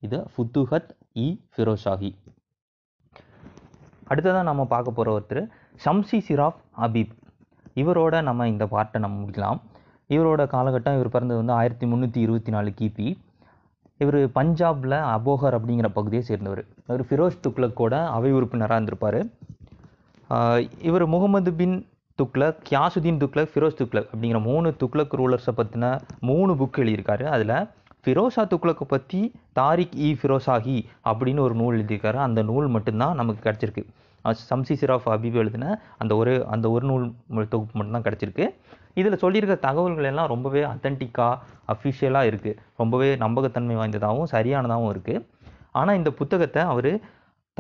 இது 0.03 0.19
ஃபுத்துஹத் 0.33 0.91
இ 1.25 1.29
ஃபிரோஷாஹி 1.55 2.11
அடுத்ததாக 4.11 4.45
நம்ம 4.49 4.65
பார்க்க 4.73 4.97
போகிற 4.97 5.13
ஒருத்தர் 5.17 5.41
ஷம்சி 5.85 6.19
சிராஃப் 6.29 6.61
அபீப் 6.87 7.15
இவரோட 7.81 8.23
நம்ம 8.29 8.49
இந்த 8.49 8.65
பார்ட்டை 8.75 8.99
நம்ம 9.05 9.17
முடிக்கலாம். 9.23 9.59
இவரோட 10.15 10.43
காலகட்டம் 10.53 10.97
இவர் 10.99 11.15
பிறந்தது 11.15 11.39
வந்து 11.41 11.57
ஆயிரத்தி 11.61 11.87
முந்நூற்றி 11.87 12.21
இருபத்தி 12.27 12.51
நாலு 12.55 12.71
கிபி. 12.81 13.09
இவர் 14.03 14.19
பஞ்சாபில் 14.39 14.97
அபோகர் 15.15 15.57
அப்படிங்கிற 15.59 15.89
பகுதியை 15.99 16.25
சேர்ந்தவர். 16.29 16.63
இவர் 16.87 17.05
ஃபிரோஸ் 17.09 17.39
துக்லக்கோட 17.47 17.95
அவை 18.17 18.31
உறுப்பினராக 18.33 18.79
இருந்திருப்பார். 18.79 19.21
இவர் 20.89 21.07
முகமது 21.15 21.53
பின் 21.61 21.77
துக்லக் 22.23 22.61
கியாசுதீன் 22.69 23.21
துக்லக் 23.23 23.51
ஃபிரோஸ் 23.55 23.79
துக்லக் 23.81 24.09
அப்படிங்கிற 24.13 24.39
மூணு 24.51 24.69
துக்லக் 24.83 25.17
ரூலர்ஸை 25.21 25.55
பற்றின 25.57 25.87
மூணு 26.21 26.53
புக் 26.61 26.81
எழுதியிருக்காரு. 26.83 27.25
அதில் 27.35 27.57
ஃபிரோஷா 28.03 28.43
துக்லக்கை 28.53 28.87
பற்றி 28.89 29.21
தாரிக் 29.59 29.95
இ 30.07 30.09
ஃபிரோசாஹி 30.21 30.79
அப்படின்னு 31.11 31.41
ஒரு 31.47 31.55
நூல் 31.61 31.77
எழுதியிருக்காரு. 31.79 32.19
அந்த 32.29 32.43
நூல் 32.51 32.69
மட்டும்தான் 32.77 33.19
நமக்கு 33.21 33.45
கிடச்சிருக்கு. 33.47 33.85
சம்சிசிர் 34.51 34.93
ஆஃப் 34.95 35.09
அபிப் 35.15 35.39
எழுதின 35.43 35.67
அந்த 36.03 36.13
ஒரு 36.21 36.33
அந்த 36.55 36.67
ஒரு 36.75 36.85
நூல் 36.91 37.51
தொகுப்பு 37.53 37.75
மட்டும்தான் 37.79 38.07
கிடச்சிருக்கு. 38.07 38.47
இதில் 39.01 39.23
சொல்லியிருக்க 39.25 39.57
தகவல்கள் 39.67 40.09
எல்லாம் 40.11 40.31
ரொம்பவே 40.35 40.63
அத்தன்டிக்காக 40.73 41.35
அஃபிஷியலாக 41.73 42.31
இருக்குது 42.31 42.59
ரொம்பவே 42.83 43.11
நம்பகத்தன்மை 43.25 43.77
வாய்ந்ததாகவும் 43.81 44.33
சரியானதாகவும் 44.35 44.93
இருக்குது 44.95 45.25
ஆனால் 45.81 45.99
இந்த 46.01 46.11
புத்தகத்தை 46.21 46.63
அவர் 46.73 46.91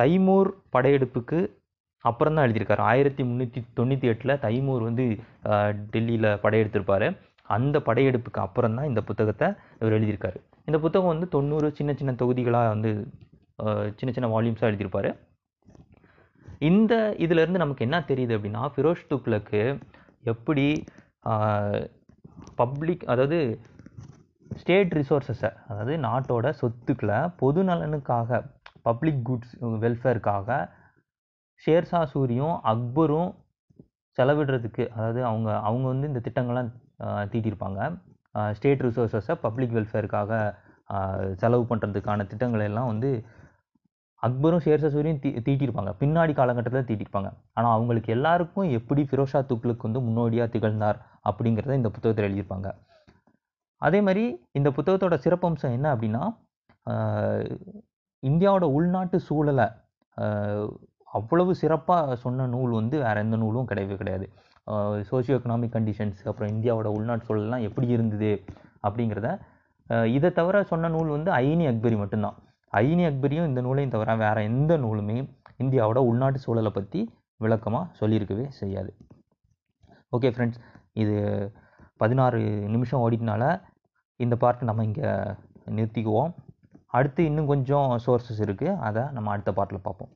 தைமூர் 0.00 0.50
படையெடுப்புக்கு 0.74 1.38
அப்புறம் 2.08 2.34
தான் 2.36 2.46
எழுதியிருக்காரு. 2.46 2.82
ஆயிரத்தி 2.90 3.22
முந்நூற்றி 3.28 3.60
தொண்ணூற்றி 3.78 4.06
எட்டில் 4.12 4.40
தைமூர் 4.44 4.82
வந்து 4.88 5.04
டெல்லியில் 5.94 6.28
படையெடுத்திருப்பார். 6.44 7.06
அந்த 7.56 7.76
படையெடுப்புக்கு 7.88 8.40
அப்புறம் 8.44 8.76
தான் 8.78 8.88
இந்த 8.90 9.00
புத்தகத்தை 9.08 9.48
இவர் 9.80 9.96
எழுதியிருக்காரு. 9.98 10.38
இந்த 10.68 10.78
புத்தகம் 10.84 11.12
வந்து 11.14 11.28
தொண்ணூறு 11.34 11.68
சின்ன 11.78 11.90
சின்ன 12.00 12.12
தொகுதிகளாக 12.20 12.70
வந்து 12.74 12.90
சின்ன 13.98 14.10
சின்ன 14.16 14.28
வால்யூம்ஸாக 14.34 14.70
எழுதியிருப்பார். 14.70 15.10
இந்த 16.60 16.94
இதிலேருந்து 17.18 17.56
நமக்கு 17.56 17.84
என்ன 17.84 17.98
தெரியுது 18.08 18.34
அப்படின்னா 18.36 18.62
ஃபிரோஷ் 18.74 19.08
துக்ளக்கு 19.10 19.62
எப்படி 20.24 20.66
பப்ளிக் 22.56 23.04
அதாவது 23.04 23.38
ஸ்டேட் 24.56 24.92
ரிசோர்ஸஸை 24.94 25.50
அதாவது 25.68 25.94
நாட்டோட 25.98 26.48
சொத்துக்களை 26.50 27.18
பொது 27.36 27.62
நலனுக்காக 27.64 28.40
பப்ளிக் 28.82 29.22
குட்ஸ் 29.22 29.54
வெல்ஃபேருக்காக 29.80 30.58
ஷேர்ஷா 31.64 32.00
சூரியும் 32.04 32.56
அக்பரும் 32.64 33.30
செலவிடுறதுக்கு 34.18 34.84
அதாவது 34.92 35.20
அவங்க 35.24 35.48
அவங்க 35.60 35.86
வந்து 35.88 36.08
இந்த 36.08 36.20
திட்டங்கள்லாம் 36.24 36.70
தீட்டியிருப்பாங்க 37.32 37.80
ஸ்டேட் 38.52 38.84
ரிசோர்ஸஸை 38.84 39.34
பப்ளிக் 39.42 39.74
வெல்ஃபேருக்காக 39.74 40.32
செலவு 41.34 41.64
பண்ணுறதுக்கான 41.68 42.26
திட்டங்களை 42.26 42.64
எல்லாம் 42.64 42.86
வந்து 42.86 43.10
அக்பரும் 44.22 44.62
ஷேர்ஷா 44.64 44.88
தீ 45.22 45.30
தீட்டியிருப்பாங்க 45.46 45.90
பின்னாடி 46.00 46.32
காலகட்டத்தில் 46.38 46.88
தீட்டியிருப்பாங்க 46.90 47.30
ஆனால் 47.58 47.74
அவங்களுக்கு 47.76 48.10
எல்லாருக்கும் 48.16 48.68
எப்படி 48.78 49.02
ஃபிரோஷா 49.10 49.40
துக்லுக்கு 49.50 49.86
வந்து 49.88 50.00
முன்னோடியாக 50.06 50.48
திகழ்ந்தார் 50.54 50.98
அப்படிங்கிறத 51.28 51.76
இந்த 51.80 51.90
புத்தகத்தில் 51.94 52.26
எழுதியிருப்பாங்க. 52.28 52.68
அதே 53.82 53.98
மாதிரி 54.06 54.24
இந்த 54.58 54.68
புத்தகத்தோட 54.76 55.16
சிறப்பம்சம் 55.24 55.74
என்ன 55.76 55.86
அப்படின்னா 55.94 56.22
இந்தியாவோட 58.22 58.66
உள்நாட்டு 58.76 59.18
சூழலை 59.28 59.66
அவ்வளவு 61.18 61.52
சிறப்பாக 61.62 62.16
சொன்ன 62.24 62.46
நூல் 62.54 62.72
வந்து 62.78 62.96
வேறு 63.04 63.22
எந்த 63.24 63.36
நூலும் 63.42 63.68
கிடையவே 63.70 63.96
கிடையாது. 64.00 64.26
சோசியோ 65.10 65.36
எக்கனாமிக் 65.38 65.74
கண்டிஷன்ஸ் 65.76 66.22
அப்புறம் 66.30 66.50
இந்தியாவோட 66.54 66.88
உள்நாட்டு 66.98 67.28
சூழல்லாம் 67.28 67.66
எப்படி 67.68 67.86
இருந்தது 67.96 68.32
அப்படிங்கிறத 68.86 69.28
இதை 70.16 70.30
தவிர 70.38 70.62
சொன்ன 70.70 70.90
நூல் 70.94 71.14
வந்து 71.16 71.30
ஐனி 71.44 71.64
அக்பரி 71.70 71.96
மட்டும்தான். 72.02 72.36
ஐனி 72.82 73.02
அக்பரியும் 73.08 73.48
இந்த 73.50 73.60
நூலையும் 73.66 73.94
தவிர 73.94 74.14
வேறு 74.22 74.40
எந்த 74.50 74.72
நூலுமே 74.84 75.18
இந்தியாவோட 75.64 75.98
உள்நாட்டு 76.10 76.38
சூழலை 76.44 76.70
பற்றி 76.78 77.00
விளக்கமாக 77.44 77.92
சொல்லியிருக்கவே 78.00 78.46
செய்யாது. 78.60 78.90
ஓகே 80.16 80.28
ஃப்ரெண்ட்ஸ் 80.34 80.60
இது 81.02 81.16
பதினாறு 82.02 82.40
நிமிஷம் 82.74 83.02
ஓடினால 83.04 83.44
இந்த 84.24 84.34
பார்ட் 84.42 84.68
நம்ம 84.70 84.84
இங்கே 84.88 85.08
நிறுத்திக்குவோம். 85.76 86.32
அடுத்து 86.98 87.20
இன்னும் 87.30 87.50
கொஞ்சம் 87.52 87.88
சோர்சஸ் 88.04 88.42
இருக்குது 88.46 88.76
அதை 88.88 89.02
நம்ம 89.16 89.30
அடுத்த 89.34 89.50
பார்ட்டில் 89.58 89.86
பார்ப்போம். 89.86 90.12